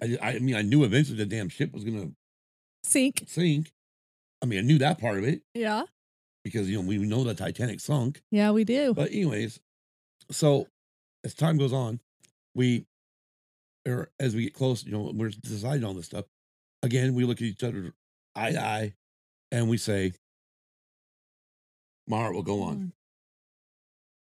I, 0.03 0.19
I 0.21 0.39
mean, 0.41 0.57
I 0.57 0.63
knew 0.63 0.83
eventually 0.83 1.17
the 1.17 1.27
damn 1.27 1.49
ship 1.49 1.73
was 1.73 1.85
gonna 1.85 2.11
Sink. 2.83 3.23
sink. 3.29 3.71
I 4.43 4.47
mean, 4.47 4.59
I 4.59 4.63
knew 4.63 4.79
that 4.79 4.99
part 5.01 5.19
of 5.19 5.25
it 5.25 5.43
Yeah. 5.55 5.85
Because 6.45 6.69
you 6.69 6.77
know 6.81 6.87
we 6.87 6.99
know 6.99 7.25
the 7.25 7.35
Titanic 7.35 7.81
sunk. 7.81 8.23
Yeah, 8.31 8.51
we 8.51 8.65
do. 8.65 8.95
But 8.95 9.11
anyways, 9.11 9.59
so 10.31 10.69
as 11.25 11.35
time 11.35 11.57
goes 11.57 11.73
on, 11.73 12.01
we 12.55 12.87
or 13.87 14.11
as 14.21 14.35
we 14.35 14.45
get 14.45 14.55
close, 14.55 14.85
you 14.85 14.93
know, 14.93 15.11
we're 15.15 15.31
deciding 15.31 15.85
on 15.85 15.97
this 15.97 16.07
stuff. 16.07 16.27
Again, 16.83 17.15
we 17.15 17.25
look 17.25 17.39
at 17.39 17.43
each 17.47 17.65
other 17.65 17.93
eye 18.37 18.53
to 18.53 18.61
eye, 18.61 18.95
and 19.51 19.69
we 19.69 19.79
say, 19.79 20.13
"My 22.07 22.19
heart 22.19 22.35
will 22.35 22.43
go 22.43 22.63
on" 22.63 22.93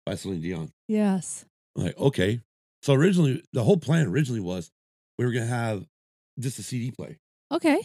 by 0.05 0.15
Celine 0.15 0.41
Dion. 0.41 0.71
Yes. 0.87 1.45
I'm 1.75 1.85
like, 1.85 1.97
okay. 1.97 2.41
So 2.83 2.93
originally, 2.93 3.43
the 3.53 3.63
whole 3.63 3.77
plan 3.77 4.07
originally 4.07 4.41
was 4.41 4.71
we 5.17 5.25
were 5.25 5.31
gonna 5.31 5.45
have 5.45 5.85
just 6.39 6.59
a 6.59 6.63
CD 6.63 6.91
play. 6.91 7.17
Okay. 7.51 7.79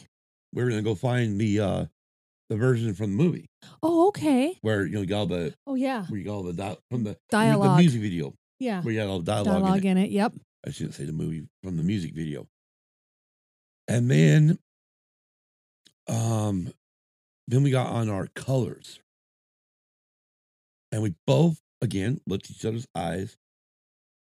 We 0.53 0.63
were 0.65 0.71
gonna 0.71 0.83
go 0.83 0.95
find 0.95 1.41
the 1.41 1.61
uh 1.61 1.85
the 2.49 2.57
version 2.57 2.95
from 2.95 3.17
the 3.17 3.23
movie 3.23 3.47
Oh, 3.83 4.09
okay. 4.09 4.57
where 4.63 4.85
you 4.87 4.93
know 4.95 5.01
you 5.01 5.07
got 5.07 5.19
all 5.19 5.27
the 5.27 5.55
Oh, 5.67 5.75
yeah. 5.75 6.05
where 6.07 6.19
you 6.19 6.25
got 6.27 6.35
all 6.35 6.43
the 6.45 6.53
di- 6.53 6.77
from 6.91 7.05
the 7.05 7.17
Dialogue. 7.31 7.77
the 7.77 7.83
music 7.83 8.01
video 8.01 8.35
Yeah. 8.61 8.83
where 8.83 8.93
you 8.95 9.01
had 9.01 9.09
all 9.09 9.19
the 9.19 9.25
dialogue. 9.25 9.63
Dialogue 9.63 9.85
in 9.85 9.97
it. 9.99 10.01
in 10.03 10.07
it. 10.07 10.11
Yep. 10.13 10.33
I 10.67 10.71
shouldn't 10.71 10.95
say 10.95 11.05
the 11.05 11.13
movie 11.13 11.47
from 11.63 11.77
the 11.77 11.83
music 11.83 12.15
video. 12.15 12.47
And 13.89 14.11
then, 14.11 14.59
um, 16.09 16.73
then 17.49 17.63
we 17.63 17.71
got 17.71 17.87
on 17.89 18.09
our 18.09 18.27
colors, 18.35 19.01
and 20.93 21.03
we 21.03 21.15
both 21.27 21.61
again 21.81 22.21
looked 22.27 22.51
each 22.51 22.65
other's 22.65 22.87
eyes, 22.95 23.37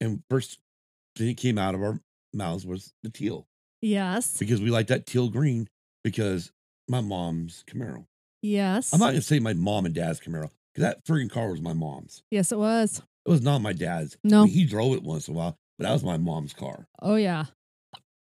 and 0.00 0.22
first 0.30 0.58
thing 1.16 1.28
that 1.28 1.36
came 1.36 1.58
out 1.58 1.74
of 1.74 1.82
our 1.82 2.00
mouths 2.32 2.64
was 2.66 2.92
the 3.02 3.10
teal 3.10 3.46
Yes. 3.80 4.36
because 4.38 4.60
we 4.60 4.70
like 4.70 4.88
that 4.88 5.06
teal 5.06 5.28
green 5.28 5.68
because 6.04 6.52
my 6.88 7.00
mom's 7.00 7.64
Camaro. 7.70 8.06
Yes. 8.42 8.92
I'm 8.92 9.00
not 9.00 9.08
gonna 9.08 9.20
say 9.22 9.38
my 9.40 9.52
mom 9.54 9.86
and 9.86 9.94
dad's 9.94 10.20
Camaro 10.20 10.50
because 10.74 10.82
that 10.82 11.04
friggin' 11.04 11.30
car 11.30 11.50
was 11.50 11.60
my 11.60 11.72
mom's. 11.72 12.22
yes, 12.30 12.52
it 12.52 12.58
was. 12.58 13.02
It 13.26 13.30
was 13.30 13.42
not 13.42 13.58
my 13.60 13.72
dad's. 13.72 14.14
I 14.24 14.28
No. 14.28 14.44
mean, 14.44 14.52
he 14.52 14.64
drove 14.64 14.94
it 14.94 15.02
once 15.02 15.28
in 15.28 15.34
a 15.34 15.36
while, 15.36 15.58
but 15.78 15.84
that 15.86 15.92
was 15.92 16.02
my 16.04 16.16
mom's 16.16 16.54
car. 16.54 16.86
Oh, 17.02 17.16
yeah. 17.16 17.44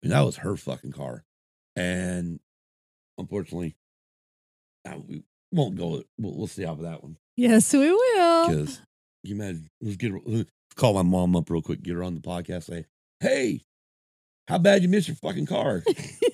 And 0.03 0.13
that 0.13 0.23
was 0.25 0.37
her 0.37 0.57
fucking 0.57 0.93
car. 0.93 1.25
And 1.77 2.41
unfortunately, 3.19 3.77
uh, 4.89 4.99
we 5.07 5.25
won't 5.53 5.77
go. 5.77 6.03
We'll, 6.19 6.37
we'll 6.37 6.47
stay 6.47 6.65
off 6.65 6.79
of 6.79 6.85
that 6.85 7.03
one 7.03 7.17
Yes, 7.37 7.73
we 7.73 7.91
will. 7.91 8.49
because 8.49 8.81
you 9.23 9.35
imagine. 9.35 9.69
Let's 9.83 9.97
get 9.97 10.13
her, 10.13 10.21
let's 10.25 10.51
call 10.77 10.95
my 10.95 11.03
mom 11.03 11.35
up 11.37 11.51
real 11.51 11.63
quick, 11.63 11.83
get 11.83 11.95
her 11.95 12.05
on 12.05 12.15
the 12.15 12.21
podcast, 12.21 12.65
say, 12.65 12.87
"Hey, 13.21 13.63
how 14.49 14.59
bad 14.59 14.83
you 14.83 14.89
miss 14.89 15.09
your 15.09 15.17
fucking 15.17 15.47
car?" 15.47 15.83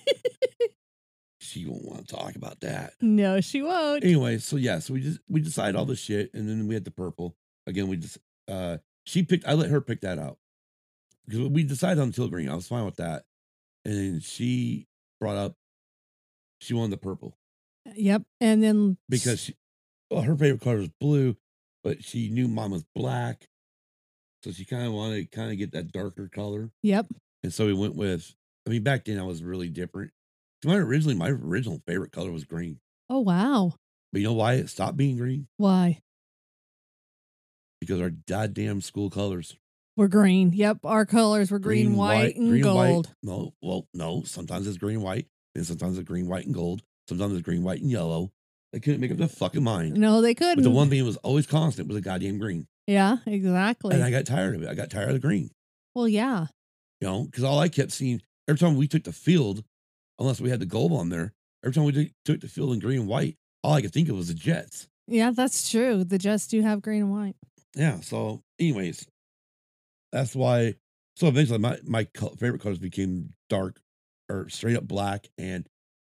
she 1.50 1.66
won't 1.66 1.84
want 1.84 2.08
to 2.08 2.14
talk 2.16 2.36
about 2.36 2.60
that. 2.60 2.94
no, 3.00 3.40
she 3.40 3.62
won't. 3.62 4.04
Anyway, 4.04 4.38
so 4.38 4.56
yeah, 4.56 4.78
so 4.78 4.94
we 4.94 5.00
just 5.00 5.20
we 5.28 5.40
decided 5.40 5.76
all 5.76 5.84
this 5.84 5.98
shit, 6.00 6.32
and 6.34 6.48
then 6.48 6.66
we 6.66 6.74
had 6.74 6.84
the 6.84 6.90
purple 6.90 7.36
again. 7.66 7.88
We 7.88 7.96
just 7.96 8.18
uh 8.48 8.78
she 9.04 9.22
picked. 9.22 9.46
I 9.46 9.54
let 9.54 9.70
her 9.70 9.80
pick 9.80 10.00
that 10.02 10.18
out 10.18 10.38
because 11.26 11.48
we 11.48 11.62
decided 11.62 12.00
on 12.00 12.12
teal 12.12 12.28
green. 12.28 12.48
I 12.48 12.54
was 12.54 12.68
fine 12.68 12.84
with 12.84 12.96
that, 12.96 13.24
and 13.84 13.94
then 13.94 14.20
she 14.20 14.86
brought 15.20 15.36
up 15.36 15.56
she 16.60 16.74
wanted 16.74 16.90
the 16.92 16.96
purple 16.98 17.36
Yep. 17.94 18.22
And 18.40 18.62
then 18.62 18.98
because 19.08 19.40
she, 19.40 19.54
well, 20.10 20.22
her 20.22 20.36
favorite 20.36 20.60
color 20.60 20.76
was 20.78 20.90
blue, 21.00 21.36
but 21.82 22.04
she 22.04 22.28
knew 22.28 22.46
mine 22.48 22.70
was 22.70 22.84
black, 22.94 23.48
so 24.44 24.52
she 24.52 24.64
kind 24.66 24.86
of 24.86 24.92
wanted 24.92 25.30
to 25.30 25.36
kind 25.36 25.50
of 25.50 25.58
get 25.58 25.72
that 25.72 25.90
darker 25.92 26.28
color, 26.28 26.70
Yep. 26.82 27.06
and 27.42 27.52
so 27.52 27.66
we 27.66 27.72
went 27.74 27.96
with. 27.96 28.34
I 28.66 28.70
mean, 28.70 28.82
back 28.82 29.06
then 29.06 29.18
I 29.18 29.22
was 29.22 29.42
really 29.42 29.68
different. 29.70 30.12
My 30.64 30.76
originally 30.76 31.14
my 31.16 31.30
original 31.30 31.80
favorite 31.86 32.12
color 32.12 32.30
was 32.30 32.44
green, 32.44 32.80
Oh, 33.08 33.20
wow. 33.20 33.74
but 34.12 34.20
you 34.20 34.26
know 34.26 34.34
why 34.34 34.54
it 34.54 34.68
stopped 34.68 34.96
being 34.96 35.16
green? 35.16 35.48
Why? 35.56 36.00
Because 37.80 38.00
our 38.00 38.10
goddamn 38.10 38.80
school 38.80 39.08
colors. 39.10 39.56
We're 39.96 40.08
green. 40.08 40.52
Yep. 40.52 40.78
Our 40.84 41.04
colors 41.06 41.50
were 41.50 41.58
green, 41.58 41.96
white, 41.96 42.36
and 42.36 42.48
green, 42.50 42.64
white- 42.74 42.88
gold. 42.88 43.14
No, 43.22 43.54
well, 43.62 43.86
no. 43.94 44.22
Sometimes 44.24 44.66
it's 44.66 44.78
green, 44.78 45.02
white, 45.02 45.26
and 45.54 45.66
sometimes 45.66 45.98
it's 45.98 46.06
green, 46.08 46.26
white, 46.28 46.46
and 46.46 46.54
gold. 46.54 46.82
Sometimes 47.08 47.32
it's 47.34 47.42
green, 47.42 47.62
white, 47.62 47.80
and 47.80 47.90
yellow. 47.90 48.30
They 48.72 48.80
couldn't 48.80 49.00
make 49.00 49.10
up 49.10 49.16
their 49.16 49.28
fucking 49.28 49.64
mind. 49.64 49.94
No, 49.94 50.20
they 50.22 50.34
couldn't. 50.34 50.62
the 50.62 50.70
one 50.70 50.88
thing 50.90 51.00
that 51.00 51.04
was 51.04 51.16
always 51.18 51.46
constant 51.46 51.88
was 51.88 51.96
a 51.96 52.00
goddamn 52.00 52.38
green. 52.38 52.66
yeah, 52.86 53.16
exactly. 53.26 53.94
And 53.94 54.04
I 54.04 54.10
got 54.10 54.26
tired 54.26 54.54
of 54.54 54.62
it. 54.62 54.68
I 54.68 54.74
got 54.74 54.90
tired 54.90 55.08
of 55.08 55.14
the 55.14 55.18
green, 55.26 55.50
well, 55.94 56.06
yeah. 56.06 56.46
you 57.00 57.08
know, 57.08 57.24
because 57.24 57.42
all 57.44 57.58
I 57.58 57.68
kept 57.68 57.90
seeing 57.92 58.22
every 58.46 58.58
time 58.58 58.76
we 58.76 58.86
took 58.86 59.04
the 59.04 59.12
field, 59.12 59.64
unless 60.20 60.40
we 60.40 60.50
had 60.50 60.60
the 60.60 60.66
gold 60.66 60.92
on 60.92 61.08
there, 61.08 61.32
every 61.64 61.74
time 61.74 61.84
we 61.84 61.92
took- 61.92 62.12
took 62.24 62.40
the 62.40 62.48
field 62.48 62.72
in 62.72 62.78
green 62.78 63.00
and 63.00 63.08
white, 63.08 63.36
all 63.64 63.74
I 63.74 63.82
could 63.82 63.92
think 63.92 64.08
of 64.08 64.16
was 64.16 64.28
the 64.28 64.34
Jets. 64.34 64.88
Yeah, 65.08 65.30
that's 65.32 65.68
true. 65.70 66.04
The 66.04 66.18
Jets 66.18 66.46
do 66.46 66.60
have 66.62 66.82
green 66.82 67.02
and 67.02 67.10
white. 67.10 67.36
Yeah. 67.74 68.00
So, 68.00 68.42
anyways, 68.58 69.06
that's 70.12 70.34
why. 70.36 70.76
So 71.16 71.26
eventually, 71.28 71.58
my 71.58 71.78
my 71.84 72.06
favorite 72.38 72.60
colors 72.62 72.78
became 72.78 73.30
dark 73.48 73.80
or 74.28 74.48
straight 74.48 74.76
up 74.76 74.86
black 74.86 75.28
and 75.36 75.68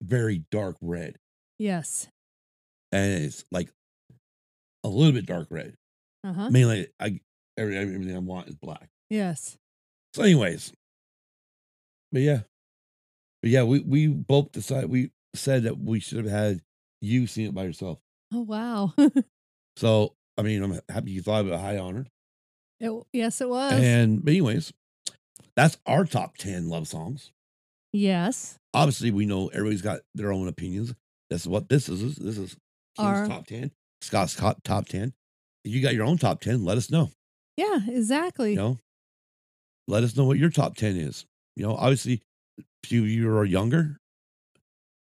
very 0.02 0.40
dark 0.52 0.78
red, 0.82 1.18
Yes. 1.58 2.08
and 2.92 3.24
it's 3.24 3.44
like 3.52 3.70
a 4.84 4.90
little 4.90 5.14
bit 5.14 5.26
dark 5.26 5.48
red. 5.50 5.76
Uh 6.24 6.34
huh. 6.34 6.50
Mainly, 6.52 6.88
I 7.00 7.20
every, 7.58 7.76
everything 7.78 8.16
I 8.16 8.20
want 8.20 8.48
is 8.50 8.56
black. 8.56 8.90
Yes. 9.10 9.58
So, 10.14 10.22
anyways, 10.24 10.72
but 12.12 12.22
yeah, 12.22 12.42
but 13.44 13.52
yeah, 13.52 13.62
we 13.64 13.82
we 13.82 14.08
both 14.08 14.52
decided 14.52 14.90
we 14.90 15.12
said 15.36 15.64
that 15.64 15.78
we 15.78 16.00
should 16.00 16.26
have 16.26 16.34
had 16.34 16.62
you 17.02 17.28
seen 17.28 17.48
it 17.50 17.54
by 17.54 17.66
yourself. 17.66 18.00
Oh, 18.34 18.42
wow. 18.42 18.94
So, 19.76 20.14
I 20.38 20.44
mean, 20.44 20.62
I'm 20.64 20.80
happy 20.88 21.12
you 21.12 21.22
thought 21.24 21.42
of 21.46 21.52
it 21.52 21.60
high 21.60 21.78
honor. 21.78 22.06
it, 22.80 22.92
yes, 23.12 23.42
it 23.42 23.50
was. 23.50 23.74
And 23.74 24.24
but 24.24 24.30
anyways, 24.32 24.72
that's 25.56 25.78
our 25.88 26.06
top 26.06 26.38
ten 26.38 26.70
love 26.70 26.88
songs. 26.88 27.32
yes. 27.92 28.58
Obviously, 28.76 29.12
we 29.12 29.26
know 29.28 29.48
everybody's 29.50 29.82
got 29.84 30.00
their 30.16 30.32
own 30.32 30.48
opinions. 30.48 30.94
That's 31.30 31.46
what 31.48 31.70
this 31.70 31.90
is. 31.90 32.16
This 32.16 32.38
is 32.38 32.56
Our- 32.98 33.28
top 33.28 33.46
ten. 33.48 33.72
Scott's 34.02 34.36
top 34.36 34.62
top 34.64 34.88
ten. 34.88 35.14
If 35.66 35.72
you 35.74 35.82
got 35.82 35.94
your 35.96 36.06
own 36.06 36.18
top 36.18 36.42
ten, 36.42 36.64
let 36.64 36.78
us 36.78 36.90
know. 36.92 37.10
Yeah, 37.58 37.80
exactly. 37.88 38.52
You 38.52 38.58
know, 38.58 38.80
let 39.88 40.04
us 40.04 40.16
know 40.16 40.26
what 40.26 40.38
your 40.38 40.50
top 40.52 40.76
ten 40.76 40.96
is. 40.98 41.26
You 41.56 41.66
know, 41.66 41.76
obviously, 41.76 42.22
if 42.84 42.92
you, 42.92 43.04
you 43.04 43.30
are 43.36 43.46
younger, 43.46 43.98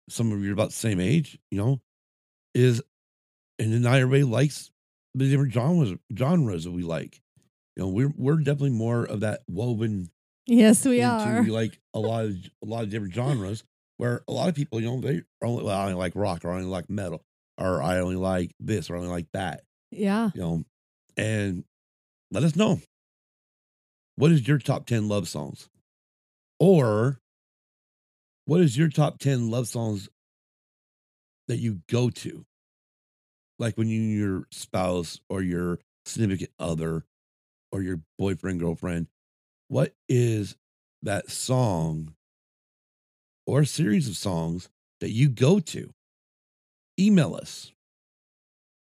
some 0.09 0.33
of 0.33 0.43
you 0.43 0.51
are 0.51 0.53
about 0.53 0.71
the 0.71 0.77
same 0.77 1.01
age, 1.01 1.39
you 1.51 1.59
know, 1.59 1.81
is 2.55 2.83
and 3.59 3.83
not 3.83 3.95
everybody 3.99 4.25
likes 4.25 4.71
the 5.15 5.29
different 5.29 5.53
genres 5.53 5.95
genres 6.17 6.65
that 6.65 6.73
we 6.73 6.83
like. 6.83 7.21
You 7.77 7.85
know, 7.85 7.89
we're 7.89 8.13
we're 8.17 8.37
definitely 8.39 8.71
more 8.71 9.05
of 9.05 9.21
that 9.21 9.41
woven 9.49 10.11
Yes, 10.47 10.85
we 10.85 11.03
are. 11.03 11.43
we 11.43 11.51
like 11.51 11.79
a 11.95 12.01
lot 12.01 12.25
of 12.25 12.33
a 12.63 12.67
lot 12.67 12.83
of 12.83 12.91
different 12.91 13.15
genres 13.15 13.63
where 13.99 14.23
a 14.27 14.33
lot 14.33 14.49
of 14.49 14.55
people, 14.55 14.81
you 14.81 14.87
know, 14.87 15.01
they 15.01 15.23
only 15.43 15.65
well, 15.65 15.77
I 15.79 15.83
only 15.85 15.95
like 15.95 16.13
rock 16.17 16.45
or 16.45 16.51
I 16.51 16.57
only 16.57 16.67
like 16.67 16.91
metal 16.91 17.23
or 17.57 17.83
I 17.83 17.99
only 17.99 18.17
like 18.17 18.53
this 18.59 18.91
or 18.91 18.97
I 18.97 18.99
only 18.99 19.11
like 19.11 19.29
that. 19.33 19.63
Yeah. 19.91 20.31
You 20.35 20.41
know, 20.41 20.65
and 21.17 21.65
let 22.33 22.43
us 22.43 22.57
know. 22.57 22.81
What 24.17 24.33
is 24.33 24.47
your 24.47 24.59
top 24.59 24.87
10 24.87 25.09
love 25.09 25.29
songs? 25.29 25.69
Or 26.59 27.21
what 28.51 28.61
is 28.61 28.77
your 28.77 28.89
top 28.89 29.21
10 29.21 29.49
love 29.49 29.69
songs 29.69 30.09
that 31.47 31.59
you 31.59 31.83
go 31.89 32.11
to? 32.11 32.45
Like 33.61 33.79
when 33.79 33.87
you 33.87 34.01
your 34.01 34.49
spouse 34.51 35.21
or 35.29 35.41
your 35.41 35.79
significant 36.05 36.51
other 36.59 37.05
or 37.71 37.81
your 37.81 38.01
boyfriend, 38.19 38.59
girlfriend, 38.59 39.07
what 39.69 39.95
is 40.09 40.57
that 41.01 41.31
song 41.31 42.17
or 43.47 43.65
series 43.65 44.09
of 44.09 44.17
songs 44.17 44.69
that 45.01 45.11
you 45.11 45.29
go 45.29 45.61
to? 45.61 45.95
Email 46.99 47.37
us. 47.37 47.71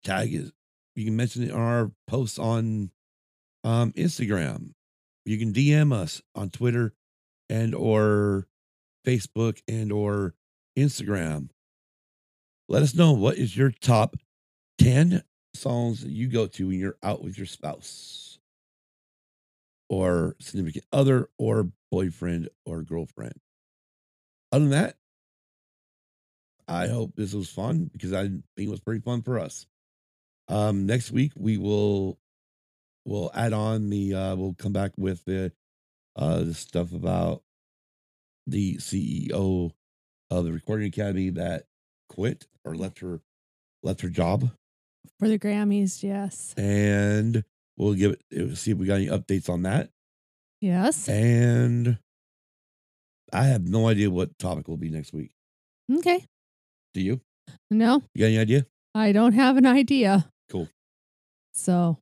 Tag 0.05 0.33
it. 0.33 0.53
You 0.95 1.03
can 1.03 1.17
mention 1.17 1.43
it 1.43 1.51
on 1.51 1.59
our 1.59 1.91
posts 2.07 2.39
on 2.39 2.91
um, 3.65 3.91
Instagram. 3.97 4.75
You 5.25 5.37
can 5.37 5.51
DM 5.51 5.91
us 5.91 6.21
on 6.35 6.51
Twitter 6.51 6.93
and 7.49 7.75
or 7.75 8.47
Facebook 9.05 9.59
and 9.67 9.91
or 9.91 10.33
Instagram. 10.77 11.49
Let 12.67 12.83
us 12.83 12.95
know 12.95 13.13
what 13.13 13.37
is 13.37 13.55
your 13.55 13.71
top 13.71 14.15
10 14.77 15.23
songs 15.53 16.01
that 16.01 16.11
you 16.11 16.27
go 16.27 16.47
to 16.47 16.67
when 16.67 16.79
you're 16.79 16.97
out 17.03 17.23
with 17.23 17.37
your 17.37 17.47
spouse 17.47 18.39
or 19.89 20.35
significant 20.39 20.85
other 20.93 21.29
or 21.37 21.69
boyfriend 21.91 22.49
or 22.65 22.81
girlfriend. 22.81 23.33
Other 24.51 24.65
than 24.65 24.71
that, 24.71 24.95
I 26.67 26.87
hope 26.87 27.15
this 27.15 27.33
was 27.33 27.49
fun 27.49 27.89
because 27.91 28.13
I 28.13 28.23
think 28.23 28.43
it 28.57 28.69
was 28.69 28.79
pretty 28.79 29.01
fun 29.01 29.21
for 29.21 29.37
us. 29.37 29.67
Um, 30.47 30.85
next 30.85 31.11
week 31.11 31.33
we 31.35 31.57
will 31.57 32.17
we'll 33.05 33.31
add 33.33 33.53
on 33.53 33.89
the 33.89 34.13
uh 34.13 34.35
we'll 34.35 34.53
come 34.53 34.73
back 34.73 34.91
with 34.97 35.25
the 35.25 35.51
uh 36.15 36.39
the 36.43 36.53
stuff 36.53 36.93
about 36.93 37.43
the 38.47 38.75
CEO 38.77 39.71
of 40.29 40.45
the 40.45 40.51
Recording 40.51 40.87
Academy 40.87 41.29
that 41.31 41.65
quit 42.09 42.47
or 42.65 42.75
left 42.75 42.99
her 42.99 43.21
left 43.83 44.01
her 44.01 44.09
job 44.09 44.51
For 45.19 45.27
the 45.27 45.39
Grammys, 45.39 46.03
yes. 46.03 46.53
and 46.57 47.43
we'll 47.77 47.93
give 47.93 48.15
it 48.31 48.57
see 48.57 48.71
if 48.71 48.77
we 48.77 48.85
got 48.85 48.95
any 48.95 49.07
updates 49.07 49.49
on 49.49 49.63
that 49.63 49.89
Yes. 50.61 51.07
and 51.09 51.97
I 53.33 53.45
have 53.45 53.67
no 53.67 53.87
idea 53.87 54.09
what 54.11 54.37
topic 54.37 54.67
will 54.67 54.77
be 54.77 54.89
next 54.89 55.13
week. 55.13 55.31
Okay. 55.91 56.25
Do 56.93 57.01
you? 57.01 57.21
No, 57.69 58.03
You 58.13 58.19
got 58.21 58.25
any 58.27 58.37
idea? 58.39 58.65
I 58.93 59.11
don't 59.13 59.33
have 59.33 59.55
an 59.57 59.65
idea. 59.65 60.29
Cool. 60.49 60.67
So 61.53 61.97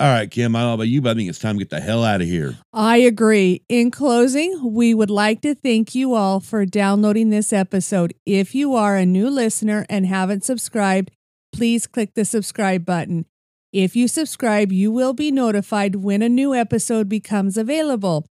All 0.00 0.06
right, 0.06 0.30
Kim, 0.30 0.56
I 0.56 0.60
don't 0.60 0.68
know 0.68 0.74
about 0.76 0.88
you, 0.88 1.02
but 1.02 1.10
I 1.10 1.14
think 1.14 1.28
it's 1.28 1.38
time 1.38 1.56
to 1.56 1.58
get 1.58 1.68
the 1.68 1.78
hell 1.78 2.02
out 2.04 2.22
of 2.22 2.26
here. 2.26 2.56
I 2.72 2.96
agree. 2.96 3.60
In 3.68 3.90
closing, 3.90 4.72
we 4.72 4.94
would 4.94 5.10
like 5.10 5.42
to 5.42 5.54
thank 5.54 5.94
you 5.94 6.14
all 6.14 6.40
for 6.40 6.64
downloading 6.64 7.28
this 7.28 7.52
episode. 7.52 8.14
If 8.24 8.54
you 8.54 8.74
are 8.74 8.96
a 8.96 9.04
new 9.04 9.28
listener 9.28 9.84
and 9.90 10.06
haven't 10.06 10.42
subscribed, 10.42 11.10
please 11.52 11.86
click 11.86 12.14
the 12.14 12.24
subscribe 12.24 12.86
button. 12.86 13.26
If 13.74 13.94
you 13.94 14.08
subscribe, 14.08 14.72
you 14.72 14.90
will 14.90 15.12
be 15.12 15.30
notified 15.30 15.96
when 15.96 16.22
a 16.22 16.30
new 16.30 16.54
episode 16.54 17.06
becomes 17.06 17.58
available. 17.58 18.24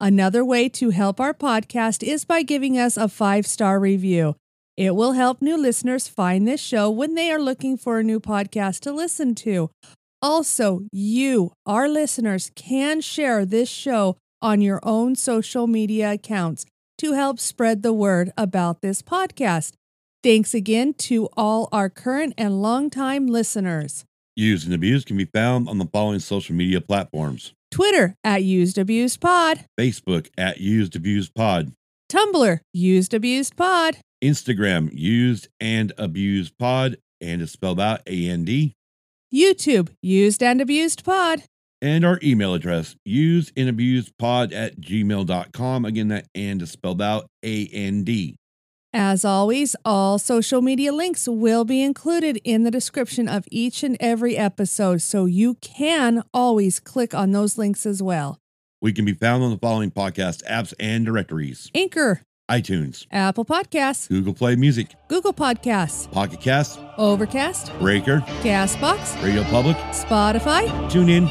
Another 0.00 0.44
way 0.44 0.68
to 0.70 0.90
help 0.90 1.20
our 1.20 1.32
podcast 1.32 2.02
is 2.02 2.24
by 2.24 2.42
giving 2.42 2.76
us 2.76 2.96
a 2.96 3.08
five 3.08 3.46
star 3.46 3.78
review. 3.78 4.34
It 4.76 4.96
will 4.96 5.12
help 5.12 5.40
new 5.40 5.56
listeners 5.56 6.08
find 6.08 6.48
this 6.48 6.60
show 6.60 6.90
when 6.90 7.14
they 7.14 7.30
are 7.30 7.38
looking 7.38 7.76
for 7.76 8.00
a 8.00 8.02
new 8.02 8.18
podcast 8.18 8.80
to 8.80 8.90
listen 8.90 9.36
to. 9.36 9.70
Also, 10.24 10.80
you, 10.90 11.52
our 11.66 11.86
listeners, 11.86 12.50
can 12.56 13.02
share 13.02 13.44
this 13.44 13.68
show 13.68 14.16
on 14.40 14.62
your 14.62 14.80
own 14.82 15.14
social 15.14 15.66
media 15.66 16.12
accounts 16.12 16.64
to 16.96 17.12
help 17.12 17.38
spread 17.38 17.82
the 17.82 17.92
word 17.92 18.32
about 18.34 18.80
this 18.80 19.02
podcast. 19.02 19.72
Thanks 20.22 20.54
again 20.54 20.94
to 20.94 21.28
all 21.36 21.68
our 21.72 21.90
current 21.90 22.32
and 22.38 22.62
longtime 22.62 23.26
listeners. 23.26 24.06
Used 24.34 24.64
and 24.64 24.74
abused 24.74 25.08
can 25.08 25.18
be 25.18 25.26
found 25.26 25.68
on 25.68 25.76
the 25.76 25.84
following 25.92 26.20
social 26.20 26.54
media 26.54 26.80
platforms. 26.80 27.52
Twitter 27.70 28.14
at 28.24 28.42
Used 28.42 28.78
Abused 28.78 29.20
Pod, 29.20 29.66
Facebook 29.78 30.30
at 30.38 30.58
Used 30.58 30.96
Abused 30.96 31.34
Pod, 31.34 31.72
Tumblr, 32.10 32.60
Used 32.72 33.12
Abused 33.12 33.58
Pod, 33.58 33.98
Instagram 34.22 34.88
Used 34.90 35.48
and 35.60 35.92
Abused 35.98 36.56
Pod, 36.56 36.96
and 37.20 37.42
it's 37.42 37.52
spelled 37.52 37.78
out 37.78 38.00
A 38.06 38.26
N 38.26 38.44
D, 38.44 38.72
YouTube, 39.34 39.88
Used 40.00 40.42
and 40.42 40.60
Abused 40.60 41.04
Pod. 41.04 41.42
and 41.82 42.04
our 42.04 42.20
email 42.22 42.54
address 42.54 42.94
used 43.04 43.50
and 43.56 43.68
abused 43.68 44.16
pod 44.16 44.52
at 44.52 44.80
gmail.com. 44.80 45.84
Again, 45.84 46.08
that 46.08 46.26
and 46.34 46.62
is 46.62 46.70
spelled 46.70 47.02
out 47.02 47.26
A 47.44 47.66
N 47.72 48.04
D. 48.04 48.36
As 48.92 49.24
always, 49.24 49.74
all 49.84 50.20
social 50.20 50.62
media 50.62 50.92
links 50.92 51.26
will 51.26 51.64
be 51.64 51.82
included 51.82 52.40
in 52.44 52.62
the 52.62 52.70
description 52.70 53.28
of 53.28 53.44
each 53.50 53.82
and 53.82 53.96
every 53.98 54.36
episode, 54.36 55.02
so 55.02 55.24
you 55.24 55.54
can 55.56 56.22
always 56.32 56.78
click 56.78 57.12
on 57.12 57.32
those 57.32 57.58
links 57.58 57.84
as 57.86 58.00
well. 58.00 58.38
We 58.80 58.92
can 58.92 59.04
be 59.04 59.14
found 59.14 59.42
on 59.42 59.50
the 59.50 59.58
following 59.58 59.90
podcast 59.90 60.44
apps 60.48 60.72
and 60.78 61.04
directories 61.04 61.70
Anchor, 61.74 62.22
iTunes, 62.50 63.06
Apple 63.10 63.46
Podcasts, 63.46 64.06
Google 64.08 64.34
Play 64.34 64.54
Music, 64.54 64.94
Google 65.08 65.32
Podcasts, 65.32 66.10
Pocket 66.12 66.40
Cast, 66.42 66.78
Overcast, 66.98 67.72
Breaker, 67.78 68.20
Castbox, 68.42 69.22
Radio 69.24 69.42
Public, 69.44 69.76
Spotify, 69.92 70.66
TuneIn. 70.90 71.26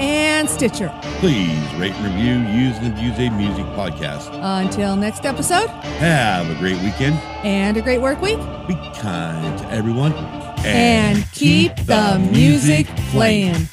and 0.00 0.48
Stitcher. 0.48 0.90
Please 1.18 1.74
rate 1.74 1.92
and 1.92 2.04
review 2.14 2.38
Use 2.58 2.76
and 2.78 2.94
Abuse 2.94 3.18
a 3.18 3.30
Music 3.30 3.64
podcast. 3.76 4.30
Until 4.62 4.96
next 4.96 5.26
episode, 5.26 5.68
Have 5.68 6.48
a 6.50 6.54
great 6.58 6.80
weekend. 6.82 7.16
and 7.44 7.76
a 7.76 7.82
great 7.82 8.00
work 8.00 8.22
week, 8.22 8.38
Be 8.66 8.74
kind 8.98 9.58
to 9.58 9.70
everyone. 9.70 10.14
and 10.64 11.22
keep 11.32 11.76
the 11.84 12.18
music 12.32 12.86
playing. 13.10 13.68